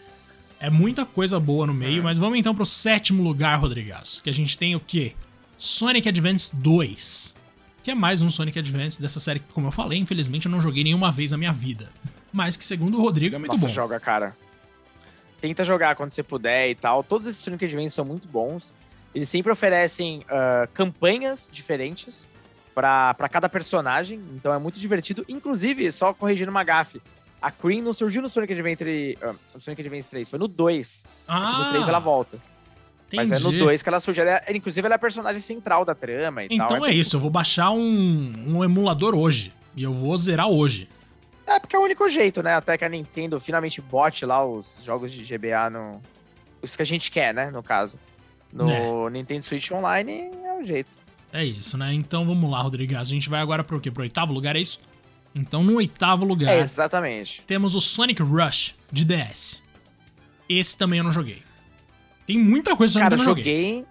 É 0.59 0.71
muita 0.71 1.05
coisa 1.05 1.39
boa 1.39 1.67
no 1.67 1.73
meio, 1.73 2.01
hum. 2.01 2.03
mas 2.05 2.17
vamos 2.17 2.39
então 2.39 2.55
pro 2.55 2.65
sétimo 2.65 3.21
lugar, 3.21 3.59
Rodrigaço. 3.59 4.23
Que 4.23 4.29
a 4.29 4.33
gente 4.33 4.57
tem 4.57 4.75
o 4.75 4.79
quê? 4.79 5.13
Sonic 5.57 6.09
Advance 6.09 6.55
2. 6.55 7.35
que 7.83 7.91
é 7.91 7.95
mais 7.95 8.21
um 8.21 8.29
Sonic 8.29 8.57
Advance 8.57 9.01
dessa 9.01 9.19
série 9.19 9.39
que, 9.39 9.53
como 9.53 9.67
eu 9.67 9.71
falei, 9.71 9.99
infelizmente 9.99 10.47
eu 10.47 10.51
não 10.51 10.59
joguei 10.59 10.83
nenhuma 10.83 11.11
vez 11.11 11.31
na 11.31 11.37
minha 11.37 11.53
vida. 11.53 11.89
Mas 12.33 12.57
que, 12.57 12.65
segundo 12.65 12.97
o 12.97 13.01
Rodrigo, 13.01 13.35
é 13.35 13.39
muito 13.39 13.51
Nossa, 13.51 13.67
bom. 13.67 13.73
joga, 13.73 13.99
cara. 13.99 14.35
Tenta 15.39 15.63
jogar 15.63 15.95
quando 15.95 16.11
você 16.11 16.23
puder 16.23 16.69
e 16.69 16.75
tal. 16.75 17.03
Todos 17.03 17.27
esses 17.27 17.41
Sonic 17.41 17.65
Advance 17.65 17.95
são 17.95 18.03
muito 18.03 18.27
bons. 18.27 18.73
Eles 19.17 19.27
sempre 19.29 19.51
oferecem 19.51 20.19
uh, 20.29 20.67
campanhas 20.75 21.49
diferentes 21.51 22.27
para 22.75 23.15
cada 23.31 23.49
personagem, 23.49 24.21
então 24.35 24.53
é 24.53 24.59
muito 24.59 24.79
divertido. 24.79 25.25
Inclusive, 25.27 25.91
só 25.91 26.13
corrigindo 26.13 26.51
uma 26.51 26.63
gafe, 26.63 27.01
a 27.41 27.49
Cream 27.49 27.81
não 27.81 27.93
surgiu 27.93 28.21
no 28.21 28.29
Sonic 28.29 28.53
Adventure, 28.53 29.17
uh, 29.23 29.35
no 29.55 29.59
Sonic 29.59 29.81
Advance 29.81 30.07
3, 30.07 30.29
foi 30.29 30.37
no 30.37 30.47
2. 30.47 31.07
Ah, 31.27 31.63
No 31.63 31.69
3 31.71 31.87
ela 31.87 31.97
volta. 31.97 32.37
Mas 33.11 33.31
é 33.31 33.39
no 33.39 33.47
entendi. 33.47 33.57
2 33.63 33.81
que 33.81 33.89
ela 33.89 33.99
surge. 33.99 34.21
Ela 34.21 34.39
é- 34.45 34.55
inclusive, 34.55 34.85
ela 34.85 34.93
é 34.93 34.97
a 34.97 34.99
personagem 34.99 35.41
central 35.41 35.83
da 35.83 35.95
trama 35.95 36.43
e 36.43 36.49
tal. 36.55 36.67
Então 36.67 36.85
é 36.85 36.89
bem- 36.89 36.99
isso, 36.99 37.15
eu 37.15 37.19
vou 37.19 37.31
baixar 37.31 37.71
um, 37.71 38.33
um 38.45 38.63
emulador 38.63 39.15
hoje. 39.15 39.51
E 39.75 39.81
eu 39.81 39.93
vou 39.95 40.15
zerar 40.15 40.47
hoje. 40.47 40.87
É, 41.47 41.59
porque 41.59 41.75
é 41.75 41.79
o 41.79 41.81
único 41.81 42.07
jeito, 42.07 42.43
né? 42.43 42.53
Até 42.55 42.77
que 42.77 42.85
a 42.85 42.89
Nintendo 42.89 43.39
finalmente 43.39 43.81
bote 43.81 44.27
lá 44.27 44.45
os 44.45 44.77
jogos 44.83 45.11
de 45.11 45.23
GBA 45.23 45.71
no. 45.71 45.99
Os 46.61 46.75
que 46.75 46.83
a 46.83 46.85
gente 46.85 47.09
quer, 47.09 47.33
né? 47.33 47.49
No 47.49 47.63
caso. 47.63 47.97
No 48.51 49.09
Nintendo 49.09 49.43
Switch 49.43 49.71
Online 49.71 50.31
é 50.43 50.59
o 50.59 50.63
jeito. 50.63 50.89
É 51.31 51.43
isso, 51.43 51.77
né? 51.77 51.93
Então 51.93 52.25
vamos 52.25 52.49
lá, 52.49 52.61
Rodrigo. 52.61 52.97
A 52.97 53.03
gente 53.03 53.29
vai 53.29 53.41
agora 53.41 53.63
pro 53.63 53.79
quê? 53.79 53.91
Pro 53.91 54.03
oitavo 54.03 54.33
lugar, 54.33 54.55
é 54.55 54.59
isso? 54.59 54.79
Então 55.35 55.63
no 55.63 55.75
oitavo 55.75 56.25
lugar 56.25 56.55
É, 56.55 56.59
exatamente. 56.59 57.43
temos 57.45 57.75
o 57.75 57.81
Sonic 57.81 58.21
Rush 58.23 58.75
de 58.91 59.05
DS. 59.05 59.61
Esse 60.49 60.77
também 60.77 60.99
eu 60.99 61.03
não 61.03 61.11
joguei. 61.11 61.43
Tem 62.25 62.37
muita 62.37 62.75
coisa 62.75 62.99
que 62.99 63.05
eu 63.05 63.17
não 63.17 63.17
joguei. 63.17 63.43
joguei. 63.43 63.85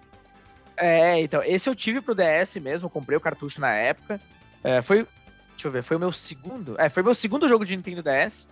É, 0.77 1.21
então, 1.21 1.41
esse 1.43 1.67
eu 1.67 1.73
tive 1.73 2.01
pro 2.01 2.13
DS 2.15 2.57
mesmo, 2.57 2.89
comprei 2.89 3.17
o 3.17 3.21
cartucho 3.21 3.59
na 3.59 3.71
época. 3.73 4.21
É, 4.63 4.81
foi. 4.81 5.07
Deixa 5.51 5.67
eu 5.67 5.71
ver, 5.71 5.81
foi 5.81 5.97
o 5.97 5.99
meu 5.99 6.11
segundo. 6.11 6.79
É, 6.79 6.87
foi 6.87 7.01
meu 7.01 7.15
segundo 7.15 7.47
jogo 7.47 7.65
de 7.65 7.75
Nintendo 7.75 8.03
DS. 8.03 8.47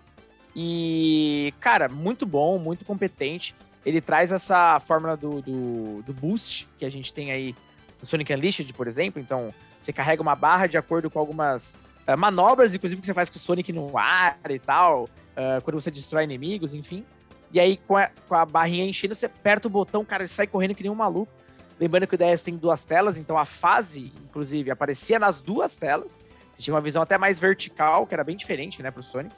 E, 0.56 1.54
cara, 1.60 1.88
muito 1.90 2.26
bom, 2.26 2.58
muito 2.58 2.84
competente. 2.86 3.54
Ele 3.86 4.02
traz 4.02 4.32
essa 4.32 4.80
fórmula 4.80 5.16
do, 5.16 5.42
do, 5.42 6.02
do 6.02 6.14
boost 6.14 6.68
que 6.78 6.86
a 6.86 6.90
gente 6.90 7.14
tem 7.14 7.32
aí 7.32 7.56
no 8.02 8.08
Sonic 8.08 8.34
Unleashed, 8.34 8.74
por 8.74 8.88
exemplo. 8.88 9.22
Então, 9.22 9.54
você 9.78 9.94
carrega 9.94 10.22
uma 10.22 10.36
barra 10.36 10.68
de 10.68 10.78
acordo 10.78 11.10
com 11.10 11.20
algumas 11.20 11.76
é, 12.08 12.16
manobras, 12.16 12.74
inclusive, 12.74 13.00
que 13.00 13.08
você 13.08 13.14
faz 13.14 13.30
com 13.30 13.38
o 13.38 13.40
Sonic 13.40 13.72
no 13.72 13.98
ar 13.98 14.40
e 14.50 14.60
tal. 14.60 15.08
é, 15.36 15.62
quando 15.62 15.80
você 15.80 15.92
destrói 15.92 16.24
inimigos, 16.24 16.74
enfim. 16.74 17.06
E 17.52 17.60
aí, 17.60 17.78
com 17.78 17.96
a, 17.96 18.10
com 18.28 18.36
a 18.36 18.46
barrinha 18.46 18.86
enchendo, 18.86 19.14
você 19.14 19.28
aperta 19.28 19.68
o 19.68 19.72
botão, 19.72 20.04
cara, 20.04 20.24
ele 20.24 20.28
sai 20.28 20.48
correndo 20.48 20.76
que 20.76 20.84
nem 20.84 20.92
um 20.92 20.96
maluco. 20.96 21.32
Lembrando 21.80 22.08
que 22.08 22.16
o 22.16 22.18
DS 22.18 22.42
tem 22.42 22.56
duas 22.56 22.86
telas, 22.86 23.18
então 23.18 23.38
a 23.38 23.46
fase, 23.46 24.12
inclusive, 24.24 24.72
aparecia 24.72 25.20
nas 25.20 25.42
duas 25.42 25.76
telas. 25.78 26.20
Você 26.54 26.62
tinha 26.62 26.74
uma 26.74 26.82
visão 26.82 27.02
até 27.02 27.18
mais 27.18 27.38
vertical, 27.38 28.08
que 28.08 28.14
era 28.14 28.24
bem 28.24 28.38
diferente, 28.38 28.82
né, 28.82 28.90
pro 28.90 29.04
Sonic. 29.04 29.36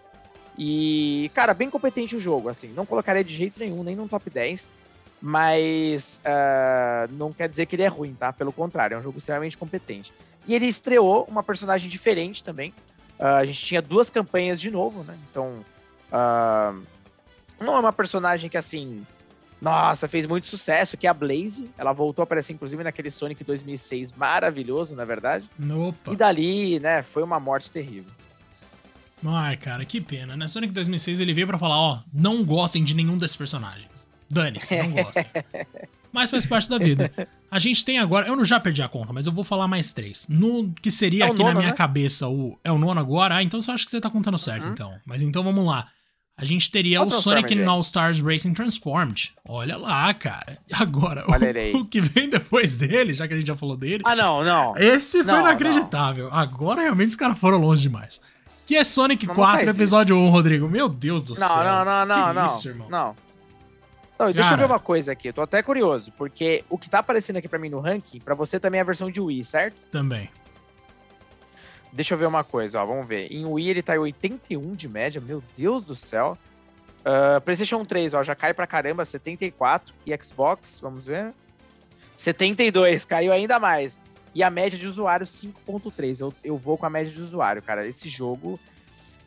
E, 0.58 1.30
cara, 1.34 1.54
bem 1.54 1.70
competente 1.70 2.16
o 2.16 2.20
jogo, 2.20 2.50
assim. 2.50 2.70
Não 2.70 2.86
colocaria 2.86 3.24
de 3.24 3.34
jeito 3.34 3.60
nenhum, 3.60 3.84
nem 3.84 3.96
no 3.96 4.08
top 4.08 4.30
10. 4.30 4.72
Mas 5.22 6.22
ah, 6.26 7.08
não 7.12 7.32
quer 7.32 7.50
dizer 7.50 7.66
que 7.66 7.76
ele 7.76 7.84
é 7.84 7.88
ruim, 7.88 8.14
tá? 8.14 8.32
Pelo 8.32 8.52
contrário, 8.52 8.96
é 8.96 8.98
um 8.98 9.02
jogo 9.02 9.18
extremamente 9.18 9.58
competente. 9.58 10.14
E 10.48 10.56
ele 10.56 10.66
estreou 10.66 11.26
uma 11.30 11.44
personagem 11.44 11.90
diferente 11.90 12.44
também. 12.44 12.74
Ah, 13.20 13.38
a 13.38 13.46
gente 13.46 13.64
tinha 13.64 13.82
duas 13.82 14.10
campanhas 14.10 14.60
de 14.60 14.72
novo, 14.72 15.04
né? 15.04 15.18
Então, 15.30 15.66
ah, 16.12 16.74
não 17.60 17.76
é 17.76 17.80
uma 17.80 17.94
personagem 17.94 18.50
que, 18.50 18.58
assim, 18.58 19.06
nossa, 19.60 20.08
fez 20.08 20.26
muito 20.26 20.46
sucesso, 20.46 20.98
que 20.98 21.08
é 21.08 21.10
a 21.10 21.14
Blaze. 21.14 21.70
Ela 21.78 21.94
voltou 21.94 22.22
a 22.22 22.26
aparecer, 22.26 22.54
inclusive, 22.54 22.84
naquele 22.84 23.10
Sonic 23.10 23.44
2006 23.44 24.14
maravilhoso, 24.14 24.96
na 24.96 25.04
verdade. 25.04 25.50
Opa. 25.60 26.14
E 26.14 26.16
dali, 26.16 26.80
né, 26.80 27.02
foi 27.02 27.24
uma 27.24 27.40
morte 27.40 27.72
terrível. 27.72 28.12
Ai, 29.26 29.58
cara, 29.58 29.84
que 29.86 30.00
pena, 30.00 30.38
né? 30.38 30.48
Sonic 30.48 30.72
2006 30.74 31.20
ele 31.20 31.34
veio 31.34 31.48
pra 31.48 31.58
falar, 31.58 31.78
ó, 31.78 32.00
não 32.14 32.44
gostem 32.44 32.84
de 32.84 32.94
nenhum 32.96 33.18
desses 33.18 33.36
personagens. 33.36 33.88
Dane-se, 34.30 34.76
não 34.78 34.92
gostem. 34.92 35.26
mas 36.12 36.30
faz 36.32 36.46
parte 36.46 36.70
da 36.70 36.78
vida. 36.78 37.12
A 37.50 37.60
gente 37.60 37.84
tem 37.84 37.98
agora, 38.00 38.28
eu 38.28 38.36
não 38.36 38.46
já 38.46 38.60
perdi 38.60 38.82
a 38.84 38.88
conta, 38.88 39.12
mas 39.14 39.26
eu 39.26 39.34
vou 39.34 39.44
falar 39.44 39.68
mais 39.68 39.92
três. 39.92 40.28
No 40.30 40.72
que 40.82 40.92
seria 40.92 41.26
É 41.26 41.28
aqui 41.30 41.40
na 41.40 41.46
nono, 41.50 41.60
minha 41.60 41.72
né? 41.72 41.78
cabeça 41.78 42.28
o 42.28 42.58
é 42.64 42.72
o 42.72 42.78
nono 42.78 43.00
agora, 43.00 43.36
ah, 43.38 43.44
então 43.44 43.60
eu 43.66 43.74
acho 43.74 43.86
que 43.86 43.92
você 43.92 44.00
tá 44.02 44.10
contando 44.10 44.38
certo, 44.38 44.66
Uhum. 44.66 44.72
então. 44.74 44.94
Mas 45.06 45.22
então 45.22 45.44
vamos 45.44 45.66
lá. 45.66 45.88
A 46.40 46.46
gente 46.46 46.70
teria 46.70 47.02
o 47.02 47.10
Sonic 47.10 47.60
All 47.64 47.80
Stars 47.80 48.20
Racing 48.20 48.54
Transformed. 48.54 49.34
Olha 49.44 49.76
lá, 49.76 50.14
cara. 50.14 50.60
Agora, 50.72 51.24
o- 51.28 51.32
o, 51.82 51.86
que 51.86 52.00
vem 52.00 52.30
depois 52.30 52.78
dele, 52.78 53.14
já 53.16 53.28
que 53.28 53.34
a 53.34 53.38
gente 53.38 53.48
já 53.48 53.56
falou 53.56 53.76
dele, 53.76 54.04
Ah, 54.06 54.16
não, 54.16 54.44
não. 54.44 54.78
esse 54.78 55.24
foi 55.24 55.34
Não, 55.34 55.40
inacreditável. 55.40 56.30
Agora 56.32 56.82
realmente 56.84 57.10
os 57.10 57.16
caras 57.16 57.40
foram 57.40 57.58
longe 57.58 57.82
demais. 57.82 58.22
Que 58.68 58.76
é 58.76 58.84
Sonic 58.84 59.26
Não, 59.26 59.34
não 59.34 59.44
4, 59.44 59.66
faz 59.66 59.76
episódio 59.78 60.16
1, 60.16 60.30
Rodrigo. 60.30 60.68
Meu 60.68 60.88
Deus 60.88 61.24
do 61.24 61.34
Não, 61.34 61.48
céu. 61.48 61.64
não, 61.64 61.86
não, 61.86 62.06
não, 62.06 62.28
que 62.28 62.34
não. 62.34 62.46
Isso, 62.46 62.68
irmão. 62.68 62.90
Não. 62.90 63.16
Não, 64.20 64.32
deixa 64.32 64.54
eu 64.54 64.58
ver 64.58 64.66
uma 64.66 64.80
coisa 64.80 65.12
aqui. 65.14 65.30
Eu 65.30 65.34
tô 65.34 65.42
até 65.42 65.64
curioso, 65.64 66.12
porque 66.12 66.64
o 66.70 66.78
que 66.78 66.90
tá 66.90 67.00
aparecendo 67.00 67.38
aqui 67.38 67.48
pra 67.48 67.58
mim 67.58 67.70
no 67.70 67.80
ranking, 67.80 68.20
pra 68.20 68.36
você 68.36 68.60
também 68.60 68.80
é 68.80 68.82
a 68.82 68.86
versão 68.86 69.10
de 69.10 69.22
Wii, 69.22 69.44
certo? 69.44 69.86
Também. 69.92 70.30
Deixa 71.94 72.14
eu 72.14 72.18
ver 72.18 72.26
uma 72.28 72.44
coisa, 72.44 72.82
ó. 72.82 72.86
Vamos 72.86 73.08
ver. 73.08 73.32
Em 73.32 73.46
Wii 73.46 73.70
ele 73.70 73.82
tá 73.82 73.96
em 73.96 74.00
81 74.00 74.76
de 74.76 74.90
média, 74.90 75.22
meu 75.22 75.42
Deus 75.56 75.86
do 75.86 75.96
céu. 75.96 76.38
Ah, 77.06 77.40
PlayStation 77.40 77.86
3, 77.86 78.14
ó, 78.16 78.24
já 78.24 78.36
cai 78.36 78.54
pra 78.54 78.68
caramba, 78.68 79.06
74. 79.06 79.94
E 80.06 80.14
Xbox, 80.22 80.80
vamos 80.82 81.06
ver. 81.06 81.32
72, 82.18 83.06
caiu 83.06 83.32
ainda 83.32 83.60
mais. 83.60 83.98
E 84.38 84.44
a 84.44 84.52
média 84.52 84.78
de 84.78 84.86
usuários 84.86 85.32
5.3. 85.32 86.22
Eu, 86.22 86.32
eu 86.44 86.56
vou 86.56 86.78
com 86.78 86.86
a 86.86 86.92
média 86.92 87.12
de 87.12 87.20
usuário, 87.20 87.60
cara. 87.60 87.88
Esse 87.88 88.08
jogo. 88.08 88.60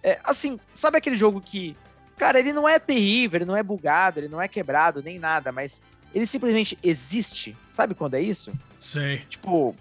É, 0.04 0.20
assim, 0.22 0.60
sabe 0.72 0.98
aquele 0.98 1.16
jogo 1.16 1.40
que. 1.40 1.76
Cara, 2.16 2.38
ele 2.38 2.52
não 2.52 2.68
é 2.68 2.78
terrível, 2.78 3.38
ele 3.38 3.44
não 3.44 3.56
é 3.56 3.62
bugado, 3.62 4.20
ele 4.20 4.28
não 4.28 4.40
é 4.40 4.46
quebrado, 4.46 5.02
nem 5.02 5.18
nada, 5.18 5.50
mas 5.50 5.82
ele 6.14 6.24
simplesmente 6.26 6.78
existe. 6.80 7.56
Sabe 7.68 7.92
quando 7.92 8.14
é 8.14 8.20
isso? 8.20 8.52
Sei. 8.78 9.24
Tipo, 9.28 9.74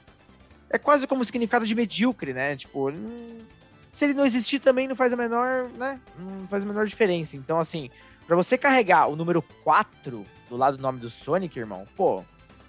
é 0.67 0.79
quase 0.79 1.05
como 1.05 1.21
o 1.21 1.25
significado 1.25 1.63
de 1.63 1.75
medíocre, 1.75 2.33
né? 2.33 2.55
Tipo, 2.55 2.91
se 3.91 4.05
ele 4.05 4.15
não 4.15 4.25
existir 4.25 4.57
também 4.57 4.87
não 4.87 4.95
faz 4.95 5.13
a 5.13 5.15
menor, 5.15 5.69
né? 5.77 5.99
Não 6.17 6.47
faz 6.47 6.63
a 6.63 6.65
menor 6.65 6.87
diferença. 6.87 7.37
Então, 7.37 7.59
assim, 7.59 7.91
pra 8.25 8.35
você 8.35 8.57
carregar 8.57 9.05
o 9.05 9.15
número 9.15 9.43
4 9.63 10.25
do 10.49 10.57
lado 10.57 10.77
do 10.77 10.81
nome 10.81 10.99
do 10.99 11.07
Sonic, 11.07 11.59
irmão, 11.59 11.85
pô, 11.95 12.23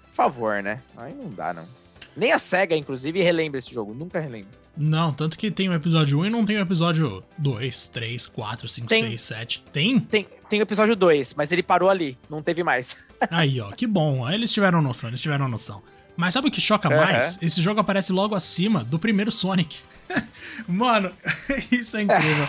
por 0.09 0.13
favor, 0.13 0.61
né? 0.61 0.79
Aí 0.95 1.11
não 1.11 1.31
dá, 1.31 1.55
não. 1.55 1.80
Nem 2.15 2.31
a 2.31 2.39
SEGA, 2.39 2.75
inclusive, 2.75 3.21
relembra 3.21 3.57
esse 3.57 3.73
jogo. 3.73 3.93
Nunca 3.93 4.19
relembra. 4.19 4.59
Não, 4.75 5.11
tanto 5.13 5.37
que 5.37 5.51
tem 5.51 5.69
o 5.69 5.73
episódio 5.73 6.19
1 6.19 6.25
e 6.25 6.29
não 6.29 6.45
tem 6.45 6.57
o 6.57 6.61
episódio 6.61 7.23
2, 7.37 7.87
3, 7.89 8.25
4, 8.27 8.67
5, 8.67 8.87
Tem. 8.87 9.03
6, 9.03 9.21
7. 9.21 9.63
Tem? 9.71 9.99
Tem, 9.99 10.27
tem 10.49 10.59
o 10.59 10.63
episódio 10.63 10.95
2, 10.95 11.33
mas 11.33 11.51
ele 11.51 11.61
parou 11.61 11.89
ali. 11.89 12.17
Não 12.29 12.41
teve 12.41 12.63
mais. 12.63 12.97
Aí, 13.29 13.59
ó, 13.59 13.71
que 13.71 13.85
bom. 13.85 14.29
Eles 14.29 14.51
tiveram 14.51 14.81
noção, 14.81 15.09
eles 15.09 15.21
tiveram 15.21 15.47
noção. 15.47 15.81
Mas 16.15 16.33
sabe 16.33 16.47
o 16.47 16.51
que 16.51 16.61
choca 16.61 16.89
mais? 16.89 17.37
Esse 17.41 17.61
jogo 17.61 17.79
aparece 17.79 18.11
logo 18.11 18.35
acima 18.35 18.83
do 18.83 18.99
primeiro 18.99 19.31
Sonic. 19.31 19.79
Mano, 20.67 21.11
isso 21.71 21.97
é 21.97 22.01
incrível. 22.01 22.47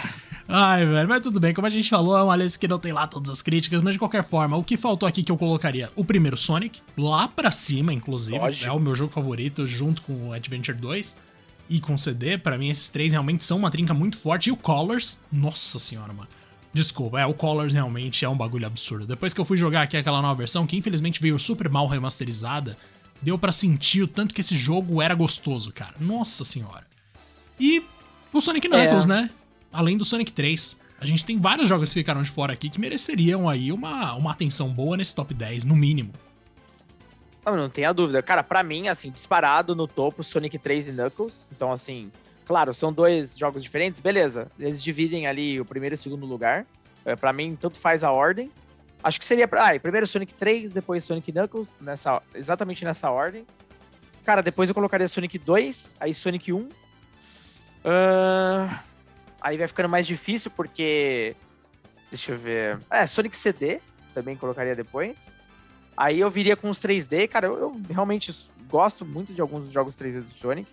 Ai, 0.48 0.84
velho, 0.84 1.08
mas 1.08 1.20
tudo 1.22 1.38
bem. 1.40 1.54
Como 1.54 1.66
a 1.66 1.70
gente 1.70 1.88
falou, 1.88 2.16
é 2.18 2.22
uma 2.22 2.36
lista 2.36 2.58
que 2.58 2.66
não 2.68 2.78
tem 2.78 2.92
lá 2.92 3.06
todas 3.06 3.30
as 3.30 3.40
críticas, 3.42 3.80
mas 3.82 3.94
de 3.94 3.98
qualquer 3.98 4.24
forma, 4.24 4.56
o 4.56 4.64
que 4.64 4.76
faltou 4.76 5.08
aqui 5.08 5.22
que 5.22 5.30
eu 5.32 5.38
colocaria? 5.38 5.90
O 5.96 6.04
primeiro 6.04 6.36
Sonic, 6.36 6.80
lá 6.96 7.28
pra 7.28 7.50
cima, 7.50 7.92
inclusive. 7.92 8.38
Lógico. 8.38 8.68
É 8.68 8.72
o 8.72 8.80
meu 8.80 8.94
jogo 8.94 9.12
favorito, 9.12 9.66
junto 9.66 10.02
com 10.02 10.28
o 10.28 10.32
Adventure 10.32 10.76
2 10.76 11.16
e 11.70 11.80
com 11.80 11.94
o 11.94 11.98
CD. 11.98 12.36
Pra 12.36 12.58
mim, 12.58 12.68
esses 12.68 12.88
três 12.88 13.12
realmente 13.12 13.44
são 13.44 13.56
uma 13.58 13.70
trinca 13.70 13.94
muito 13.94 14.16
forte. 14.18 14.48
E 14.48 14.52
o 14.52 14.56
Colors, 14.56 15.20
nossa 15.30 15.78
senhora, 15.78 16.12
mano. 16.12 16.28
Desculpa, 16.74 17.20
é, 17.20 17.26
o 17.26 17.34
Colors 17.34 17.72
realmente 17.74 18.24
é 18.24 18.28
um 18.28 18.36
bagulho 18.36 18.66
absurdo. 18.66 19.06
Depois 19.06 19.32
que 19.34 19.40
eu 19.40 19.44
fui 19.44 19.56
jogar 19.56 19.82
aqui 19.82 19.96
aquela 19.96 20.22
nova 20.22 20.34
versão, 20.34 20.66
que 20.66 20.76
infelizmente 20.76 21.20
veio 21.20 21.38
super 21.38 21.68
mal 21.68 21.86
remasterizada, 21.86 22.76
deu 23.20 23.38
pra 23.38 23.52
sentir 23.52 24.02
o 24.02 24.08
tanto 24.08 24.34
que 24.34 24.40
esse 24.40 24.56
jogo 24.56 25.00
era 25.00 25.14
gostoso, 25.14 25.70
cara. 25.72 25.94
Nossa 26.00 26.44
senhora. 26.44 26.84
E 27.60 27.82
o 28.32 28.40
Sonic 28.40 28.66
Knuckles, 28.68 29.04
É. 29.04 29.08
né? 29.08 29.30
Além 29.72 29.96
do 29.96 30.04
Sonic 30.04 30.32
3. 30.32 30.80
A 31.00 31.04
gente 31.04 31.24
tem 31.24 31.36
vários 31.40 31.68
jogos 31.68 31.88
que 31.92 31.98
ficaram 31.98 32.22
de 32.22 32.30
fora 32.30 32.52
aqui 32.52 32.70
que 32.70 32.80
mereceriam 32.80 33.48
aí 33.48 33.72
uma, 33.72 34.14
uma 34.14 34.30
atenção 34.30 34.68
boa 34.68 34.96
nesse 34.96 35.12
top 35.12 35.34
10, 35.34 35.64
no 35.64 35.74
mínimo. 35.74 36.12
Não, 37.44 37.56
não 37.56 37.68
tenha 37.68 37.92
dúvida. 37.92 38.22
Cara, 38.22 38.42
pra 38.42 38.62
mim, 38.62 38.86
assim, 38.86 39.10
disparado 39.10 39.74
no 39.74 39.88
topo, 39.88 40.22
Sonic 40.22 40.58
3 40.58 40.90
e 40.90 40.92
Knuckles. 40.92 41.46
Então, 41.50 41.72
assim, 41.72 42.12
claro, 42.44 42.72
são 42.72 42.92
dois 42.92 43.36
jogos 43.36 43.64
diferentes, 43.64 44.00
beleza. 44.00 44.46
Eles 44.58 44.82
dividem 44.82 45.26
ali 45.26 45.60
o 45.60 45.64
primeiro 45.64 45.94
e 45.94 45.96
o 45.96 45.98
segundo 45.98 46.24
lugar. 46.24 46.64
É, 47.04 47.16
pra 47.16 47.32
mim, 47.32 47.56
tanto 47.60 47.78
faz 47.78 48.04
a 48.04 48.12
ordem. 48.12 48.48
Acho 49.02 49.18
que 49.18 49.26
seria. 49.26 49.48
Ah, 49.52 49.78
primeiro 49.80 50.06
Sonic 50.06 50.34
3, 50.34 50.72
depois 50.72 51.02
Sonic 51.02 51.32
Knuckles, 51.32 51.76
nessa, 51.80 52.22
exatamente 52.32 52.84
nessa 52.84 53.10
ordem. 53.10 53.44
Cara, 54.24 54.40
depois 54.40 54.68
eu 54.68 54.74
colocaria 54.74 55.08
Sonic 55.08 55.36
2, 55.36 55.96
aí 55.98 56.14
Sonic 56.14 56.52
1. 56.52 56.68
Ah, 57.84 58.84
aí 59.42 59.58
vai 59.58 59.68
ficando 59.68 59.88
mais 59.88 60.06
difícil 60.06 60.50
porque. 60.50 61.36
Deixa 62.10 62.32
eu 62.32 62.38
ver. 62.38 62.78
É, 62.90 63.06
Sonic 63.06 63.36
CD 63.36 63.80
também 64.14 64.36
colocaria 64.36 64.74
depois. 64.74 65.16
Aí 65.96 66.20
eu 66.20 66.30
viria 66.30 66.56
com 66.56 66.70
os 66.70 66.78
3D, 66.78 67.28
cara, 67.28 67.46
eu, 67.46 67.58
eu 67.58 67.80
realmente 67.90 68.32
gosto 68.68 69.04
muito 69.04 69.32
de 69.32 69.40
alguns 69.40 69.64
dos 69.64 69.72
jogos 69.72 69.94
3D 69.94 70.22
do 70.22 70.34
Sonic. 70.34 70.70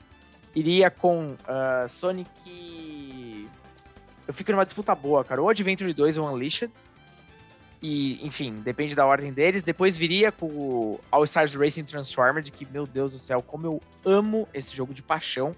iria 0.56 0.90
com 0.90 1.34
uh, 1.34 1.90
Sonic. 1.90 3.50
Eu 4.28 4.34
fico 4.34 4.52
numa 4.52 4.66
disputa 4.66 4.94
boa, 4.96 5.24
cara. 5.24 5.42
Ou 5.42 5.50
Adventure 5.50 5.92
2 5.92 6.18
ou 6.18 6.30
Unleashed. 6.30 6.72
E, 7.82 8.26
enfim, 8.26 8.56
depende 8.56 8.96
da 8.96 9.06
ordem 9.06 9.32
deles. 9.32 9.62
Depois 9.62 9.98
viria 9.98 10.32
com 10.32 10.48
o 10.48 11.00
All 11.12 11.24
Stars 11.24 11.56
Racing 11.56 11.86
Transformed, 11.86 12.52
que, 12.52 12.66
meu 12.66 12.86
Deus 12.86 13.14
do 13.14 13.20
céu, 13.20 13.42
como 13.42 13.66
eu 13.66 13.82
amo 14.06 14.48
esse 14.54 14.76
jogo 14.76 14.94
de 14.94 15.02
paixão. 15.02 15.56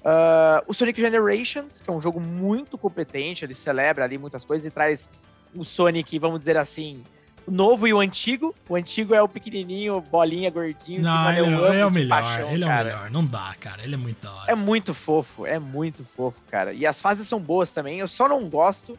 Uh, 0.00 0.64
o 0.66 0.72
Sonic 0.72 1.00
Generations, 1.00 1.80
que 1.80 1.90
é 1.90 1.92
um 1.92 2.00
jogo 2.00 2.20
muito 2.20 2.78
competente, 2.78 3.44
ele 3.44 3.54
celebra 3.54 4.04
ali 4.04 4.16
muitas 4.16 4.44
coisas 4.44 4.66
e 4.66 4.70
traz 4.70 5.10
o 5.54 5.64
Sonic, 5.64 6.18
vamos 6.18 6.40
dizer 6.40 6.56
assim, 6.56 7.02
o 7.46 7.50
novo 7.50 7.86
e 7.86 7.92
o 7.92 8.00
antigo. 8.00 8.54
O 8.68 8.76
antigo 8.76 9.14
é 9.14 9.22
o 9.22 9.28
pequenininho, 9.28 10.00
bolinha, 10.00 10.50
gordinho. 10.50 11.02
Não, 11.02 11.32
que, 11.32 11.40
ele 11.40 11.54
é, 11.54 11.80
é 11.80 11.86
o 11.86 11.90
melhor, 11.90 12.22
paixão, 12.22 12.50
ele 12.50 12.64
cara. 12.64 12.88
é 12.88 12.94
o 12.94 12.96
melhor. 12.96 13.10
Não 13.10 13.24
dá, 13.24 13.54
cara, 13.60 13.84
ele 13.84 13.94
é 13.94 13.98
muito 13.98 14.22
da 14.22 14.32
hora. 14.32 14.52
É 14.52 14.54
muito 14.54 14.94
fofo, 14.94 15.46
é 15.46 15.58
muito 15.58 16.04
fofo, 16.04 16.40
cara. 16.50 16.72
E 16.72 16.86
as 16.86 17.00
fases 17.00 17.28
são 17.28 17.40
boas 17.40 17.70
também, 17.70 17.98
eu 17.98 18.08
só 18.08 18.28
não 18.28 18.48
gosto 18.48 18.98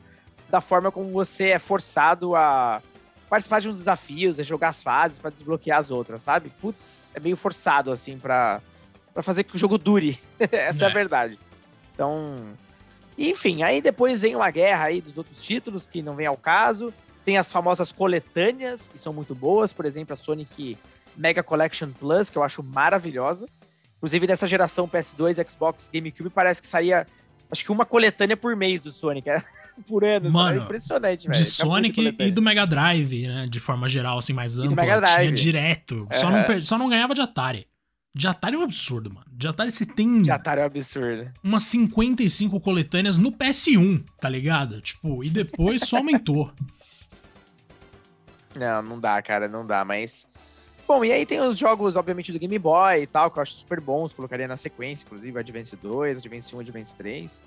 da 0.49 0.61
forma 0.61 0.91
como 0.91 1.09
você 1.11 1.49
é 1.49 1.59
forçado 1.59 2.35
a 2.35 2.81
participar 3.29 3.61
de 3.61 3.69
uns 3.69 3.77
desafios, 3.77 4.39
a 4.39 4.43
jogar 4.43 4.69
as 4.69 4.83
fases 4.83 5.17
para 5.17 5.29
desbloquear 5.29 5.79
as 5.79 5.89
outras, 5.89 6.21
sabe? 6.21 6.51
Putz, 6.59 7.09
é 7.15 7.19
meio 7.19 7.37
forçado, 7.37 7.89
assim, 7.89 8.19
pra, 8.19 8.61
pra 9.13 9.23
fazer 9.23 9.43
que 9.43 9.55
o 9.55 9.59
jogo 9.59 9.77
dure. 9.77 10.19
Essa 10.51 10.85
é. 10.85 10.87
é 10.87 10.91
a 10.91 10.93
verdade. 10.93 11.39
Então, 11.93 12.53
enfim, 13.17 13.63
aí 13.63 13.81
depois 13.81 14.21
vem 14.21 14.35
uma 14.35 14.49
guerra 14.49 14.85
aí 14.85 15.01
dos 15.01 15.17
outros 15.17 15.41
títulos 15.41 15.85
que 15.85 16.01
não 16.01 16.15
vem 16.15 16.25
ao 16.25 16.37
caso. 16.37 16.93
Tem 17.23 17.37
as 17.37 17.51
famosas 17.51 17.91
coletâneas, 17.91 18.87
que 18.87 18.97
são 18.97 19.13
muito 19.13 19.35
boas, 19.35 19.71
por 19.71 19.85
exemplo, 19.85 20.13
a 20.13 20.15
Sonic 20.15 20.77
Mega 21.15 21.43
Collection 21.43 21.89
Plus, 21.91 22.29
que 22.29 22.37
eu 22.37 22.43
acho 22.43 22.63
maravilhosa. 22.63 23.47
Inclusive, 23.97 24.25
dessa 24.25 24.47
geração 24.47 24.87
PS2, 24.87 25.47
Xbox, 25.47 25.89
GameCube, 25.93 26.31
parece 26.31 26.59
que 26.59 26.65
saía, 26.65 27.05
acho 27.51 27.63
que 27.63 27.71
uma 27.71 27.85
coletânea 27.85 28.35
por 28.35 28.55
mês 28.55 28.81
do 28.81 28.91
Sonic. 28.91 29.29
Era 29.29 29.43
por 29.87 30.03
ano. 30.03 30.31
Mano, 30.31 30.61
é 30.61 30.63
impressionante, 30.63 31.27
velho. 31.27 31.39
De 31.39 31.45
Sonic 31.45 32.15
e 32.17 32.31
do 32.31 32.41
Mega 32.41 32.65
Drive, 32.65 33.27
né? 33.27 33.45
De 33.47 33.59
forma 33.59 33.87
geral, 33.87 34.17
assim, 34.17 34.33
mais 34.33 34.57
ampla. 34.57 34.69
Do 34.69 34.75
Mega 34.75 34.99
Drive. 34.99 35.27
Tinha 35.27 35.31
direto. 35.31 35.95
Uhum. 35.95 36.07
Só, 36.11 36.31
não, 36.31 36.63
só 36.63 36.77
não 36.79 36.89
ganhava 36.89 37.13
de 37.13 37.21
Atari. 37.21 37.67
De 38.13 38.27
Atari 38.27 38.55
é 38.55 38.59
um 38.59 38.63
absurdo, 38.63 39.13
mano. 39.13 39.25
De 39.31 39.47
Atari 39.47 39.71
você 39.71 39.85
tem. 39.85 40.21
De 40.21 40.31
Atari 40.31 40.59
é 40.59 40.63
um 40.63 40.67
absurdo. 40.67 41.31
Umas 41.41 41.63
55 41.63 42.59
coletâneas 42.59 43.15
no 43.15 43.31
PS1, 43.31 44.03
tá 44.19 44.27
ligado? 44.27 44.81
Tipo, 44.81 45.23
e 45.23 45.29
depois 45.29 45.81
só 45.81 45.97
aumentou. 45.97 46.51
Não, 48.53 48.81
não 48.81 48.99
dá, 48.99 49.21
cara, 49.21 49.47
não 49.47 49.65
dá, 49.65 49.85
mas. 49.85 50.29
Bom, 50.85 51.05
e 51.05 51.11
aí 51.13 51.25
tem 51.25 51.39
os 51.39 51.57
jogos, 51.57 51.95
obviamente, 51.95 52.33
do 52.33 52.39
Game 52.39 52.59
Boy 52.59 53.03
e 53.03 53.07
tal, 53.07 53.31
que 53.31 53.39
eu 53.39 53.41
acho 53.41 53.53
super 53.53 53.79
bons, 53.79 54.11
colocaria 54.11 54.45
na 54.45 54.57
sequência, 54.57 55.05
inclusive 55.05 55.39
Advance 55.39 55.73
2, 55.77 56.17
Advance 56.17 56.53
1, 56.53 56.59
Advance 56.59 56.95
3. 56.97 57.45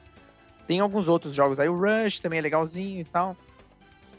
Tem 0.67 0.81
alguns 0.81 1.07
outros 1.07 1.35
jogos 1.35 1.61
aí, 1.61 1.69
o 1.69 1.79
Rush 1.79 2.21
também 2.21 2.39
é 2.39 2.43
legalzinho 2.43 3.03
e 3.03 3.05
tal. 3.05 3.37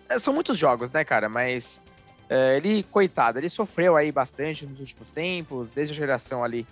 É, 0.08 0.20
são 0.20 0.32
muitos 0.32 0.60
jogos, 0.60 0.94
né, 0.94 1.04
cara? 1.04 1.28
Mas 1.28 1.82
é, 2.30 2.58
ele, 2.58 2.84
coitado, 2.84 3.40
ele 3.40 3.50
sofreu 3.50 3.96
aí 3.96 4.12
bastante 4.12 4.66
nos 4.66 4.80
últimos 4.80 5.12
tempos, 5.12 5.70
desde 5.70 5.94
a 5.94 5.98
geração 5.98 6.44
ali. 6.44 6.66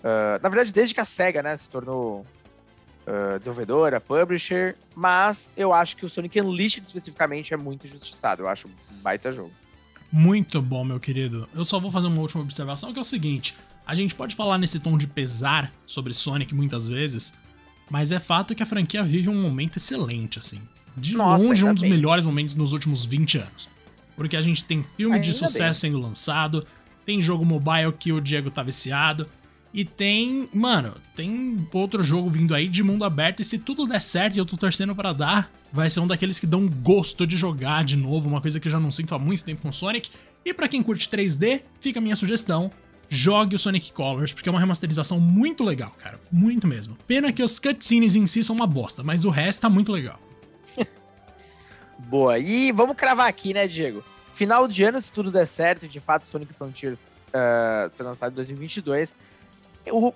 Uh, 0.00 0.42
na 0.42 0.48
verdade, 0.48 0.72
desde 0.72 0.94
que 0.94 1.00
a 1.00 1.04
SEGA, 1.04 1.42
né, 1.42 1.56
se 1.56 1.68
tornou 1.68 2.26
uh, 3.06 3.38
desenvolvedora, 3.38 4.00
publisher. 4.00 4.76
Mas 4.94 5.50
eu 5.56 5.72
acho 5.72 5.96
que 5.96 6.04
o 6.04 6.08
Sonic 6.08 6.40
Unleashed 6.40 6.84
especificamente 6.84 7.54
é 7.54 7.56
muito 7.56 7.86
injustiçado. 7.86 8.42
Eu 8.42 8.48
acho 8.48 8.68
um 8.68 8.96
baita 9.02 9.32
jogo. 9.32 9.52
Muito 10.10 10.60
bom, 10.60 10.84
meu 10.84 11.00
querido. 11.00 11.48
Eu 11.54 11.64
só 11.64 11.80
vou 11.80 11.90
fazer 11.90 12.06
uma 12.06 12.20
última 12.20 12.42
observação, 12.42 12.92
que 12.92 12.98
é 12.98 13.02
o 13.02 13.04
seguinte. 13.04 13.56
A 13.86 13.94
gente 13.94 14.14
pode 14.14 14.36
falar 14.36 14.58
nesse 14.58 14.78
tom 14.78 14.96
de 14.96 15.06
pesar 15.06 15.72
sobre 15.86 16.12
Sonic 16.12 16.54
muitas 16.54 16.86
vezes, 16.86 17.32
mas 17.90 18.12
é 18.12 18.20
fato 18.20 18.54
que 18.54 18.62
a 18.62 18.66
franquia 18.66 19.02
vive 19.02 19.28
um 19.28 19.40
momento 19.40 19.78
excelente, 19.78 20.38
assim. 20.38 20.60
De 20.96 21.16
Nossa, 21.16 21.44
longe, 21.44 21.64
um 21.64 21.72
dos 21.72 21.82
bem. 21.82 21.90
melhores 21.90 22.24
momentos 22.24 22.54
nos 22.54 22.72
últimos 22.72 23.04
20 23.04 23.38
anos. 23.38 23.68
Porque 24.16 24.36
a 24.36 24.40
gente 24.40 24.64
tem 24.64 24.82
filme 24.82 25.16
ainda 25.16 25.26
de 25.26 25.32
sucesso 25.32 25.82
bem. 25.82 25.92
sendo 25.92 26.00
lançado, 26.00 26.66
tem 27.04 27.20
jogo 27.20 27.44
mobile 27.44 27.92
que 27.98 28.12
o 28.12 28.20
Diego 28.20 28.50
tá 28.50 28.62
viciado, 28.62 29.28
e 29.74 29.84
tem, 29.86 30.48
mano, 30.52 30.94
tem 31.16 31.66
outro 31.72 32.02
jogo 32.02 32.28
vindo 32.28 32.54
aí 32.54 32.68
de 32.68 32.82
mundo 32.82 33.04
aberto. 33.04 33.40
E 33.40 33.44
se 33.44 33.58
tudo 33.58 33.86
der 33.86 34.02
certo 34.02 34.36
e 34.36 34.38
eu 34.38 34.44
tô 34.44 34.56
torcendo 34.56 34.94
para 34.94 35.12
dar, 35.14 35.50
vai 35.72 35.88
ser 35.88 36.00
um 36.00 36.06
daqueles 36.06 36.38
que 36.38 36.46
dão 36.46 36.68
gosto 36.68 37.26
de 37.26 37.36
jogar 37.36 37.82
de 37.82 37.96
novo. 37.96 38.28
Uma 38.28 38.40
coisa 38.40 38.60
que 38.60 38.68
eu 38.68 38.72
já 38.72 38.78
não 38.78 38.92
sinto 38.92 39.14
há 39.14 39.18
muito 39.18 39.44
tempo 39.44 39.62
com 39.62 39.72
Sonic. 39.72 40.10
E 40.44 40.52
para 40.52 40.68
quem 40.68 40.82
curte 40.82 41.08
3D, 41.08 41.62
fica 41.80 42.00
a 42.00 42.02
minha 42.02 42.16
sugestão: 42.16 42.70
jogue 43.08 43.56
o 43.56 43.58
Sonic 43.58 43.92
Colors, 43.92 44.32
porque 44.32 44.48
é 44.48 44.52
uma 44.52 44.60
remasterização 44.60 45.18
muito 45.18 45.64
legal, 45.64 45.92
cara. 45.98 46.20
Muito 46.30 46.66
mesmo. 46.66 46.94
Pena 47.06 47.32
que 47.32 47.42
os 47.42 47.58
cutscenes 47.58 48.14
em 48.14 48.26
si 48.26 48.44
são 48.44 48.54
uma 48.54 48.66
bosta, 48.66 49.02
mas 49.02 49.24
o 49.24 49.30
resto 49.30 49.62
tá 49.62 49.70
muito 49.70 49.90
legal. 49.90 50.20
Boa. 52.08 52.38
E 52.38 52.72
vamos 52.72 52.96
cravar 52.96 53.28
aqui, 53.28 53.54
né, 53.54 53.66
Diego? 53.66 54.02
Final 54.32 54.66
de 54.66 54.82
ano, 54.82 55.00
se 55.00 55.12
tudo 55.12 55.30
der 55.30 55.46
certo, 55.46 55.86
de 55.86 56.00
fato, 56.00 56.26
Sonic 56.26 56.52
Frontiers 56.54 57.14
uh, 57.28 57.88
ser 57.90 58.02
lançado 58.02 58.32
em 58.32 58.36
2022, 58.36 59.16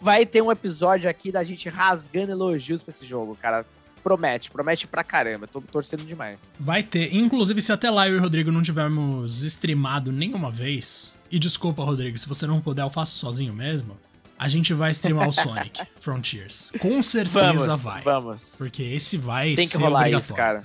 vai 0.01 0.25
ter 0.25 0.43
um 0.43 0.51
episódio 0.51 1.09
aqui 1.09 1.33
da 1.33 1.43
gente 1.45 1.69
rasgando 1.69 2.33
elogios 2.33 2.83
pra 2.83 2.91
esse 2.91 3.05
jogo, 3.05 3.37
cara. 3.41 3.65
Promete, 4.03 4.53
promete 4.53 4.87
pra 4.87 5.03
caramba. 5.03 5.49
Tô 5.49 5.61
torcendo 5.61 6.05
demais. 6.05 6.53
Vai 6.61 6.83
ter. 6.83 7.13
Inclusive, 7.13 7.61
se 7.61 7.73
até 7.73 7.91
lá 7.91 8.09
eu 8.09 8.15
e 8.15 8.19
o 8.19 8.23
Rodrigo 8.23 8.53
não 8.53 8.63
tivermos 8.63 9.43
streamado 9.43 10.13
nenhuma 10.13 10.49
vez, 10.49 11.17
e 11.29 11.41
desculpa, 11.41 11.83
Rodrigo, 11.83 12.17
se 12.17 12.29
você 12.29 12.47
não 12.47 12.61
puder, 12.61 12.83
eu 12.83 12.91
faço 12.91 13.19
sozinho 13.19 13.53
mesmo. 13.53 13.99
A 14.39 14.49
gente 14.49 14.73
vai 14.73 14.93
streamar 14.93 15.29
o 15.29 15.33
Sonic 15.33 15.83
Frontiers. 15.99 16.71
Com 16.79 17.03
certeza 17.03 17.53
vamos, 17.53 17.83
vai. 17.83 18.03
Vamos. 18.03 18.55
Porque 18.57 18.83
esse 18.83 19.17
vai 19.17 19.55
Tem 19.55 19.69
que 19.69 19.77
rolar 19.77 20.09
isso, 20.11 20.35
cara. 20.35 20.65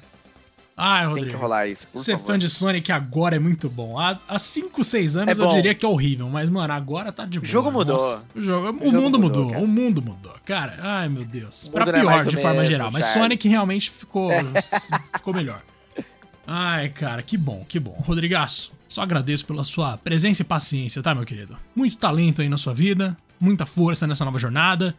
Ah, 0.76 1.06
Rodrigo. 1.06 1.28
Tem 1.28 1.36
que 1.36 1.42
rolar 1.42 1.68
isso, 1.68 1.88
por 1.88 2.00
Ser 2.00 2.14
favor. 2.14 2.28
fã 2.28 2.40
de 2.40 2.50
Sonic 2.50 2.92
agora 2.92 3.36
é 3.36 3.40
muito 3.40 3.70
bom. 3.70 4.00
Há 4.00 4.40
5, 4.40 4.84
6 4.84 5.18
anos 5.18 5.38
é 5.38 5.42
eu 5.42 5.50
diria 5.50 5.76
que 5.76 5.86
é 5.86 5.90
horrível, 5.90 6.28
mas, 6.30 6.50
mano, 6.50 6.74
agora 6.74 7.12
tá 7.12 7.26
de 7.26 7.40
boa. 7.40 7.48
O 7.48 7.52
jogo 7.52 7.72
mudou. 7.72 7.98
Nossa, 7.98 8.28
o, 8.34 8.42
jogo, 8.42 8.68
o, 8.68 8.90
o 8.90 8.92
mundo 8.92 9.20
mudou, 9.20 9.46
mudou 9.46 9.64
o 9.64 9.68
mundo 9.68 10.02
mudou. 10.02 10.34
Cara, 10.46 10.78
ai 10.82 11.10
meu 11.10 11.26
Deus. 11.26 11.68
Pra 11.68 11.84
é 11.84 12.00
pior, 12.00 12.22
é 12.22 12.26
de 12.26 12.36
forma 12.38 12.54
mesmo, 12.54 12.66
geral. 12.66 12.90
Mas 12.92 13.06
Sonic 13.06 13.48
realmente 13.48 13.92
ficou, 13.92 14.32
é. 14.34 14.44
ficou 15.14 15.34
melhor. 15.34 15.62
Ai, 16.48 16.90
cara, 16.90 17.22
que 17.22 17.38
bom, 17.38 17.64
que 17.68 17.80
bom. 17.80 18.02
Rodrigaço, 18.06 18.72
só 18.88 19.02
agradeço 19.04 19.46
pela 19.46 19.64
sua 19.64 19.98
presença 19.98 20.42
e 20.42 20.46
paciência, 20.46 21.02
tá, 21.04 21.14
meu 21.14 21.26
querido? 21.26 21.58
Muito 21.76 21.98
talento 21.98 22.42
aí 22.42 22.50
na 22.50 22.58
sua 22.58 22.74
vida, 22.74 23.16
muita 23.40 23.66
força 23.66 24.08
nessa 24.08 24.26
nova 24.26 24.40
jornada 24.40 24.96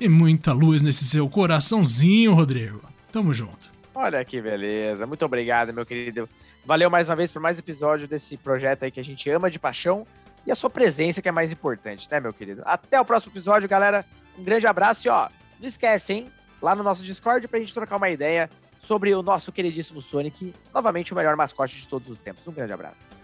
e 0.00 0.08
muita 0.08 0.52
luz 0.52 0.82
nesse 0.82 1.04
seu 1.04 1.28
coraçãozinho, 1.28 2.34
Rodrigo. 2.34 2.82
Tamo 3.12 3.32
junto. 3.32 3.75
Olha 3.98 4.22
que 4.26 4.42
beleza. 4.42 5.06
Muito 5.06 5.24
obrigado, 5.24 5.72
meu 5.72 5.86
querido. 5.86 6.28
Valeu 6.66 6.90
mais 6.90 7.08
uma 7.08 7.16
vez 7.16 7.32
por 7.32 7.40
mais 7.40 7.58
episódio 7.58 8.06
desse 8.06 8.36
projeto 8.36 8.82
aí 8.82 8.90
que 8.90 9.00
a 9.00 9.02
gente 9.02 9.30
ama 9.30 9.50
de 9.50 9.58
paixão 9.58 10.06
e 10.46 10.52
a 10.52 10.54
sua 10.54 10.68
presença 10.68 11.22
que 11.22 11.28
é 11.30 11.32
mais 11.32 11.50
importante, 11.50 12.06
né, 12.10 12.20
meu 12.20 12.30
querido? 12.30 12.60
Até 12.66 13.00
o 13.00 13.06
próximo 13.06 13.32
episódio, 13.32 13.66
galera. 13.66 14.04
Um 14.38 14.44
grande 14.44 14.66
abraço 14.66 15.08
e 15.08 15.10
ó, 15.10 15.30
não 15.58 15.66
esquece, 15.66 16.12
hein? 16.12 16.32
Lá 16.60 16.74
no 16.74 16.82
nosso 16.82 17.02
Discord 17.02 17.48
pra 17.48 17.58
gente 17.58 17.72
trocar 17.72 17.96
uma 17.96 18.10
ideia 18.10 18.50
sobre 18.82 19.14
o 19.14 19.22
nosso 19.22 19.50
queridíssimo 19.50 20.02
Sonic, 20.02 20.52
novamente 20.74 21.14
o 21.14 21.16
melhor 21.16 21.34
mascote 21.34 21.74
de 21.74 21.88
todos 21.88 22.06
os 22.10 22.18
tempos. 22.18 22.46
Um 22.46 22.52
grande 22.52 22.74
abraço. 22.74 23.15